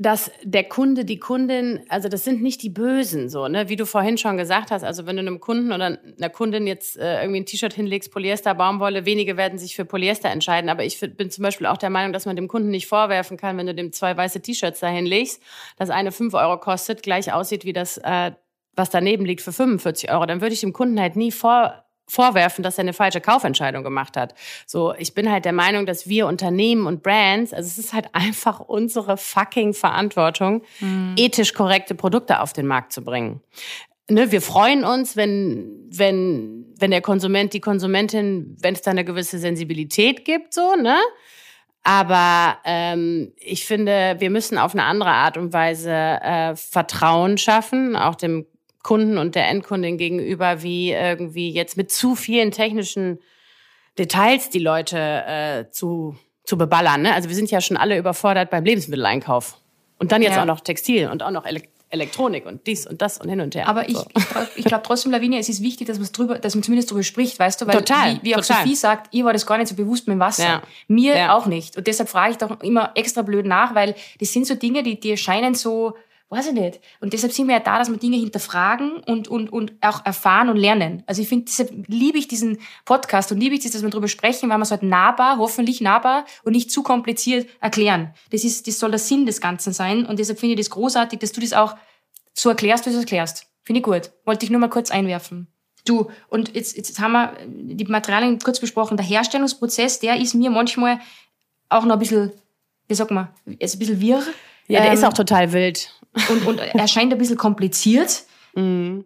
dass 0.00 0.30
der 0.42 0.64
Kunde, 0.64 1.04
die 1.04 1.18
Kundin, 1.18 1.80
also 1.90 2.08
das 2.08 2.24
sind 2.24 2.40
nicht 2.40 2.62
die 2.62 2.70
Bösen, 2.70 3.28
so, 3.28 3.48
ne, 3.48 3.68
wie 3.68 3.76
du 3.76 3.84
vorhin 3.84 4.16
schon 4.16 4.38
gesagt 4.38 4.70
hast. 4.70 4.82
Also 4.82 5.04
wenn 5.04 5.16
du 5.16 5.20
einem 5.20 5.40
Kunden 5.40 5.72
oder 5.72 5.98
einer 6.16 6.30
Kundin 6.30 6.66
jetzt 6.66 6.96
äh, 6.96 7.20
irgendwie 7.20 7.40
ein 7.40 7.44
T-Shirt 7.44 7.74
hinlegst, 7.74 8.10
Polyester, 8.10 8.54
Baumwolle, 8.54 9.04
wenige 9.04 9.36
werden 9.36 9.58
sich 9.58 9.76
für 9.76 9.84
Polyester 9.84 10.30
entscheiden. 10.30 10.70
Aber 10.70 10.84
ich 10.84 10.98
bin 10.98 11.30
zum 11.30 11.42
Beispiel 11.42 11.66
auch 11.66 11.76
der 11.76 11.90
Meinung, 11.90 12.14
dass 12.14 12.24
man 12.24 12.34
dem 12.34 12.48
Kunden 12.48 12.70
nicht 12.70 12.86
vorwerfen 12.86 13.36
kann, 13.36 13.58
wenn 13.58 13.66
du 13.66 13.74
dem 13.74 13.92
zwei 13.92 14.16
weiße 14.16 14.40
T-Shirts 14.40 14.80
da 14.80 14.88
hinlegst, 14.88 15.42
das 15.76 15.90
eine 15.90 16.12
fünf 16.12 16.32
Euro 16.32 16.58
kostet, 16.58 17.02
gleich 17.02 17.30
aussieht 17.30 17.66
wie 17.66 17.74
das, 17.74 17.98
äh, 17.98 18.32
was 18.74 18.88
daneben 18.88 19.26
liegt 19.26 19.42
für 19.42 19.52
45 19.52 20.10
Euro. 20.10 20.24
Dann 20.24 20.40
würde 20.40 20.54
ich 20.54 20.60
dem 20.60 20.72
Kunden 20.72 20.98
halt 20.98 21.16
nie 21.16 21.30
vor 21.30 21.84
vorwerfen, 22.10 22.62
dass 22.62 22.76
er 22.76 22.82
eine 22.82 22.92
falsche 22.92 23.20
Kaufentscheidung 23.20 23.84
gemacht 23.84 24.16
hat. 24.16 24.34
So, 24.66 24.94
ich 24.98 25.14
bin 25.14 25.30
halt 25.30 25.44
der 25.44 25.52
Meinung, 25.52 25.86
dass 25.86 26.08
wir 26.08 26.26
Unternehmen 26.26 26.86
und 26.86 27.02
Brands, 27.02 27.52
also 27.52 27.66
es 27.66 27.78
ist 27.78 27.92
halt 27.92 28.08
einfach 28.12 28.60
unsere 28.60 29.16
fucking 29.16 29.74
Verantwortung, 29.74 30.62
mhm. 30.80 31.14
ethisch 31.16 31.54
korrekte 31.54 31.94
Produkte 31.94 32.40
auf 32.40 32.52
den 32.52 32.66
Markt 32.66 32.92
zu 32.92 33.02
bringen. 33.02 33.40
Ne, 34.08 34.32
wir 34.32 34.42
freuen 34.42 34.84
uns, 34.84 35.16
wenn, 35.16 35.86
wenn, 35.88 36.66
wenn 36.78 36.90
der 36.90 37.00
Konsument, 37.00 37.52
die 37.52 37.60
Konsumentin, 37.60 38.56
wenn 38.60 38.74
es 38.74 38.82
da 38.82 38.90
eine 38.90 39.04
gewisse 39.04 39.38
Sensibilität 39.38 40.24
gibt, 40.24 40.52
so, 40.52 40.74
ne? 40.74 40.96
Aber 41.82 42.58
ähm, 42.64 43.32
ich 43.36 43.64
finde, 43.64 44.16
wir 44.18 44.30
müssen 44.30 44.58
auf 44.58 44.74
eine 44.74 44.82
andere 44.82 45.10
Art 45.10 45.38
und 45.38 45.52
Weise 45.52 45.92
äh, 45.92 46.54
Vertrauen 46.56 47.38
schaffen, 47.38 47.96
auch 47.96 48.16
dem 48.16 48.46
Kunden 48.82 49.18
und 49.18 49.34
der 49.34 49.48
Endkundin 49.48 49.98
gegenüber, 49.98 50.62
wie 50.62 50.92
irgendwie 50.92 51.50
jetzt 51.50 51.76
mit 51.76 51.90
zu 51.90 52.14
vielen 52.14 52.50
technischen 52.50 53.18
Details 53.98 54.50
die 54.50 54.58
Leute 54.58 54.98
äh, 54.98 55.70
zu, 55.70 56.16
zu 56.44 56.56
beballern. 56.56 57.02
Ne? 57.02 57.14
Also 57.14 57.28
wir 57.28 57.36
sind 57.36 57.50
ja 57.50 57.60
schon 57.60 57.76
alle 57.76 57.98
überfordert 57.98 58.50
beim 58.50 58.64
Lebensmitteleinkauf. 58.64 59.58
Und 59.98 60.12
dann 60.12 60.22
jetzt 60.22 60.36
ja. 60.36 60.42
auch 60.42 60.46
noch 60.46 60.60
Textil 60.60 61.08
und 61.08 61.22
auch 61.22 61.30
noch 61.30 61.44
Elekt 61.44 61.68
Elektronik 61.90 62.46
und 62.46 62.66
dies 62.68 62.86
und 62.86 63.02
das 63.02 63.18
und 63.18 63.28
hin 63.28 63.40
und 63.40 63.54
her. 63.56 63.68
Aber 63.68 63.88
ich, 63.88 63.98
ich 64.54 64.64
glaube 64.64 64.84
trotzdem, 64.84 65.10
Lavinia, 65.10 65.40
es 65.40 65.48
ist 65.48 65.60
wichtig, 65.60 65.88
dass 65.88 65.98
man 65.98 66.08
drüber, 66.12 66.38
dass 66.38 66.54
man 66.54 66.62
zumindest 66.62 66.90
drüber 66.90 67.02
spricht, 67.02 67.38
weißt 67.38 67.60
du, 67.60 67.66
weil 67.66 67.76
total, 67.76 68.14
wie, 68.14 68.22
wie 68.22 68.36
auch 68.36 68.40
total. 68.42 68.62
Sophie 68.62 68.76
sagt, 68.76 69.12
ihr 69.12 69.24
war 69.24 69.32
das 69.32 69.44
gar 69.44 69.58
nicht 69.58 69.68
so 69.68 69.74
bewusst 69.74 70.06
mit 70.06 70.14
dem 70.14 70.20
Wasser. 70.20 70.44
Ja. 70.44 70.62
Mir 70.86 71.16
ja. 71.16 71.36
auch 71.36 71.46
nicht. 71.46 71.76
Und 71.76 71.88
deshalb 71.88 72.08
frage 72.08 72.30
ich 72.30 72.38
doch 72.38 72.60
immer 72.60 72.92
extra 72.94 73.22
blöd 73.22 73.44
nach, 73.44 73.74
weil 73.74 73.96
das 74.20 74.32
sind 74.32 74.46
so 74.46 74.54
Dinge, 74.54 74.84
die, 74.84 75.00
die 75.00 75.10
erscheinen 75.10 75.54
so, 75.54 75.96
weiß 76.30 76.46
ich 76.46 76.52
nicht. 76.52 76.80
Und 77.00 77.12
deshalb 77.12 77.32
sind 77.32 77.48
wir 77.48 77.54
ja 77.54 77.60
da, 77.60 77.78
dass 77.78 77.90
wir 77.90 77.96
Dinge 77.98 78.16
hinterfragen 78.16 78.98
und, 79.06 79.26
und, 79.26 79.52
und 79.52 79.72
auch 79.80 80.06
erfahren 80.06 80.48
und 80.48 80.56
lernen. 80.56 81.02
Also 81.06 81.20
ich 81.20 81.28
finde, 81.28 81.46
deshalb 81.46 81.70
liebe 81.88 82.18
ich 82.18 82.28
diesen 82.28 82.58
Podcast 82.84 83.32
und 83.32 83.40
liebe 83.40 83.56
ich 83.56 83.62
das, 83.62 83.72
dass 83.72 83.82
wir 83.82 83.90
darüber 83.90 84.06
sprechen, 84.06 84.48
weil 84.48 84.58
wir 84.58 84.62
es 84.62 84.70
halt 84.70 84.84
nahbar, 84.84 85.38
hoffentlich 85.38 85.80
nahbar 85.80 86.24
und 86.44 86.52
nicht 86.52 86.70
zu 86.70 86.84
kompliziert 86.84 87.48
erklären. 87.60 88.14
Das 88.30 88.44
ist, 88.44 88.68
das 88.68 88.78
soll 88.78 88.90
der 88.90 89.00
Sinn 89.00 89.26
des 89.26 89.40
Ganzen 89.40 89.72
sein. 89.72 90.06
Und 90.06 90.20
deshalb 90.20 90.38
finde 90.38 90.54
ich 90.54 90.60
das 90.60 90.70
großartig, 90.70 91.18
dass 91.18 91.32
du 91.32 91.40
das 91.40 91.52
auch 91.52 91.76
so 92.32 92.48
erklärst, 92.48 92.86
wie 92.86 92.90
du 92.90 92.96
es 92.96 93.02
erklärst. 93.02 93.46
Finde 93.64 93.80
ich 93.80 93.84
gut. 93.84 94.12
Wollte 94.24 94.44
ich 94.44 94.50
nur 94.50 94.60
mal 94.60 94.70
kurz 94.70 94.92
einwerfen. 94.92 95.48
Du, 95.84 96.10
und 96.28 96.54
jetzt, 96.54 96.76
jetzt 96.76 97.00
haben 97.00 97.12
wir 97.12 97.32
die 97.46 97.84
Materialien 97.86 98.38
kurz 98.38 98.60
besprochen. 98.60 98.96
Der 98.96 99.06
Herstellungsprozess, 99.06 99.98
der 99.98 100.20
ist 100.20 100.34
mir 100.34 100.50
manchmal 100.50 101.00
auch 101.70 101.84
noch 101.84 101.94
ein 101.94 101.98
bisschen, 101.98 102.32
wie 102.86 102.94
sagt 102.94 103.10
man, 103.10 103.28
ist 103.58 103.74
ein 103.74 103.78
bisschen 103.80 104.00
wirr. 104.00 104.22
Ja, 104.68 104.80
der 104.82 104.90
ähm, 104.90 104.94
ist 104.94 105.04
auch 105.04 105.12
total 105.12 105.52
wild 105.52 105.99
und, 106.28 106.46
und 106.46 106.58
erscheint 106.58 107.12
ein 107.12 107.18
bisschen 107.18 107.36
kompliziert. 107.36 108.24
Mhm. 108.54 109.04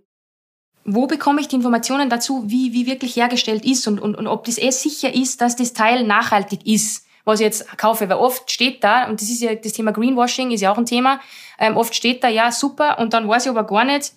Wo 0.87 1.07
bekomme 1.07 1.40
ich 1.40 1.49
die 1.49 1.57
Informationen 1.57 2.11
dazu, 2.11 2.45
wie, 2.47 2.73
wie 2.75 2.87
wirklich 2.87 3.17
hergestellt 3.17 3.64
ist 3.64 3.87
und, 3.88 3.99
und, 4.01 4.14
und 4.14 4.27
ob 4.27 4.45
das 4.45 4.59
eh 4.59 4.71
sicher 4.71 5.14
ist, 5.14 5.40
dass 5.40 5.57
das 5.57 5.73
Teil 5.73 6.05
nachhaltig 6.05 6.67
ist, 6.67 7.07
was 7.25 7.40
ich 7.40 7.45
jetzt 7.45 7.79
kaufe? 7.79 8.09
Weil 8.09 8.19
oft 8.19 8.51
steht 8.51 8.85
da, 8.85 9.09
und 9.09 9.21
das 9.23 9.31
ist 9.31 9.40
ja 9.40 9.55
das 9.55 9.73
Thema 9.73 9.93
Greenwashing, 9.93 10.51
ist 10.51 10.61
ja 10.61 10.71
auch 10.71 10.77
ein 10.77 10.85
Thema, 10.85 11.21
ähm, 11.59 11.79
oft 11.79 11.95
steht 11.95 12.23
da, 12.23 12.29
ja, 12.29 12.53
super, 12.53 12.99
und 12.99 13.14
dann 13.14 13.27
weiß 13.27 13.47
ich 13.47 13.51
aber 13.51 13.64
gar 13.64 13.85
nicht, 13.85 14.12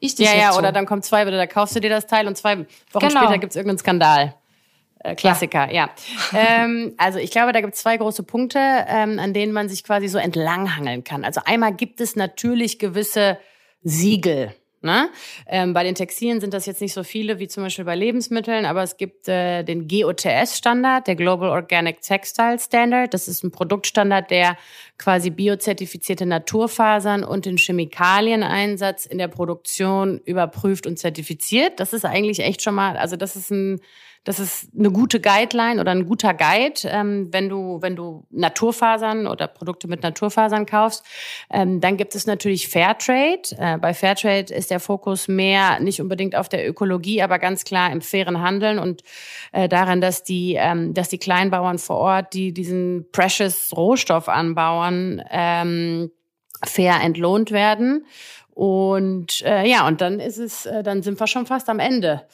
ist 0.00 0.18
das 0.18 0.26
Ja, 0.26 0.34
ja, 0.36 0.52
so? 0.52 0.58
oder 0.58 0.72
dann 0.72 0.86
kommt 0.86 1.04
zwei, 1.04 1.22
oder 1.22 1.36
da 1.36 1.46
kaufst 1.46 1.76
du 1.76 1.80
dir 1.80 1.90
das 1.90 2.08
Teil 2.08 2.26
und 2.26 2.36
zwei 2.36 2.66
Wochen 2.92 3.08
genau. 3.08 3.20
später 3.20 3.38
gibt's 3.38 3.54
irgendeinen 3.54 3.78
Skandal. 3.78 4.34
Äh, 5.00 5.14
Klassiker, 5.14 5.72
ja. 5.72 5.90
ja. 6.32 6.64
ähm, 6.64 6.94
also 6.96 7.18
ich 7.18 7.30
glaube, 7.30 7.52
da 7.52 7.60
gibt 7.60 7.74
es 7.74 7.80
zwei 7.80 7.96
große 7.96 8.24
Punkte, 8.24 8.58
ähm, 8.58 9.18
an 9.18 9.32
denen 9.32 9.52
man 9.52 9.68
sich 9.68 9.84
quasi 9.84 10.08
so 10.08 10.18
entlanghangeln 10.18 11.04
kann. 11.04 11.24
Also 11.24 11.40
einmal 11.44 11.72
gibt 11.74 12.00
es 12.00 12.16
natürlich 12.16 12.78
gewisse 12.78 13.38
Siegel. 13.82 14.54
Ne? 14.80 15.08
Ähm, 15.48 15.74
bei 15.74 15.82
den 15.82 15.96
Textilien 15.96 16.40
sind 16.40 16.54
das 16.54 16.66
jetzt 16.66 16.80
nicht 16.80 16.92
so 16.92 17.02
viele 17.02 17.40
wie 17.40 17.48
zum 17.48 17.64
Beispiel 17.64 17.84
bei 17.84 17.96
Lebensmitteln, 17.96 18.64
aber 18.64 18.84
es 18.84 18.96
gibt 18.96 19.26
äh, 19.26 19.64
den 19.64 19.88
GOTS-Standard, 19.88 21.08
der 21.08 21.16
Global 21.16 21.50
Organic 21.50 22.00
Textile 22.00 22.60
Standard. 22.60 23.12
Das 23.12 23.26
ist 23.26 23.42
ein 23.42 23.50
Produktstandard, 23.50 24.30
der 24.30 24.56
quasi 24.98 25.30
biozertifizierte 25.30 26.26
Naturfasern 26.26 27.24
und 27.24 27.46
den 27.46 27.56
Chemikalieneinsatz 27.56 29.06
in 29.06 29.18
der 29.18 29.28
Produktion 29.28 30.18
überprüft 30.24 30.86
und 30.86 30.98
zertifiziert. 30.98 31.78
Das 31.80 31.92
ist 31.92 32.04
eigentlich 32.04 32.40
echt 32.40 32.62
schon 32.62 32.74
mal, 32.74 32.96
also 32.96 33.16
das 33.16 33.36
ist 33.36 33.50
ein 33.50 33.80
das 34.28 34.40
ist 34.40 34.68
eine 34.78 34.90
gute 34.90 35.20
Guideline 35.20 35.80
oder 35.80 35.90
ein 35.90 36.04
guter 36.04 36.34
Guide, 36.34 36.82
ähm, 36.84 37.28
wenn 37.32 37.48
du 37.48 37.78
wenn 37.80 37.96
du 37.96 38.26
Naturfasern 38.30 39.26
oder 39.26 39.46
Produkte 39.46 39.88
mit 39.88 40.02
Naturfasern 40.02 40.66
kaufst. 40.66 41.02
Ähm, 41.50 41.80
dann 41.80 41.96
gibt 41.96 42.14
es 42.14 42.26
natürlich 42.26 42.68
Fairtrade. 42.68 43.56
Äh, 43.56 43.78
bei 43.78 43.94
Fairtrade 43.94 44.52
ist 44.52 44.70
der 44.70 44.80
Fokus 44.80 45.28
mehr 45.28 45.80
nicht 45.80 46.02
unbedingt 46.02 46.36
auf 46.36 46.50
der 46.50 46.68
Ökologie, 46.68 47.22
aber 47.22 47.38
ganz 47.38 47.64
klar 47.64 47.90
im 47.90 48.02
fairen 48.02 48.42
Handeln 48.42 48.78
und 48.78 49.02
äh, 49.52 49.66
daran, 49.66 50.02
dass 50.02 50.24
die 50.24 50.56
ähm, 50.58 50.92
dass 50.92 51.08
die 51.08 51.18
Kleinbauern 51.18 51.78
vor 51.78 51.96
Ort, 51.96 52.34
die 52.34 52.52
diesen 52.52 53.06
precious 53.12 53.74
Rohstoff 53.74 54.28
anbauen, 54.28 54.87
ähm, 55.30 56.10
fair 56.64 57.00
entlohnt 57.02 57.50
werden. 57.50 58.06
Und 58.50 59.42
äh, 59.42 59.66
ja, 59.66 59.86
und 59.86 60.00
dann 60.00 60.18
ist 60.18 60.38
es, 60.38 60.66
äh, 60.66 60.82
dann 60.82 61.02
sind 61.02 61.20
wir 61.20 61.26
schon 61.26 61.46
fast 61.46 61.68
am 61.68 61.78
Ende 61.78 62.26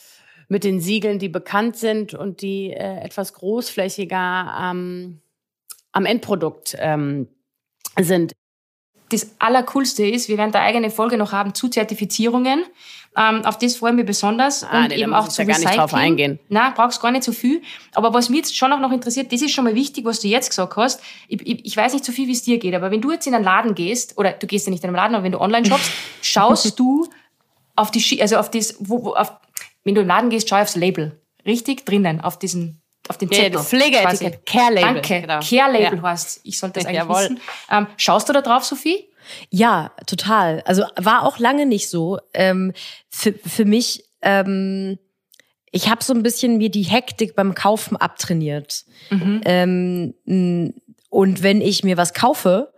mit 0.48 0.64
den 0.64 0.80
Siegeln, 0.80 1.18
die 1.18 1.28
bekannt 1.28 1.76
sind 1.76 2.14
und 2.14 2.42
die 2.42 2.72
äh, 2.72 3.00
etwas 3.00 3.34
großflächiger 3.34 4.70
ähm, 4.70 5.20
am 5.92 6.06
Endprodukt 6.06 6.76
ähm, 6.78 7.28
sind. 7.98 8.32
Das 9.14 9.30
Allercoolste 9.38 10.04
ist, 10.04 10.28
wir 10.28 10.38
werden 10.38 10.50
da 10.50 10.60
eigene 10.60 10.90
Folge 10.90 11.16
noch 11.16 11.30
haben 11.30 11.54
zu 11.54 11.68
Zertifizierungen. 11.68 12.64
Ähm, 13.16 13.44
auf 13.44 13.58
das 13.58 13.76
freuen 13.76 13.96
wir 13.96 14.04
besonders. 14.04 14.64
Ah, 14.64 14.82
und 14.82 14.88
nee, 14.88 14.96
eben 14.96 15.14
auch 15.14 15.28
zu 15.28 15.42
ja 15.42 15.46
gar 15.46 15.58
nicht 15.60 15.76
drauf 15.76 15.94
eingehen. 15.94 16.40
Na, 16.48 16.70
brauchst 16.70 17.00
gar 17.00 17.12
nicht 17.12 17.22
so 17.22 17.30
viel. 17.30 17.62
Aber 17.94 18.12
was 18.12 18.28
mich 18.28 18.38
jetzt 18.38 18.56
schon 18.56 18.72
auch 18.72 18.80
noch 18.80 18.90
interessiert, 18.90 19.32
das 19.32 19.40
ist 19.40 19.52
schon 19.52 19.62
mal 19.62 19.76
wichtig, 19.76 20.04
was 20.04 20.18
du 20.18 20.26
jetzt 20.26 20.48
gesagt 20.48 20.74
hast. 20.74 21.00
Ich, 21.28 21.40
ich, 21.46 21.64
ich 21.64 21.76
weiß 21.76 21.92
nicht 21.92 22.04
so 22.04 22.10
viel, 22.10 22.26
wie 22.26 22.32
es 22.32 22.42
dir 22.42 22.58
geht, 22.58 22.74
aber 22.74 22.90
wenn 22.90 23.00
du 23.00 23.12
jetzt 23.12 23.28
in 23.28 23.34
einen 23.36 23.44
Laden 23.44 23.76
gehst, 23.76 24.18
oder 24.18 24.32
du 24.32 24.48
gehst 24.48 24.66
ja 24.66 24.72
nicht 24.72 24.82
in 24.82 24.88
einen 24.88 24.96
Laden, 24.96 25.14
aber 25.14 25.22
wenn 25.22 25.30
du 25.30 25.40
online 25.40 25.64
shoppst, 25.64 25.92
schaust 26.22 26.76
du 26.80 27.08
auf 27.76 27.92
die, 27.92 28.20
also 28.20 28.36
auf 28.36 28.50
das, 28.50 28.74
wo, 28.80 29.04
wo, 29.04 29.12
auf, 29.12 29.32
wenn 29.84 29.94
du 29.94 30.00
im 30.00 30.08
Laden 30.08 30.28
gehst, 30.28 30.48
schau 30.48 30.56
aufs 30.56 30.74
Label. 30.74 31.20
Richtig 31.46 31.86
drinnen, 31.86 32.20
auf 32.20 32.40
diesen 32.40 32.82
auf 33.08 33.18
den 33.18 33.30
Zettel. 33.30 33.44
Ja, 33.44 33.50
das 33.50 33.68
Pflegeetikett, 33.68 34.46
Care-Label. 34.46 34.94
Danke, 34.94 35.20
genau. 35.20 35.40
Care-Label 35.40 35.98
ja. 35.98 36.02
heißt. 36.02 36.40
Ich 36.44 36.58
sollte 36.58 36.80
das 36.80 36.86
eigentlich 36.86 36.98
Jawohl. 36.98 37.16
wissen. 37.16 37.40
Ähm, 37.70 37.86
schaust 37.96 38.28
du 38.28 38.32
da 38.32 38.42
drauf, 38.42 38.64
Sophie? 38.64 39.08
Ja, 39.50 39.92
total. 40.06 40.62
Also 40.66 40.84
war 40.96 41.24
auch 41.24 41.38
lange 41.38 41.66
nicht 41.66 41.88
so. 41.88 42.18
Ähm, 42.32 42.72
für, 43.10 43.32
für 43.32 43.64
mich, 43.64 44.04
ähm, 44.22 44.98
ich 45.70 45.88
habe 45.88 46.04
so 46.04 46.14
ein 46.14 46.22
bisschen 46.22 46.58
mir 46.58 46.70
die 46.70 46.82
Hektik 46.82 47.34
beim 47.34 47.54
Kaufen 47.54 47.96
abtrainiert. 47.96 48.84
Mhm. 49.10 49.40
Ähm, 49.44 50.74
und 51.10 51.42
wenn 51.42 51.60
ich 51.60 51.84
mir 51.84 51.96
was 51.96 52.14
kaufe, 52.14 52.72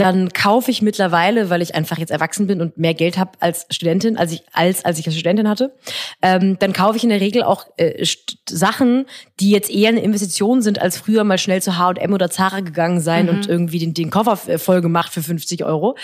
dann 0.00 0.32
kaufe 0.32 0.70
ich 0.70 0.80
mittlerweile, 0.80 1.50
weil 1.50 1.60
ich 1.60 1.74
einfach 1.74 1.98
jetzt 1.98 2.10
erwachsen 2.10 2.46
bin 2.46 2.62
und 2.62 2.78
mehr 2.78 2.94
Geld 2.94 3.18
habe 3.18 3.32
als 3.40 3.66
Studentin, 3.68 4.16
als 4.16 4.32
ich 4.32 4.42
als 4.50 4.82
als 4.82 4.98
ich 4.98 5.06
als 5.06 5.14
Studentin 5.14 5.46
hatte, 5.46 5.74
ähm, 6.22 6.58
dann 6.58 6.72
kaufe 6.72 6.96
ich 6.96 7.04
in 7.04 7.10
der 7.10 7.20
Regel 7.20 7.42
auch 7.42 7.66
äh, 7.76 8.02
Sachen, 8.48 9.04
die 9.40 9.50
jetzt 9.50 9.70
eher 9.70 9.90
eine 9.90 10.00
Investition 10.00 10.62
sind, 10.62 10.80
als 10.80 10.96
früher 10.96 11.22
mal 11.24 11.36
schnell 11.36 11.60
zu 11.60 11.76
H&M 11.76 12.14
oder 12.14 12.30
Zara 12.30 12.60
gegangen 12.60 13.00
sein 13.02 13.26
mhm. 13.26 13.30
und 13.30 13.46
irgendwie 13.46 13.78
den, 13.78 13.92
den 13.92 14.10
Koffer 14.10 14.38
voll 14.38 14.80
gemacht 14.80 15.12
für 15.12 15.22
50 15.22 15.64
Euro. 15.64 15.98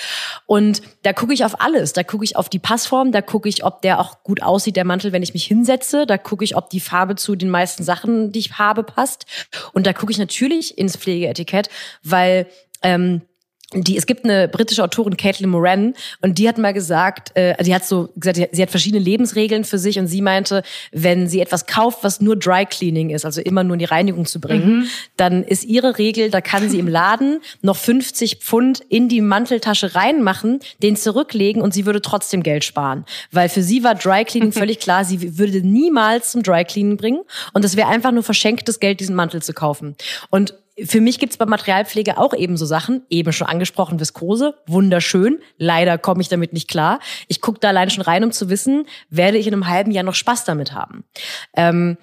Und 0.44 0.82
da 1.02 1.14
gucke 1.14 1.32
ich 1.32 1.46
auf 1.46 1.62
alles. 1.62 1.94
Da 1.94 2.02
gucke 2.02 2.24
ich 2.24 2.36
auf 2.36 2.50
die 2.50 2.58
Passform, 2.58 3.12
da 3.12 3.22
gucke 3.22 3.48
ich, 3.48 3.64
ob 3.64 3.80
der 3.80 3.98
auch 3.98 4.22
gut 4.22 4.42
aussieht, 4.42 4.76
der 4.76 4.84
Mantel, 4.84 5.12
wenn 5.12 5.22
ich 5.22 5.32
mich 5.32 5.46
hinsetze. 5.46 6.04
Da 6.04 6.18
gucke 6.18 6.44
ich, 6.44 6.54
ob 6.54 6.68
die 6.68 6.80
Farbe 6.80 7.14
zu 7.14 7.34
den 7.34 7.48
meisten 7.48 7.82
Sachen, 7.82 8.30
die 8.30 8.40
ich 8.40 8.58
habe, 8.58 8.82
passt. 8.82 9.24
Und 9.72 9.86
da 9.86 9.94
gucke 9.94 10.12
ich 10.12 10.18
natürlich 10.18 10.76
ins 10.76 10.96
Pflegeetikett, 10.96 11.70
weil 12.02 12.46
ähm, 12.82 13.22
die, 13.74 13.96
es 13.96 14.06
gibt 14.06 14.24
eine 14.24 14.46
britische 14.46 14.84
Autorin, 14.84 15.16
Caitlin 15.16 15.50
Moran, 15.50 15.94
und 16.20 16.38
die 16.38 16.48
hat 16.48 16.56
mal 16.56 16.72
gesagt, 16.72 17.32
äh, 17.34 17.60
die 17.64 17.74
hat 17.74 17.84
so 17.84 18.10
gesagt, 18.14 18.38
sie 18.52 18.62
hat 18.62 18.70
verschiedene 18.70 19.02
Lebensregeln 19.02 19.64
für 19.64 19.78
sich 19.78 19.98
und 19.98 20.06
sie 20.06 20.22
meinte, 20.22 20.62
wenn 20.92 21.26
sie 21.26 21.40
etwas 21.40 21.66
kauft, 21.66 22.04
was 22.04 22.20
nur 22.20 22.36
Dry 22.36 22.64
Cleaning 22.64 23.10
ist, 23.10 23.24
also 23.24 23.40
immer 23.40 23.64
nur 23.64 23.74
in 23.74 23.80
die 23.80 23.86
Reinigung 23.86 24.24
zu 24.24 24.40
bringen, 24.40 24.78
mhm. 24.78 24.86
dann 25.16 25.42
ist 25.42 25.64
ihre 25.64 25.98
Regel, 25.98 26.30
da 26.30 26.40
kann 26.40 26.70
sie 26.70 26.78
im 26.78 26.86
Laden 26.86 27.40
noch 27.60 27.76
50 27.76 28.36
Pfund 28.36 28.82
in 28.88 29.08
die 29.08 29.20
Manteltasche 29.20 29.96
reinmachen, 29.96 30.60
den 30.80 30.94
zurücklegen 30.94 31.60
und 31.60 31.74
sie 31.74 31.86
würde 31.86 32.00
trotzdem 32.00 32.44
Geld 32.44 32.62
sparen. 32.62 33.04
Weil 33.32 33.48
für 33.48 33.62
sie 33.62 33.82
war 33.82 33.96
Dry 33.96 34.24
Cleaning 34.24 34.52
völlig 34.56 34.78
klar, 34.78 35.04
sie 35.04 35.38
würde 35.38 35.60
niemals 35.66 36.30
zum 36.30 36.44
Dry 36.44 36.64
Cleaning 36.64 36.96
bringen 36.96 37.22
und 37.52 37.64
es 37.64 37.76
wäre 37.76 37.88
einfach 37.88 38.12
nur 38.12 38.22
verschenktes 38.22 38.78
Geld, 38.78 39.00
diesen 39.00 39.16
Mantel 39.16 39.42
zu 39.42 39.52
kaufen. 39.52 39.96
Und 40.30 40.54
für 40.84 41.00
mich 41.00 41.18
gibt's 41.18 41.36
bei 41.36 41.46
Materialpflege 41.46 42.18
auch 42.18 42.34
eben 42.34 42.56
so 42.56 42.66
Sachen, 42.66 43.06
eben 43.08 43.32
schon 43.32 43.46
angesprochen, 43.46 43.98
Viskose, 43.98 44.54
wunderschön. 44.66 45.38
Leider 45.56 45.96
komme 45.96 46.20
ich 46.20 46.28
damit 46.28 46.52
nicht 46.52 46.68
klar. 46.68 47.00
Ich 47.28 47.40
gucke 47.40 47.60
da 47.60 47.68
allein 47.68 47.90
schon 47.90 48.04
rein, 48.04 48.24
um 48.24 48.32
zu 48.32 48.50
wissen, 48.50 48.86
werde 49.08 49.38
ich 49.38 49.46
in 49.46 49.54
einem 49.54 49.68
halben 49.68 49.90
Jahr 49.90 50.04
noch 50.04 50.14
Spaß 50.14 50.44
damit 50.44 50.72
haben. 50.72 51.04
Ähm, 51.54 51.96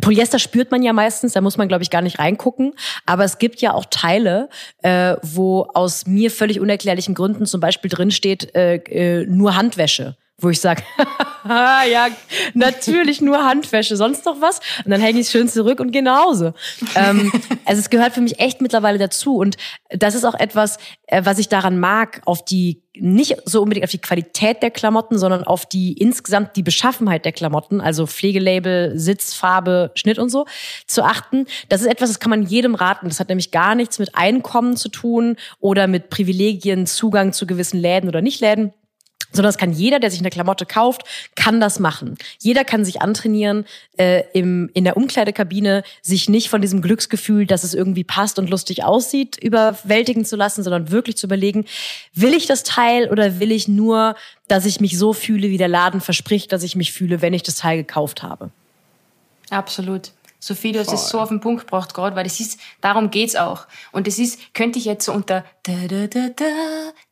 Polyester 0.00 0.38
spürt 0.38 0.70
man 0.70 0.82
ja 0.82 0.92
meistens, 0.92 1.32
da 1.32 1.40
muss 1.40 1.56
man, 1.56 1.66
glaube 1.66 1.82
ich, 1.82 1.90
gar 1.90 2.02
nicht 2.02 2.20
reingucken. 2.20 2.74
Aber 3.06 3.24
es 3.24 3.38
gibt 3.38 3.60
ja 3.60 3.74
auch 3.74 3.86
Teile, 3.90 4.48
äh, 4.82 5.16
wo 5.22 5.62
aus 5.74 6.06
mir 6.06 6.30
völlig 6.30 6.60
unerklärlichen 6.60 7.14
Gründen 7.14 7.46
zum 7.46 7.60
Beispiel 7.60 7.90
drin 7.90 8.12
steht, 8.12 8.54
äh, 8.54 8.76
äh, 8.76 9.26
nur 9.26 9.56
Handwäsche 9.56 10.16
wo 10.42 10.48
ich 10.50 10.60
sage, 10.60 10.82
ja, 11.48 12.08
natürlich 12.54 13.20
nur 13.20 13.44
Handwäsche, 13.44 13.96
sonst 13.96 14.24
noch 14.24 14.40
was? 14.40 14.60
Und 14.84 14.90
dann 14.90 15.00
hänge 15.00 15.20
ich 15.20 15.28
schön 15.28 15.48
zurück 15.48 15.80
und 15.80 15.92
gehe 15.92 16.02
nach 16.02 16.24
Hause. 16.24 16.54
ähm, 16.94 17.32
also 17.64 17.80
es 17.80 17.90
gehört 17.90 18.14
für 18.14 18.20
mich 18.20 18.40
echt 18.40 18.60
mittlerweile 18.60 18.98
dazu. 18.98 19.36
Und 19.36 19.56
das 19.90 20.14
ist 20.14 20.24
auch 20.24 20.34
etwas, 20.34 20.78
äh, 21.06 21.22
was 21.24 21.38
ich 21.38 21.48
daran 21.48 21.80
mag, 21.80 22.22
auf 22.24 22.44
die, 22.44 22.82
nicht 22.94 23.36
so 23.44 23.62
unbedingt 23.62 23.84
auf 23.84 23.90
die 23.90 24.00
Qualität 24.00 24.62
der 24.62 24.70
Klamotten, 24.70 25.18
sondern 25.18 25.44
auf 25.44 25.66
die 25.66 25.92
insgesamt 25.92 26.56
die 26.56 26.62
Beschaffenheit 26.62 27.24
der 27.24 27.32
Klamotten, 27.32 27.80
also 27.80 28.06
Pflegelabel, 28.06 28.98
Sitz, 28.98 29.34
Farbe, 29.34 29.92
Schnitt 29.94 30.18
und 30.18 30.28
so, 30.28 30.46
zu 30.86 31.04
achten. 31.04 31.46
Das 31.68 31.80
ist 31.80 31.86
etwas, 31.86 32.10
das 32.10 32.20
kann 32.20 32.30
man 32.30 32.42
jedem 32.42 32.74
raten. 32.74 33.08
Das 33.08 33.20
hat 33.20 33.28
nämlich 33.28 33.50
gar 33.50 33.74
nichts 33.74 33.98
mit 33.98 34.14
Einkommen 34.14 34.76
zu 34.76 34.88
tun 34.88 35.36
oder 35.60 35.86
mit 35.86 36.10
Privilegien, 36.10 36.86
Zugang 36.86 37.32
zu 37.32 37.46
gewissen 37.46 37.80
Läden 37.80 38.08
oder 38.08 38.20
Nicht-Läden 38.20 38.72
sondern 39.32 39.48
das 39.48 39.58
kann 39.58 39.72
jeder, 39.72 40.00
der 40.00 40.10
sich 40.10 40.20
eine 40.20 40.30
Klamotte 40.30 40.66
kauft, 40.66 41.02
kann 41.34 41.60
das 41.60 41.78
machen. 41.78 42.16
Jeder 42.40 42.64
kann 42.64 42.84
sich 42.84 43.00
antrainieren, 43.00 43.64
äh, 43.96 44.24
im, 44.32 44.70
in 44.74 44.84
der 44.84 44.96
Umkleidekabine 44.96 45.82
sich 46.02 46.28
nicht 46.28 46.48
von 46.48 46.60
diesem 46.60 46.82
Glücksgefühl, 46.82 47.46
dass 47.46 47.64
es 47.64 47.74
irgendwie 47.74 48.04
passt 48.04 48.38
und 48.38 48.50
lustig 48.50 48.84
aussieht, 48.84 49.36
überwältigen 49.42 50.24
zu 50.24 50.36
lassen, 50.36 50.62
sondern 50.62 50.90
wirklich 50.90 51.16
zu 51.16 51.26
überlegen, 51.26 51.66
will 52.14 52.34
ich 52.34 52.46
das 52.46 52.62
Teil 52.62 53.08
oder 53.10 53.40
will 53.40 53.52
ich 53.52 53.68
nur, 53.68 54.14
dass 54.48 54.66
ich 54.66 54.80
mich 54.80 54.98
so 54.98 55.12
fühle, 55.12 55.50
wie 55.50 55.58
der 55.58 55.68
Laden 55.68 56.00
verspricht, 56.00 56.52
dass 56.52 56.62
ich 56.62 56.76
mich 56.76 56.92
fühle, 56.92 57.22
wenn 57.22 57.34
ich 57.34 57.42
das 57.42 57.56
Teil 57.56 57.78
gekauft 57.78 58.22
habe. 58.22 58.50
Absolut. 59.50 60.12
Sophie, 60.40 60.72
du 60.72 60.80
hast 60.80 60.92
es 60.92 61.10
so 61.10 61.20
auf 61.20 61.28
den 61.28 61.40
Punkt 61.40 61.66
gebracht 61.66 61.92
gerade, 61.92 62.16
weil 62.16 62.24
das 62.24 62.40
ist, 62.40 62.58
darum 62.80 63.10
geht's 63.10 63.36
auch. 63.36 63.66
Und 63.92 64.06
das 64.06 64.18
ist, 64.18 64.54
könnte 64.54 64.78
ich 64.78 64.86
jetzt 64.86 65.04
so 65.04 65.12
unter 65.12 65.44
da, 65.62 65.72
da, 65.86 66.06
da, 66.06 66.28
da, 66.30 66.44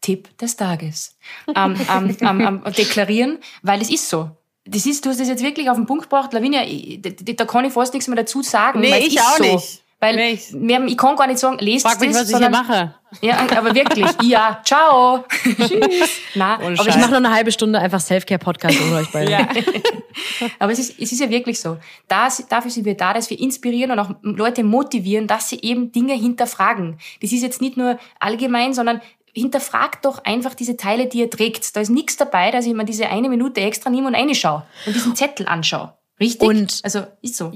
Tipp 0.00 0.36
des 0.38 0.56
Tages 0.56 1.16
ähm, 1.54 1.76
ähm, 1.94 2.16
ähm, 2.20 2.40
ähm, 2.40 2.72
deklarieren, 2.72 3.38
weil 3.62 3.82
es 3.82 3.90
ist 3.90 4.08
so. 4.08 4.30
Das 4.64 4.86
ist, 4.86 5.04
du 5.04 5.10
hast 5.10 5.20
das 5.20 5.28
jetzt 5.28 5.42
wirklich 5.42 5.70
auf 5.70 5.76
den 5.76 5.86
Punkt 5.86 6.04
gebracht, 6.04 6.32
Lavinia, 6.32 6.62
da, 6.98 7.10
da 7.10 7.44
kann 7.44 7.64
ich 7.64 7.72
fast 7.72 7.94
nichts 7.94 8.08
mehr 8.08 8.16
dazu 8.16 8.42
sagen. 8.42 8.80
Nee, 8.80 8.98
ich 8.98 9.20
auch 9.20 9.36
so. 9.36 9.42
nicht. 9.42 9.82
Weil 10.00 10.14
nicht. 10.14 10.52
Wir, 10.52 10.84
ich 10.84 10.96
kann 10.96 11.16
gar 11.16 11.26
nicht 11.26 11.40
sagen, 11.40 11.58
lest 11.58 11.84
Frag 11.84 11.98
mich, 12.00 12.10
das, 12.10 12.20
was 12.20 12.28
sondern, 12.28 12.52
ich 12.52 12.58
hier 12.58 12.74
mache. 12.74 12.94
Ja, 13.20 13.58
aber 13.58 13.74
wirklich. 13.74 14.06
ja, 14.22 14.60
ciao. 14.64 15.24
Tschüss. 15.42 16.20
Na, 16.36 16.54
aber 16.54 16.70
ich 16.70 16.84
mache 16.84 17.10
noch 17.10 17.16
eine 17.16 17.34
halbe 17.34 17.50
Stunde 17.50 17.80
einfach 17.80 17.98
Selfcare-Podcast 17.98 18.80
ohne 18.80 18.96
euch 18.96 19.10
beide. 19.10 19.32
ja. 19.32 19.48
aber 20.60 20.70
es 20.70 20.78
ist, 20.78 21.00
es 21.00 21.10
ist 21.10 21.20
ja 21.20 21.28
wirklich 21.28 21.58
so. 21.58 21.78
Das, 22.06 22.46
dafür 22.48 22.70
sind 22.70 22.84
wir 22.84 22.96
da, 22.96 23.12
dass 23.12 23.28
wir 23.28 23.40
inspirieren 23.40 23.90
und 23.90 23.98
auch 23.98 24.10
Leute 24.22 24.62
motivieren, 24.62 25.26
dass 25.26 25.48
sie 25.48 25.60
eben 25.62 25.90
Dinge 25.90 26.14
hinterfragen. 26.14 26.98
Das 27.20 27.32
ist 27.32 27.42
jetzt 27.42 27.60
nicht 27.60 27.76
nur 27.76 27.98
allgemein, 28.20 28.74
sondern 28.74 29.00
hinterfragt 29.32 30.04
doch 30.04 30.24
einfach 30.24 30.54
diese 30.54 30.76
Teile, 30.76 31.06
die 31.06 31.18
ihr 31.18 31.30
trägt. 31.30 31.74
Da 31.74 31.80
ist 31.80 31.90
nichts 31.90 32.16
dabei, 32.16 32.52
dass 32.52 32.66
ich 32.66 32.74
mir 32.74 32.84
diese 32.84 33.08
eine 33.08 33.28
Minute 33.28 33.60
extra 33.60 33.90
nehme 33.90 34.06
und 34.06 34.14
reinschaue 34.14 34.64
und 34.86 34.94
diesen 34.94 35.16
Zettel 35.16 35.46
anschaue. 35.48 35.92
Richtig? 36.20 36.48
Und, 36.48 36.80
also 36.82 37.04
ist 37.22 37.36
so. 37.36 37.52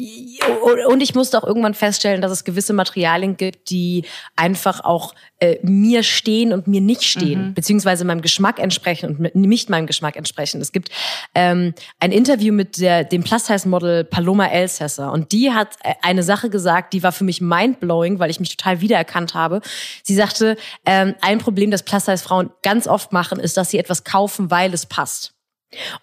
Und 0.88 1.00
ich 1.00 1.14
musste 1.14 1.38
auch 1.38 1.46
irgendwann 1.46 1.74
feststellen, 1.74 2.22
dass 2.22 2.30
es 2.30 2.44
gewisse 2.44 2.72
Materialien 2.72 3.36
gibt, 3.36 3.70
die 3.70 4.04
einfach 4.36 4.84
auch 4.84 5.14
äh, 5.40 5.58
mir 5.62 6.04
stehen 6.04 6.52
und 6.52 6.68
mir 6.68 6.80
nicht 6.80 7.02
stehen, 7.02 7.48
mhm. 7.48 7.54
beziehungsweise 7.54 8.04
meinem 8.04 8.22
Geschmack 8.22 8.60
entsprechen 8.60 9.16
und 9.16 9.34
nicht 9.34 9.68
meinem 9.68 9.88
Geschmack 9.88 10.16
entsprechen. 10.16 10.60
Es 10.60 10.70
gibt 10.70 10.90
ähm, 11.34 11.74
ein 11.98 12.12
Interview 12.12 12.52
mit 12.52 12.78
der, 12.78 13.02
dem 13.02 13.24
Plus-Size-Model 13.24 14.04
Paloma 14.04 14.46
Elsässer 14.46 15.10
und 15.10 15.32
die 15.32 15.50
hat 15.50 15.76
äh, 15.82 15.94
eine 16.02 16.22
Sache 16.22 16.48
gesagt, 16.48 16.92
die 16.92 17.02
war 17.02 17.10
für 17.10 17.24
mich 17.24 17.40
mindblowing, 17.40 18.20
weil 18.20 18.30
ich 18.30 18.38
mich 18.38 18.56
total 18.56 18.80
wiedererkannt 18.80 19.34
habe. 19.34 19.60
Sie 20.04 20.14
sagte, 20.14 20.56
ähm, 20.86 21.16
ein 21.20 21.38
Problem, 21.38 21.72
das 21.72 21.82
Plus-Size-Frauen 21.82 22.50
ganz 22.62 22.86
oft 22.86 23.12
machen, 23.12 23.40
ist, 23.40 23.56
dass 23.56 23.70
sie 23.70 23.78
etwas 23.78 24.04
kaufen, 24.04 24.52
weil 24.52 24.72
es 24.72 24.86
passt 24.86 25.34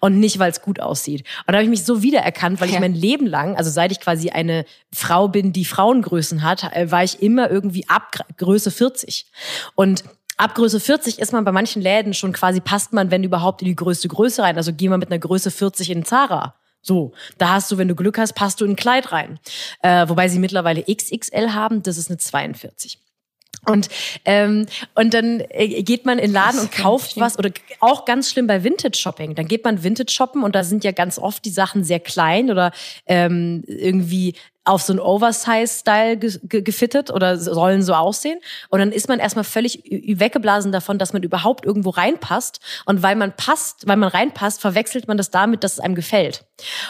und 0.00 0.18
nicht, 0.18 0.38
weil 0.38 0.50
es 0.50 0.62
gut 0.62 0.80
aussieht. 0.80 1.24
Und 1.46 1.52
da 1.52 1.54
habe 1.54 1.64
ich 1.64 1.70
mich 1.70 1.84
so 1.84 2.02
wiedererkannt, 2.02 2.60
weil 2.60 2.68
ich 2.68 2.80
mein 2.80 2.94
Leben 2.94 3.26
lang, 3.26 3.56
also 3.56 3.70
seit 3.70 3.92
ich 3.92 4.00
quasi 4.00 4.30
eine 4.30 4.64
Frau 4.92 5.28
bin, 5.28 5.52
die 5.52 5.64
Frauengrößen 5.64 6.42
hat, 6.42 6.64
äh, 6.74 6.90
war 6.90 7.04
ich 7.04 7.22
immer 7.22 7.50
irgendwie 7.50 7.88
ab 7.88 8.16
Größe 8.36 8.70
40. 8.70 9.26
Und 9.74 10.04
ab 10.36 10.54
Größe 10.54 10.80
40 10.80 11.18
ist 11.18 11.32
man 11.32 11.44
bei 11.44 11.52
manchen 11.52 11.82
Läden 11.82 12.14
schon 12.14 12.32
quasi, 12.32 12.60
passt 12.60 12.92
man, 12.92 13.10
wenn 13.10 13.24
überhaupt, 13.24 13.62
in 13.62 13.68
die 13.68 13.76
größte 13.76 14.08
Größe 14.08 14.42
rein. 14.42 14.56
Also 14.56 14.72
geh 14.72 14.88
mal 14.88 14.98
mit 14.98 15.10
einer 15.10 15.18
Größe 15.18 15.50
40 15.50 15.90
in 15.90 16.04
Zara. 16.04 16.54
So, 16.82 17.12
da 17.36 17.50
hast 17.50 17.70
du, 17.70 17.78
wenn 17.78 17.88
du 17.88 17.94
Glück 17.94 18.16
hast, 18.18 18.32
passt 18.32 18.60
du 18.60 18.64
in 18.64 18.72
ein 18.72 18.76
Kleid 18.76 19.12
rein. 19.12 19.38
Äh, 19.82 20.08
wobei 20.08 20.28
sie 20.28 20.38
mittlerweile 20.38 20.82
XXL 20.82 21.52
haben, 21.52 21.82
das 21.82 21.98
ist 21.98 22.08
eine 22.08 22.16
42. 22.16 22.98
Und, 23.66 23.88
ähm, 24.24 24.66
und 24.94 25.12
dann 25.12 25.42
äh, 25.50 25.82
geht 25.82 26.06
man 26.06 26.18
in 26.18 26.28
den 26.28 26.32
Laden 26.32 26.60
und 26.60 26.72
kauft 26.72 27.18
was 27.18 27.38
oder 27.38 27.50
auch 27.80 28.06
ganz 28.06 28.30
schlimm 28.30 28.46
bei 28.46 28.64
Vintage 28.64 28.96
Shopping. 28.96 29.34
Dann 29.34 29.48
geht 29.48 29.64
man 29.64 29.82
Vintage 29.82 30.12
shoppen 30.12 30.42
und 30.42 30.54
da 30.54 30.64
sind 30.64 30.82
ja 30.82 30.92
ganz 30.92 31.18
oft 31.18 31.44
die 31.44 31.50
Sachen 31.50 31.84
sehr 31.84 32.00
klein 32.00 32.50
oder 32.50 32.72
ähm, 33.06 33.62
irgendwie 33.66 34.34
auf 34.64 34.82
so 34.82 34.92
einen 34.92 35.00
Oversize-Style 35.00 36.16
ge 36.18 36.62
gefittet 36.62 37.10
oder 37.10 37.38
sollen 37.38 37.82
so 37.82 37.94
aussehen. 37.94 38.38
Und 38.68 38.80
dann 38.80 38.92
ist 38.92 39.08
man 39.08 39.18
erstmal 39.18 39.44
völlig 39.44 39.82
weggeblasen 39.84 40.70
davon, 40.70 40.98
dass 40.98 41.12
man 41.12 41.22
überhaupt 41.22 41.64
irgendwo 41.64 41.90
reinpasst. 41.90 42.60
Und 42.84 43.02
weil 43.02 43.16
man 43.16 43.34
passt, 43.34 43.86
weil 43.86 43.96
man 43.96 44.10
reinpasst, 44.10 44.60
verwechselt 44.60 45.08
man 45.08 45.16
das 45.16 45.30
damit, 45.30 45.64
dass 45.64 45.74
es 45.74 45.80
einem 45.80 45.94
gefällt. 45.94 46.44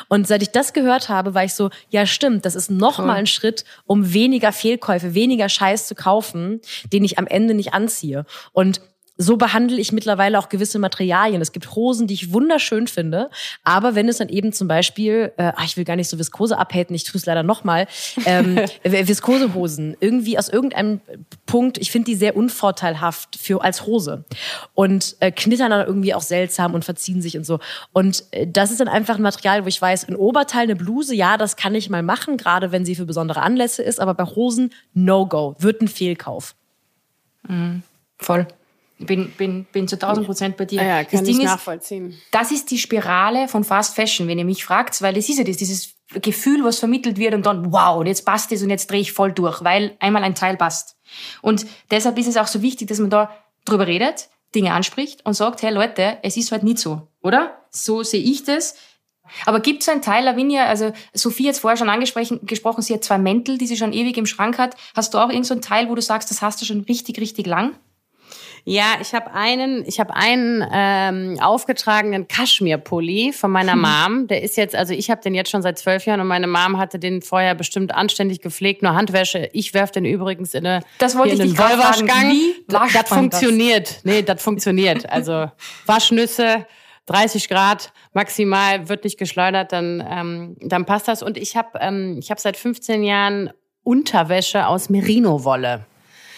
Und 0.08 0.26
seit 0.26 0.42
ich 0.42 0.50
das 0.50 0.72
gehört 0.72 1.08
habe, 1.08 1.34
war 1.34 1.44
ich 1.44 1.54
so, 1.54 1.70
ja 1.90 2.06
stimmt, 2.06 2.44
das 2.44 2.56
ist 2.56 2.70
noch 2.70 2.98
cool. 2.98 3.06
mal 3.06 3.14
ein 3.14 3.26
Schritt, 3.26 3.64
um 3.86 4.12
weniger 4.12 4.52
Fehlkäufe, 4.52 5.14
weniger 5.14 5.48
Scheiß 5.48 5.86
zu 5.86 5.94
kaufen, 5.94 6.60
den 6.92 7.04
ich 7.04 7.18
am 7.18 7.26
Ende 7.26 7.54
nicht 7.54 7.72
anziehe. 7.72 8.26
Und 8.52 8.80
so 9.20 9.36
behandle 9.36 9.78
ich 9.78 9.92
mittlerweile 9.92 10.38
auch 10.38 10.48
gewisse 10.48 10.78
Materialien. 10.78 11.42
Es 11.42 11.52
gibt 11.52 11.76
Hosen, 11.76 12.06
die 12.06 12.14
ich 12.14 12.32
wunderschön 12.32 12.86
finde, 12.86 13.28
aber 13.64 13.94
wenn 13.94 14.08
es 14.08 14.16
dann 14.16 14.30
eben 14.30 14.54
zum 14.54 14.66
Beispiel, 14.66 15.32
äh, 15.36 15.52
ach, 15.54 15.64
ich 15.66 15.76
will 15.76 15.84
gar 15.84 15.96
nicht 15.96 16.08
so 16.08 16.18
Viskose 16.18 16.56
abhaten, 16.56 16.96
ich 16.96 17.04
tue 17.04 17.18
es 17.18 17.26
leider 17.26 17.42
nochmal, 17.42 17.86
ähm, 18.24 18.56
Viskosehosen, 18.82 19.94
irgendwie 20.00 20.38
aus 20.38 20.48
irgendeinem 20.48 21.02
Punkt, 21.44 21.76
ich 21.76 21.90
finde 21.90 22.06
die 22.06 22.14
sehr 22.14 22.34
unvorteilhaft 22.34 23.36
für 23.36 23.62
als 23.62 23.84
Hose 23.84 24.24
und 24.72 25.16
äh, 25.20 25.30
knittern 25.30 25.70
dann 25.70 25.86
irgendwie 25.86 26.14
auch 26.14 26.22
seltsam 26.22 26.72
und 26.72 26.86
verziehen 26.86 27.20
sich 27.20 27.36
und 27.36 27.44
so. 27.44 27.58
Und 27.92 28.24
äh, 28.30 28.46
das 28.46 28.70
ist 28.70 28.80
dann 28.80 28.88
einfach 28.88 29.16
ein 29.16 29.22
Material, 29.22 29.64
wo 29.64 29.68
ich 29.68 29.82
weiß, 29.82 30.08
ein 30.08 30.16
Oberteil, 30.16 30.62
eine 30.62 30.76
Bluse, 30.76 31.14
ja, 31.14 31.36
das 31.36 31.56
kann 31.56 31.74
ich 31.74 31.90
mal 31.90 32.02
machen, 32.02 32.38
gerade 32.38 32.72
wenn 32.72 32.86
sie 32.86 32.94
für 32.94 33.04
besondere 33.04 33.42
Anlässe 33.42 33.82
ist, 33.82 34.00
aber 34.00 34.14
bei 34.14 34.24
Hosen, 34.24 34.72
no 34.94 35.26
go, 35.26 35.56
wird 35.58 35.82
ein 35.82 35.88
Fehlkauf. 35.88 36.54
Mhm. 37.46 37.82
Voll 38.16 38.46
bin, 39.06 39.30
bin, 39.32 39.66
bin 39.72 39.88
zu 39.88 39.96
1000 39.96 40.26
Prozent 40.26 40.56
bei 40.56 40.64
dir. 40.66 40.80
Ah 40.80 40.84
ja, 40.84 41.04
kann 41.04 41.20
das 41.20 41.22
Ding 41.22 41.38
ich 41.38 41.44
nachvollziehen. 41.44 42.10
Ist, 42.10 42.18
das 42.30 42.50
ist 42.50 42.70
die 42.70 42.78
Spirale 42.78 43.48
von 43.48 43.64
Fast 43.64 43.94
Fashion, 43.94 44.28
wenn 44.28 44.38
ihr 44.38 44.44
mich 44.44 44.64
fragt, 44.64 45.00
weil 45.02 45.14
das 45.14 45.28
ist 45.28 45.38
ja 45.38 45.44
das, 45.44 45.56
dieses 45.56 45.94
Gefühl, 46.08 46.64
was 46.64 46.78
vermittelt 46.78 47.18
wird 47.18 47.34
und 47.34 47.46
dann, 47.46 47.72
wow, 47.72 47.98
und 47.98 48.06
jetzt 48.06 48.24
passt 48.24 48.52
es 48.52 48.62
und 48.62 48.70
jetzt 48.70 48.90
drehe 48.90 49.00
ich 49.00 49.12
voll 49.12 49.32
durch, 49.32 49.62
weil 49.64 49.96
einmal 50.00 50.24
ein 50.24 50.34
Teil 50.34 50.56
passt. 50.56 50.96
Und 51.40 51.66
deshalb 51.90 52.18
ist 52.18 52.26
es 52.26 52.36
auch 52.36 52.46
so 52.46 52.62
wichtig, 52.62 52.88
dass 52.88 52.98
man 52.98 53.10
da 53.10 53.30
drüber 53.64 53.86
redet, 53.86 54.28
Dinge 54.54 54.72
anspricht 54.72 55.24
und 55.24 55.34
sagt, 55.34 55.62
hey 55.62 55.72
Leute, 55.72 56.18
es 56.22 56.36
ist 56.36 56.52
halt 56.52 56.62
nicht 56.62 56.78
so, 56.78 57.08
oder? 57.22 57.58
So 57.70 58.02
sehe 58.02 58.22
ich 58.22 58.44
das. 58.44 58.74
Aber 59.46 59.60
gibt 59.60 59.80
es 59.80 59.86
so 59.86 59.92
ein 59.92 60.02
Teil, 60.02 60.24
Lavinia, 60.24 60.66
also 60.66 60.92
Sophie 61.14 61.46
hat 61.46 61.54
es 61.54 61.60
vorher 61.60 61.76
schon 61.76 61.88
angesprochen, 61.88 62.40
gesprochen, 62.42 62.82
sie 62.82 62.94
hat 62.94 63.04
zwei 63.04 63.18
Mäntel, 63.18 63.58
die 63.58 63.68
sie 63.68 63.76
schon 63.76 63.92
ewig 63.92 64.16
im 64.16 64.26
Schrank 64.26 64.58
hat. 64.58 64.74
Hast 64.96 65.14
du 65.14 65.18
auch 65.18 65.30
irgend 65.30 65.46
so 65.46 65.54
ein 65.54 65.62
Teil, 65.62 65.88
wo 65.88 65.94
du 65.94 66.02
sagst, 66.02 66.30
das 66.32 66.42
hast 66.42 66.60
du 66.60 66.66
schon 66.66 66.80
richtig, 66.80 67.20
richtig 67.20 67.46
lang? 67.46 67.76
Ja, 68.64 68.96
ich 69.00 69.14
habe 69.14 69.32
einen, 69.32 69.84
ich 69.86 70.00
habe 70.00 70.14
einen 70.14 70.64
ähm, 70.72 71.38
aufgetragenen 71.40 72.28
Kaschmir-Pulli 72.28 73.32
von 73.32 73.50
meiner 73.50 73.76
Mom. 73.76 74.26
Der 74.26 74.42
ist 74.42 74.56
jetzt, 74.56 74.74
also 74.74 74.92
ich 74.92 75.10
habe 75.10 75.20
den 75.22 75.34
jetzt 75.34 75.50
schon 75.50 75.62
seit 75.62 75.78
zwölf 75.78 76.06
Jahren 76.06 76.20
und 76.20 76.26
meine 76.26 76.46
Mom 76.46 76.78
hatte 76.78 76.98
den 76.98 77.22
vorher 77.22 77.54
bestimmt 77.54 77.94
anständig 77.94 78.40
gepflegt, 78.40 78.82
nur 78.82 78.94
Handwäsche. 78.94 79.48
Ich 79.52 79.74
werf 79.74 79.90
den 79.90 80.04
übrigens 80.04 80.54
in 80.54 80.66
eine 80.66 80.84
Das 80.98 81.16
wollte 81.16 81.42
in 81.42 81.50
ich 81.50 81.56
fragen. 81.56 81.78
Wollwaschgang. 81.78 82.36
Das? 82.68 83.08
funktioniert. 83.08 84.00
Nee, 84.04 84.22
das 84.22 84.42
funktioniert. 84.42 85.10
Also 85.10 85.50
Waschnüsse. 85.86 86.66
30 87.06 87.48
Grad 87.48 87.92
maximal 88.12 88.88
wird 88.88 89.02
nicht 89.02 89.18
geschleudert, 89.18 89.72
dann 89.72 90.04
ähm, 90.08 90.56
dann 90.60 90.86
passt 90.86 91.08
das. 91.08 91.24
Und 91.24 91.38
ich 91.38 91.56
habe 91.56 91.78
ähm, 91.80 92.18
ich 92.20 92.30
habe 92.30 92.40
seit 92.40 92.56
15 92.56 93.02
Jahren 93.02 93.50
Unterwäsche 93.82 94.68
aus 94.68 94.90
Merino-Wolle. 94.90 95.86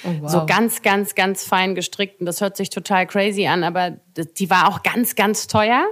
Oh, 0.04 0.28
So 0.28 0.46
ganz, 0.46 0.82
ganz, 0.82 1.14
ganz 1.14 1.44
fein 1.44 1.74
gestrickt. 1.74 2.20
Und 2.20 2.26
das 2.26 2.40
hört 2.40 2.56
sich 2.56 2.70
total 2.70 3.06
crazy 3.06 3.46
an, 3.46 3.64
aber 3.64 3.98
die 4.38 4.50
war 4.50 4.68
auch 4.68 4.82
ganz, 4.82 5.14
ganz 5.14 5.46
teuer. 5.46 5.84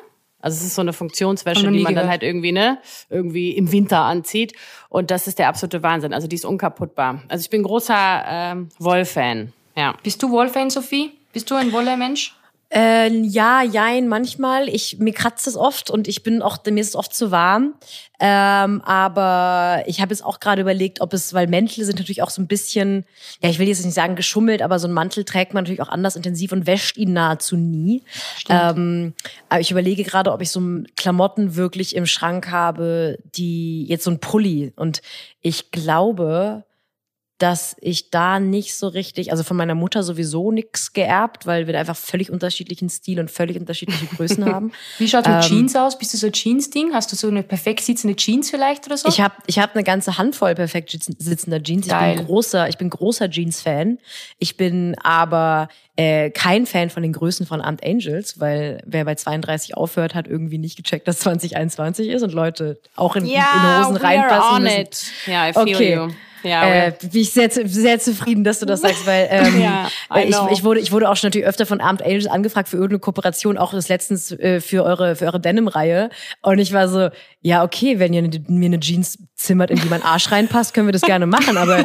Also 0.42 0.56
es 0.56 0.64
ist 0.64 0.74
so 0.74 0.80
eine 0.80 0.94
Funktionswäsche, 0.94 1.70
die 1.70 1.80
man 1.80 1.94
dann 1.94 1.94
gehört. 1.94 2.08
halt 2.08 2.22
irgendwie, 2.22 2.52
ne, 2.52 2.78
irgendwie 3.10 3.50
im 3.50 3.70
Winter 3.72 4.00
anzieht. 4.00 4.54
Und 4.88 5.10
das 5.10 5.26
ist 5.26 5.38
der 5.38 5.48
absolute 5.48 5.82
Wahnsinn. 5.82 6.14
Also 6.14 6.28
die 6.28 6.36
ist 6.36 6.46
unkaputtbar. 6.46 7.22
Also 7.28 7.42
ich 7.42 7.50
bin 7.50 7.62
großer 7.62 8.24
ähm, 8.26 8.68
Woll-Fan. 8.78 9.52
Ja. 9.76 9.94
Bist 10.02 10.22
du 10.22 10.30
Wollfan, 10.30 10.70
Sophie? 10.70 11.12
Bist 11.32 11.50
du 11.50 11.54
ein 11.54 11.72
Wolle-Mensch? 11.72 12.34
Äh, 12.72 13.08
ja, 13.08 13.62
jein, 13.62 14.06
manchmal. 14.06 14.68
Ich, 14.68 14.98
mir 14.98 15.12
kratzt 15.12 15.48
es 15.48 15.56
oft 15.56 15.90
und 15.90 16.06
ich 16.06 16.22
bin 16.22 16.40
auch, 16.40 16.58
mir 16.64 16.80
ist 16.80 16.90
es 16.90 16.96
oft 16.96 17.12
zu 17.12 17.32
warm. 17.32 17.74
Ähm, 18.20 18.80
aber 18.82 19.82
ich 19.86 20.00
habe 20.00 20.12
jetzt 20.12 20.24
auch 20.24 20.38
gerade 20.38 20.62
überlegt, 20.62 21.00
ob 21.00 21.12
es, 21.12 21.34
weil 21.34 21.48
Mäntel 21.48 21.84
sind 21.84 21.98
natürlich 21.98 22.22
auch 22.22 22.30
so 22.30 22.40
ein 22.40 22.46
bisschen, 22.46 23.04
ja, 23.42 23.48
ich 23.48 23.58
will 23.58 23.66
jetzt 23.66 23.84
nicht 23.84 23.94
sagen 23.94 24.14
geschummelt, 24.14 24.62
aber 24.62 24.78
so 24.78 24.86
ein 24.86 24.92
Mantel 24.92 25.24
trägt 25.24 25.52
man 25.52 25.64
natürlich 25.64 25.82
auch 25.82 25.88
anders 25.88 26.14
intensiv 26.14 26.52
und 26.52 26.66
wäscht 26.66 26.96
ihn 26.96 27.12
nahezu 27.12 27.56
nie. 27.56 28.04
Ähm, 28.48 29.14
aber 29.48 29.60
ich 29.60 29.70
überlege 29.72 30.04
gerade, 30.04 30.32
ob 30.32 30.40
ich 30.40 30.50
so 30.50 30.60
Klamotten 30.96 31.56
wirklich 31.56 31.96
im 31.96 32.06
Schrank 32.06 32.50
habe, 32.50 33.18
die 33.34 33.84
jetzt 33.86 34.04
so 34.04 34.10
ein 34.12 34.20
Pulli. 34.20 34.72
Und 34.76 35.02
ich 35.40 35.72
glaube, 35.72 36.64
dass 37.40 37.74
ich 37.80 38.10
da 38.10 38.38
nicht 38.38 38.74
so 38.76 38.86
richtig, 38.86 39.32
also 39.32 39.42
von 39.42 39.56
meiner 39.56 39.74
Mutter 39.74 40.02
sowieso 40.02 40.52
nichts 40.52 40.92
geerbt, 40.92 41.46
weil 41.46 41.66
wir 41.66 41.72
da 41.72 41.80
einfach 41.80 41.96
völlig 41.96 42.30
unterschiedlichen 42.30 42.88
Stil 42.88 43.18
und 43.18 43.30
völlig 43.30 43.58
unterschiedliche 43.58 44.06
Größen 44.06 44.44
haben. 44.44 44.72
Wie 44.98 45.08
schaut 45.08 45.26
mit 45.26 45.34
Ähm, 45.36 45.40
Jeans 45.42 45.74
aus? 45.74 45.98
Bist 45.98 46.12
du 46.12 46.18
so 46.18 46.26
ein 46.26 46.32
Jeans-Ding? 46.32 46.92
Hast 46.94 47.10
du 47.12 47.16
so 47.16 47.28
eine 47.28 47.42
perfekt 47.42 47.80
sitzende 47.80 48.14
Jeans 48.14 48.50
vielleicht 48.50 48.86
oder 48.86 48.96
so? 48.96 49.08
Ich 49.08 49.20
habe 49.20 49.34
ich 49.46 49.58
hab 49.58 49.74
eine 49.74 49.82
ganze 49.84 50.18
Handvoll 50.18 50.54
perfekt 50.54 50.90
sitzen- 50.90 51.16
sitzender 51.18 51.62
Jeans. 51.62 51.86
Ich 51.86 51.92
Geil. 51.92 52.16
bin 52.16 52.26
großer, 52.26 52.68
ich 52.68 52.76
bin 52.78 52.90
großer 52.90 53.30
Jeans-Fan. 53.30 53.98
Ich 54.38 54.56
bin 54.58 54.94
aber 55.02 55.68
äh, 55.96 56.30
kein 56.30 56.66
Fan 56.66 56.90
von 56.90 57.02
den 57.02 57.12
Größen 57.14 57.46
von 57.46 57.60
Amt 57.60 57.82
Angels, 57.84 58.38
weil 58.38 58.82
wer 58.86 59.04
bei 59.06 59.14
32 59.14 59.76
aufhört, 59.76 60.14
hat 60.14 60.28
irgendwie 60.28 60.58
nicht 60.58 60.76
gecheckt, 60.76 61.08
dass 61.08 61.18
2021 61.20 62.08
ist 62.08 62.22
und 62.22 62.32
Leute 62.32 62.78
auch 62.96 63.16
in, 63.16 63.24
in 63.26 63.32
Hosen 63.40 63.96
reinpassen 63.96 64.56
on 64.56 64.62
müssen. 64.62 64.80
it. 64.80 65.12
Ja, 65.26 65.48
I 65.48 65.52
feel 65.54 65.62
Okay. 65.74 65.94
you. 65.94 66.08
Ja, 66.42 66.86
Äh, 66.86 66.92
bin 67.00 67.10
ich 67.20 67.32
sehr, 67.32 67.50
sehr 67.50 67.98
zufrieden, 67.98 68.44
dass 68.44 68.60
du 68.60 68.66
das 68.66 68.80
sagst, 68.80 69.06
weil 69.06 69.28
ähm, 69.30 69.60
Ja, 69.60 69.88
ich, 70.24 70.36
ich, 70.52 70.64
wurde, 70.64 70.80
ich 70.80 70.92
wurde 70.92 71.08
auch 71.08 71.16
schon 71.16 71.28
natürlich 71.28 71.46
öfter 71.46 71.66
von 71.66 71.80
Abend 71.80 72.02
Angels 72.02 72.26
angefragt 72.26 72.68
für 72.68 72.76
irgendeine 72.76 73.00
Kooperation, 73.00 73.58
auch 73.58 73.72
das 73.72 73.88
letztens 73.88 74.30
äh, 74.32 74.60
für 74.60 74.84
eure, 74.84 75.16
für 75.16 75.26
eure 75.26 75.40
Denim-Reihe. 75.40 76.10
Und 76.42 76.58
ich 76.58 76.72
war 76.72 76.88
so, 76.88 77.08
ja, 77.42 77.62
okay, 77.64 77.98
wenn 77.98 78.12
ihr 78.12 78.22
ne- 78.22 78.42
mir 78.48 78.66
eine 78.66 78.80
Jeans 78.80 79.18
zimmert, 79.34 79.70
in 79.70 79.80
die 79.80 79.88
mein 79.88 80.02
Arsch 80.02 80.30
reinpasst, 80.30 80.74
können 80.74 80.86
wir 80.88 80.92
das 80.92 81.02
gerne 81.02 81.26
machen, 81.26 81.56
aber 81.56 81.84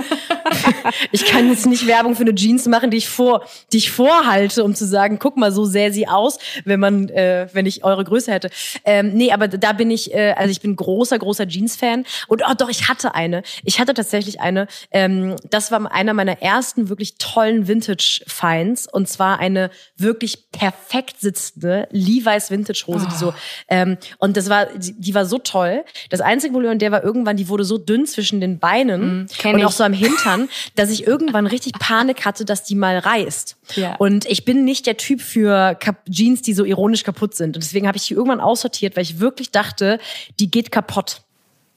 ich 1.11 1.25
kann 1.25 1.49
jetzt 1.49 1.65
nicht 1.65 1.87
Werbung 1.87 2.15
für 2.15 2.21
eine 2.23 2.35
Jeans 2.35 2.65
machen, 2.67 2.91
die 2.91 2.97
ich 2.97 3.07
vor, 3.07 3.45
die 3.71 3.77
ich 3.77 3.91
vorhalte, 3.91 4.63
um 4.63 4.75
zu 4.75 4.85
sagen, 4.85 5.19
guck 5.19 5.37
mal, 5.37 5.51
so 5.51 5.65
sähe 5.65 5.91
sie 5.91 6.07
aus, 6.07 6.37
wenn 6.65 6.79
man, 6.79 7.09
äh, 7.09 7.47
wenn 7.53 7.65
ich 7.65 7.83
eure 7.83 8.03
Größe 8.03 8.31
hätte. 8.31 8.49
Ähm, 8.83 9.13
nee, 9.13 9.31
aber 9.31 9.47
da 9.47 9.73
bin 9.73 9.89
ich, 9.91 10.13
äh, 10.13 10.33
also 10.37 10.51
ich 10.51 10.61
bin 10.61 10.75
großer, 10.75 11.17
großer 11.19 11.47
Jeans-Fan. 11.47 12.05
Und 12.27 12.43
oh, 12.45 12.53
doch, 12.57 12.69
ich 12.69 12.87
hatte 12.89 13.15
eine. 13.15 13.43
Ich 13.63 13.79
hatte 13.79 13.93
tatsächlich 13.93 14.41
eine. 14.45 14.67
Ähm, 14.91 15.35
das 15.49 15.71
war 15.71 15.91
einer 15.91 16.13
meiner 16.13 16.41
ersten 16.41 16.89
wirklich 16.89 17.17
tollen 17.17 17.67
Vintage-Finds. 17.67 18.87
Und 18.91 19.09
zwar 19.09 19.39
eine 19.39 19.71
wirklich 19.97 20.51
perfekt 20.51 21.19
sitzende 21.19 21.87
Levi's 21.91 22.51
Vintage-Hose, 22.51 23.07
die 23.11 23.15
so, 23.17 23.33
ähm, 23.67 23.97
und 24.19 24.37
das 24.37 24.49
war, 24.49 24.67
die, 24.67 24.93
die 24.93 25.13
war 25.13 25.25
so 25.25 25.39
toll. 25.39 25.83
Das 26.09 26.21
einzige 26.21 26.53
Problem 26.53 26.71
an 26.71 26.79
der 26.79 26.91
war 26.91 27.03
irgendwann, 27.03 27.37
die 27.37 27.49
wurde 27.49 27.63
so 27.63 27.77
dünn 27.77 28.05
zwischen 28.05 28.39
den 28.39 28.59
Beinen 28.59 29.27
kenn 29.37 29.55
und 29.55 29.59
ich. 29.59 29.65
auch 29.65 29.71
so 29.71 29.83
am 29.83 29.93
Hintern, 29.93 30.49
dass 30.75 30.89
ich 30.89 31.07
irgendwann 31.07 31.47
richtig 31.47 31.73
Panik 31.79 32.25
hatte, 32.25 32.45
dass 32.45 32.63
die 32.63 32.75
mal 32.75 32.97
reißt. 32.99 33.57
Ja. 33.75 33.95
Und 33.95 34.25
ich 34.25 34.45
bin 34.45 34.63
nicht 34.63 34.85
der 34.85 34.97
Typ 34.97 35.21
für 35.21 35.75
Kap 35.75 36.05
Jeans, 36.09 36.41
die 36.41 36.53
so 36.53 36.63
ironisch 36.63 37.03
kaputt 37.03 37.35
sind. 37.35 37.57
Und 37.57 37.63
deswegen 37.63 37.87
habe 37.87 37.97
ich 37.97 38.07
die 38.07 38.13
irgendwann 38.13 38.39
aussortiert, 38.39 38.95
weil 38.95 39.03
ich 39.03 39.19
wirklich 39.19 39.51
dachte, 39.51 39.99
die 40.39 40.51
geht 40.51 40.71
kaputt. 40.71 41.21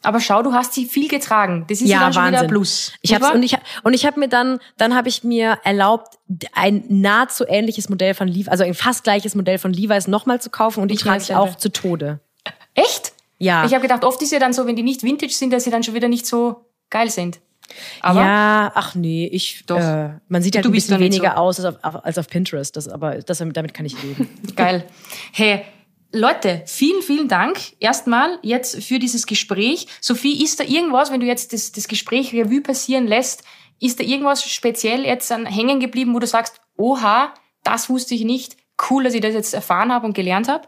Aber 0.03 0.20
schau, 0.20 0.42
du 0.42 0.53
hast 0.53 0.74
sie 0.74 0.86
viel 0.86 1.09
getragen. 1.09 1.64
Das 1.68 1.80
ist 1.80 1.88
ja, 1.88 1.99
dann 2.01 2.12
schon 2.12 2.26
wieder 2.28 2.40
ein 2.40 2.46
Plus. 2.46 2.92
Ich 3.03 3.14
hab's, 3.14 3.30
und 3.32 3.42
ich, 3.42 3.57
und 3.82 3.94
ich 3.94 4.07
habe 4.07 4.20
mir 4.20 4.28
dann, 4.28 4.61
dann 4.76 4.94
habe 4.94 5.09
ich 5.09 5.24
mir 5.24 5.59
erlaubt, 5.64 6.18
ein 6.55 6.84
nahezu 6.88 7.44
ähnliches 7.49 7.88
Modell 7.88 8.14
von 8.14 8.28
Levi's, 8.28 8.49
also 8.49 8.62
ein 8.64 8.74
fast 8.74 9.03
gleiches 9.03 9.34
Modell 9.34 9.59
von 9.59 9.72
Levi's 9.72 10.07
nochmal 10.07 10.40
zu 10.40 10.51
kaufen 10.51 10.80
und 10.82 10.90
Nicht 10.90 11.03
trage 11.03 11.20
ich 11.20 11.28
dasselbe. 11.28 11.42
auch 11.42 11.57
zu 11.57 11.72
Tode. 11.72 12.20
Echt? 12.74 13.12
Ja. 13.38 13.64
Ich 13.64 13.72
habe 13.72 13.82
gedacht, 13.82 14.05
oft 14.05 14.22
ist 14.22 14.30
ja 14.32 14.38
dann 14.38 14.53
so, 14.53 14.66
wenn 14.66 14.76
die 14.76 14.82
nicht 14.82 15.03
Vintage 15.03 15.32
sind, 15.32 15.53
dass 15.53 15.64
sie 15.64 15.70
dann 15.70 15.82
schon 15.82 15.94
wieder 15.94 16.09
nicht 16.09 16.26
so 16.26 16.64
geil 16.90 17.11
sind. 17.11 17.40
Aber 18.01 18.20
ja, 18.20 18.72
ach 18.74 18.94
nee, 18.94 19.26
ich, 19.30 19.64
Doch. 19.66 19.78
Äh, 19.78 20.11
man 20.28 20.42
sieht 20.42 20.55
halt 20.55 20.64
Du 20.64 20.70
ein 20.70 20.72
bist 20.72 20.88
bisschen 20.88 21.01
weniger 21.01 21.32
so. 21.32 21.36
aus 21.36 21.61
als 21.64 21.84
auf, 21.84 22.05
als 22.05 22.18
auf 22.18 22.28
Pinterest, 22.28 22.74
das, 22.76 22.88
aber 22.88 23.16
das, 23.18 23.38
damit 23.38 23.74
kann 23.74 23.84
ich 23.84 24.01
leben. 24.03 24.28
Geil. 24.57 24.84
Hey, 25.32 25.64
Leute, 26.13 26.63
vielen, 26.67 27.03
vielen 27.03 27.29
Dank 27.29 27.59
erstmal 27.81 28.39
jetzt 28.43 28.83
für 28.83 28.99
dieses 28.99 29.27
Gespräch. 29.27 29.87
Sophie, 30.01 30.43
ist 30.43 30.59
da 30.59 30.65
irgendwas, 30.65 31.13
wenn 31.13 31.21
du 31.21 31.27
jetzt 31.27 31.53
das, 31.53 31.71
das 31.73 31.87
Gespräch 31.87 32.33
Revue 32.33 32.63
passieren 32.63 33.07
lässt, 33.07 33.45
ist 33.79 34.01
da 34.01 34.05
irgendwas 34.05 34.43
speziell 34.43 35.05
jetzt 35.05 35.31
an 35.31 35.45
hängen 35.45 35.81
geblieben, 35.81 36.15
wo 36.15 36.19
du 36.19 36.27
sagst, 36.27 36.61
oha, 36.77 37.35
das 37.63 37.91
wusste 37.91 38.15
ich 38.15 38.25
nicht, 38.25 38.57
cool, 38.91 39.05
dass 39.05 39.15
ich 39.15 39.21
das 39.21 39.35
jetzt 39.35 39.53
erfahren 39.53 39.93
habe 39.93 40.07
und 40.07 40.15
gelernt 40.15 40.49
habe? 40.49 40.67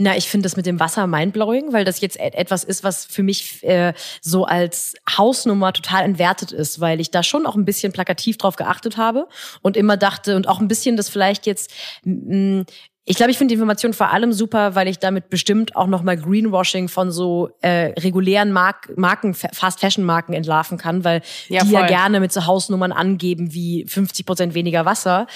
Na, 0.00 0.16
ich 0.16 0.28
finde 0.28 0.44
das 0.44 0.56
mit 0.56 0.64
dem 0.64 0.78
Wasser 0.78 1.08
mindblowing, 1.08 1.72
weil 1.72 1.84
das 1.84 2.00
jetzt 2.00 2.20
et- 2.20 2.34
etwas 2.34 2.62
ist, 2.62 2.84
was 2.84 3.04
für 3.04 3.24
mich 3.24 3.64
äh, 3.64 3.94
so 4.20 4.44
als 4.44 4.94
Hausnummer 5.10 5.72
total 5.72 6.04
entwertet 6.04 6.52
ist, 6.52 6.80
weil 6.80 7.00
ich 7.00 7.10
da 7.10 7.24
schon 7.24 7.46
auch 7.46 7.56
ein 7.56 7.64
bisschen 7.64 7.92
plakativ 7.92 8.38
drauf 8.38 8.54
geachtet 8.54 8.96
habe 8.96 9.26
und 9.60 9.76
immer 9.76 9.96
dachte 9.96 10.36
und 10.36 10.46
auch 10.46 10.60
ein 10.60 10.68
bisschen 10.68 10.96
das 10.96 11.08
vielleicht 11.08 11.46
jetzt 11.46 11.72
mh, 12.04 12.64
ich 13.10 13.16
glaube, 13.16 13.30
ich 13.30 13.38
finde 13.38 13.52
die 13.52 13.54
Information 13.54 13.94
vor 13.94 14.10
allem 14.12 14.32
super, 14.34 14.74
weil 14.74 14.86
ich 14.86 14.98
damit 14.98 15.30
bestimmt 15.30 15.74
auch 15.76 15.86
nochmal 15.86 16.18
Greenwashing 16.18 16.88
von 16.88 17.10
so 17.10 17.48
äh, 17.62 17.92
regulären 17.98 18.52
Mark 18.52 18.92
Marken, 18.96 19.32
Fast-Fashion-Marken 19.34 20.34
entlarven 20.34 20.76
kann, 20.76 21.04
weil 21.04 21.22
Ja, 21.48 21.64
die 21.64 21.70
ja 21.70 21.80
voll. 21.80 21.88
gerne 21.88 22.20
mit 22.20 22.32
so 22.32 22.44
Hausnummern 22.44 22.92
angeben 22.92 23.54
wie 23.54 23.86
50 23.88 24.26
Prozent 24.26 24.54
weniger 24.54 24.84
Wasser. 24.84 25.26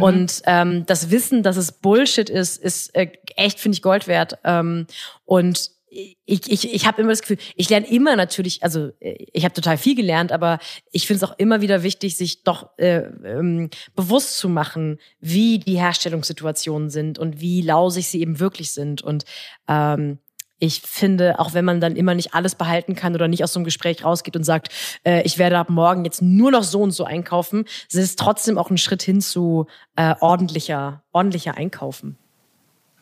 Und 0.00 0.42
ähm, 0.46 0.86
das 0.86 1.10
Wissen, 1.10 1.42
dass 1.42 1.56
es 1.56 1.72
Bullshit 1.72 2.30
ist, 2.30 2.62
ist 2.62 2.94
äh, 2.94 3.08
echt, 3.34 3.58
finde 3.58 3.74
ich, 3.76 3.82
Gold 3.82 4.06
wert. 4.06 4.38
Ähm, 4.44 4.86
und 5.24 5.70
ich, 5.88 6.16
ich, 6.26 6.74
ich 6.74 6.86
habe 6.86 7.00
immer 7.00 7.10
das 7.10 7.20
Gefühl, 7.20 7.38
ich 7.54 7.70
lerne 7.70 7.88
immer 7.88 8.16
natürlich, 8.16 8.62
also 8.62 8.90
äh, 9.00 9.16
ich 9.32 9.44
habe 9.44 9.54
total 9.54 9.78
viel 9.78 9.94
gelernt, 9.94 10.32
aber 10.32 10.58
ich 10.90 11.06
finde 11.06 11.24
es 11.24 11.30
auch 11.30 11.38
immer 11.38 11.60
wieder 11.60 11.82
wichtig, 11.82 12.16
sich 12.16 12.42
doch 12.42 12.70
äh, 12.78 13.02
ähm, 13.24 13.70
bewusst 13.94 14.38
zu 14.38 14.48
machen, 14.48 14.98
wie 15.20 15.58
die 15.58 15.78
Herstellungssituationen 15.78 16.90
sind 16.90 17.18
und 17.18 17.40
wie 17.40 17.62
lausig 17.62 18.08
sie 18.08 18.20
eben 18.20 18.40
wirklich 18.40 18.72
sind. 18.72 19.02
Und 19.02 19.24
ähm, 19.68 20.18
ich 20.58 20.80
finde, 20.80 21.38
auch 21.38 21.52
wenn 21.54 21.64
man 21.64 21.80
dann 21.80 21.96
immer 21.96 22.14
nicht 22.14 22.34
alles 22.34 22.54
behalten 22.54 22.94
kann 22.94 23.14
oder 23.14 23.28
nicht 23.28 23.44
aus 23.44 23.52
so 23.52 23.58
einem 23.58 23.64
Gespräch 23.64 24.04
rausgeht 24.04 24.36
und 24.36 24.44
sagt, 24.44 24.70
äh, 25.04 25.22
ich 25.22 25.38
werde 25.38 25.58
ab 25.58 25.68
morgen 25.68 26.04
jetzt 26.04 26.22
nur 26.22 26.50
noch 26.50 26.62
so 26.62 26.80
und 26.80 26.92
so 26.92 27.04
einkaufen, 27.04 27.66
es 27.88 27.94
ist 27.94 28.18
trotzdem 28.18 28.58
auch 28.58 28.70
ein 28.70 28.78
Schritt 28.78 29.02
hin 29.02 29.20
zu 29.20 29.66
äh, 29.96 30.14
ordentlicher, 30.20 31.04
ordentlicher 31.12 31.56
Einkaufen. 31.56 32.16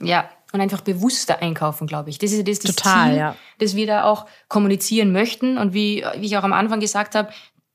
Ja, 0.01 0.29
und 0.55 0.61
einfach 0.61 0.83
bewusster 0.83 1.43
einkaufen, 1.43 1.89
glaube 1.89 2.11
ich. 2.11 2.19
Das 2.19 2.31
ist 2.31 2.47
das, 2.47 2.61
das 2.61 2.77
Total, 2.77 3.11
Ziel, 3.11 3.19
ja. 3.19 3.37
das 3.59 3.75
wir 3.75 3.89
da 3.89 4.05
auch 4.05 4.27
kommunizieren 4.49 5.11
möchten. 5.11 5.59
Und 5.59 5.75
wie, 5.75 6.05
wie 6.17 6.27
ich 6.27 6.37
auch 6.39 6.45
am 6.45 6.53
Anfang 6.53 6.79
gesagt 6.79 7.17
habe, 7.17 7.31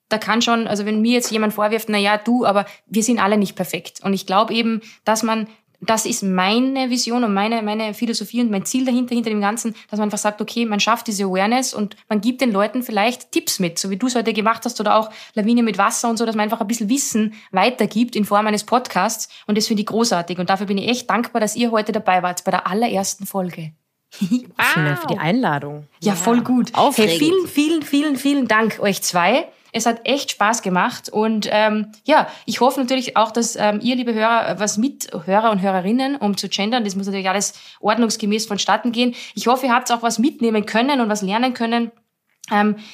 da 0.07 0.17
kann 0.17 0.41
schon, 0.41 0.65
also 0.65 0.85
wenn 0.85 1.01
mir 1.01 1.11
jetzt 1.11 1.29
jemand 1.29 1.53
vorwirft, 1.53 1.89
na 1.89 1.97
ja, 1.97 2.17
du, 2.17 2.45
aber 2.45 2.65
wir 2.87 3.03
sind 3.03 3.19
alle 3.21 3.37
nicht 3.37 3.57
perfekt. 3.57 3.99
Und 4.01 4.13
ich 4.13 4.25
glaube 4.25 4.53
eben, 4.53 4.81
dass 5.03 5.23
man, 5.23 5.47
das 5.81 6.05
ist 6.05 6.23
meine 6.23 6.89
Vision 6.89 7.23
und 7.23 7.33
meine, 7.33 7.61
meine 7.61 7.93
Philosophie 7.93 8.41
und 8.41 8.51
mein 8.51 8.65
Ziel 8.65 8.85
dahinter, 8.85 9.15
hinter 9.15 9.29
dem 9.29 9.41
Ganzen, 9.41 9.75
dass 9.89 9.97
man 9.97 10.07
einfach 10.07 10.17
sagt, 10.17 10.41
okay, 10.41 10.65
man 10.65 10.79
schafft 10.79 11.07
diese 11.07 11.23
Awareness 11.23 11.73
und 11.73 11.95
man 12.09 12.21
gibt 12.21 12.41
den 12.41 12.51
Leuten 12.51 12.83
vielleicht 12.83 13.31
Tipps 13.31 13.59
mit, 13.59 13.79
so 13.79 13.89
wie 13.89 13.97
du 13.97 14.07
es 14.07 14.15
heute 14.15 14.33
gemacht 14.33 14.65
hast 14.65 14.79
oder 14.79 14.95
auch 14.95 15.09
Lawine 15.35 15.63
mit 15.63 15.77
Wasser 15.77 16.09
und 16.09 16.17
so, 16.17 16.25
dass 16.25 16.35
man 16.35 16.43
einfach 16.43 16.61
ein 16.61 16.67
bisschen 16.67 16.89
Wissen 16.89 17.33
weitergibt 17.51 18.15
in 18.15 18.25
Form 18.25 18.47
eines 18.47 18.65
Podcasts. 18.65 19.29
Und 19.47 19.57
das 19.57 19.67
finde 19.67 19.81
ich 19.81 19.87
großartig. 19.87 20.37
Und 20.37 20.49
dafür 20.49 20.67
bin 20.67 20.77
ich 20.77 20.89
echt 20.89 21.09
dankbar, 21.09 21.39
dass 21.39 21.55
ihr 21.55 21.71
heute 21.71 21.91
dabei 21.91 22.23
wart 22.23 22.43
bei 22.43 22.51
der 22.51 22.67
allerersten 22.67 23.25
Folge. 23.25 23.71
Vielen 24.11 24.51
Dank 24.57 24.99
für 24.99 25.07
die 25.07 25.17
Einladung. 25.17 25.87
Ja, 26.01 26.15
voll 26.15 26.41
gut. 26.41 26.73
Aufregend. 26.73 27.11
Hey, 27.11 27.19
vielen, 27.19 27.47
vielen, 27.47 27.83
vielen, 27.83 28.15
vielen 28.15 28.47
Dank 28.47 28.79
euch 28.79 29.01
zwei. 29.03 29.47
Es 29.71 29.85
hat 29.85 30.01
echt 30.05 30.31
Spaß 30.31 30.61
gemacht 30.61 31.09
und 31.09 31.47
ähm, 31.51 31.91
ja, 32.05 32.27
ich 32.45 32.61
hoffe 32.61 32.79
natürlich 32.79 33.17
auch, 33.17 33.31
dass 33.31 33.55
ähm, 33.55 33.79
ihr, 33.81 33.95
liebe 33.95 34.13
Hörer, 34.13 34.59
was 34.59 34.77
mit 34.77 35.09
Hörer 35.25 35.51
und 35.51 35.61
Hörerinnen, 35.61 36.15
um 36.15 36.37
zu 36.37 36.49
gendern, 36.49 36.83
das 36.83 36.95
muss 36.95 37.05
natürlich 37.05 37.29
alles 37.29 37.53
ordnungsgemäß 37.79 38.45
vonstatten 38.45 38.91
gehen. 38.91 39.15
Ich 39.35 39.47
hoffe, 39.47 39.67
ihr 39.67 39.73
habt 39.73 39.91
auch 39.91 40.01
was 40.01 40.19
mitnehmen 40.19 40.65
können 40.65 41.01
und 41.01 41.09
was 41.09 41.21
lernen 41.21 41.53
können 41.53 41.91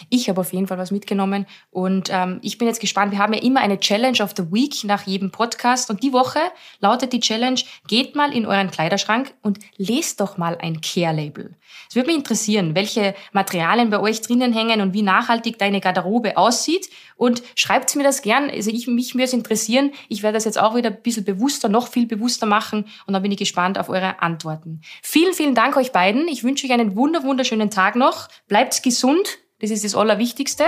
ich 0.09 0.29
habe 0.29 0.41
auf 0.41 0.53
jeden 0.53 0.67
Fall 0.67 0.77
was 0.77 0.91
mitgenommen 0.91 1.45
und 1.71 2.09
ähm, 2.11 2.39
ich 2.41 2.57
bin 2.57 2.67
jetzt 2.67 2.79
gespannt. 2.79 3.11
Wir 3.11 3.19
haben 3.19 3.33
ja 3.33 3.41
immer 3.41 3.61
eine 3.61 3.79
Challenge 3.79 4.21
of 4.21 4.33
the 4.35 4.51
Week 4.51 4.83
nach 4.83 5.03
jedem 5.03 5.31
Podcast 5.31 5.89
und 5.89 6.03
die 6.03 6.13
Woche 6.13 6.39
lautet 6.79 7.13
die 7.13 7.19
Challenge, 7.19 7.59
geht 7.87 8.15
mal 8.15 8.33
in 8.33 8.45
euren 8.45 8.71
Kleiderschrank 8.71 9.33
und 9.41 9.59
lest 9.77 10.19
doch 10.19 10.37
mal 10.37 10.57
ein 10.61 10.81
Care-Label. 10.81 11.55
Es 11.89 11.95
würde 11.95 12.07
mich 12.07 12.17
interessieren, 12.17 12.75
welche 12.75 13.15
Materialien 13.31 13.89
bei 13.89 13.99
euch 13.99 14.21
drinnen 14.21 14.53
hängen 14.53 14.81
und 14.81 14.93
wie 14.93 15.01
nachhaltig 15.01 15.57
deine 15.57 15.81
Garderobe 15.81 16.37
aussieht 16.37 16.89
und 17.15 17.43
schreibt 17.55 17.95
mir 17.95 18.03
das 18.03 18.21
gern. 18.21 18.49
Also 18.49 18.71
ich, 18.71 18.87
mich 18.87 19.13
würde 19.13 19.25
es 19.25 19.33
interessieren. 19.33 19.91
Ich 20.09 20.23
werde 20.23 20.35
das 20.35 20.45
jetzt 20.45 20.59
auch 20.59 20.75
wieder 20.75 20.89
ein 20.89 21.01
bisschen 21.01 21.25
bewusster, 21.25 21.69
noch 21.69 21.87
viel 21.87 22.07
bewusster 22.07 22.45
machen 22.45 22.85
und 23.05 23.13
dann 23.13 23.21
bin 23.21 23.31
ich 23.31 23.37
gespannt 23.37 23.77
auf 23.77 23.89
eure 23.89 24.21
Antworten. 24.21 24.81
Vielen, 25.01 25.33
vielen 25.33 25.55
Dank 25.55 25.77
euch 25.77 25.91
beiden. 25.91 26.27
Ich 26.27 26.43
wünsche 26.43 26.65
euch 26.65 26.73
einen 26.73 26.95
wunder, 26.95 27.23
wunderschönen 27.23 27.69
Tag 27.69 27.95
noch. 27.95 28.27
Bleibt 28.47 28.83
gesund 28.83 29.39
das 29.59 29.71
ist 29.71 29.83
das 29.83 29.95
Allerwichtigste. 29.95 30.65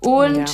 Und 0.00 0.36
ja. 0.36 0.44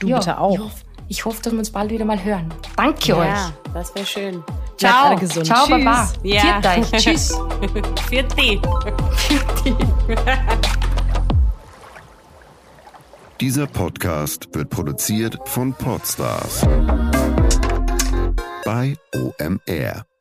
du 0.00 0.08
ja, 0.08 0.18
bitte 0.18 0.38
auch. 0.38 0.54
Ich 0.54 0.60
hoffe, 0.60 0.84
ich 1.08 1.24
hoffe, 1.24 1.42
dass 1.42 1.52
wir 1.52 1.58
uns 1.58 1.70
bald 1.70 1.90
wieder 1.90 2.04
mal 2.04 2.22
hören. 2.22 2.52
Danke 2.76 3.08
ja, 3.08 3.16
euch. 3.16 3.26
Ja, 3.26 3.52
das 3.74 3.94
wäre 3.94 4.06
schön. 4.06 4.44
Ciao. 4.76 5.08
Alle 5.08 5.16
gesund. 5.16 5.46
Ciao, 5.46 5.66
Tschüss. 5.66 5.84
Baba. 5.84 6.08
Ja. 6.22 6.60
Viert 6.62 6.66
euch. 6.66 6.90
Tschüss. 7.02 7.38
Vierti. 8.08 8.60
Dieser 13.40 13.66
Podcast 13.66 14.48
wird 14.54 14.70
produziert 14.70 15.36
von 15.46 15.74
Podstars 15.74 16.64
bei 18.64 18.96
OMR. 19.14 20.11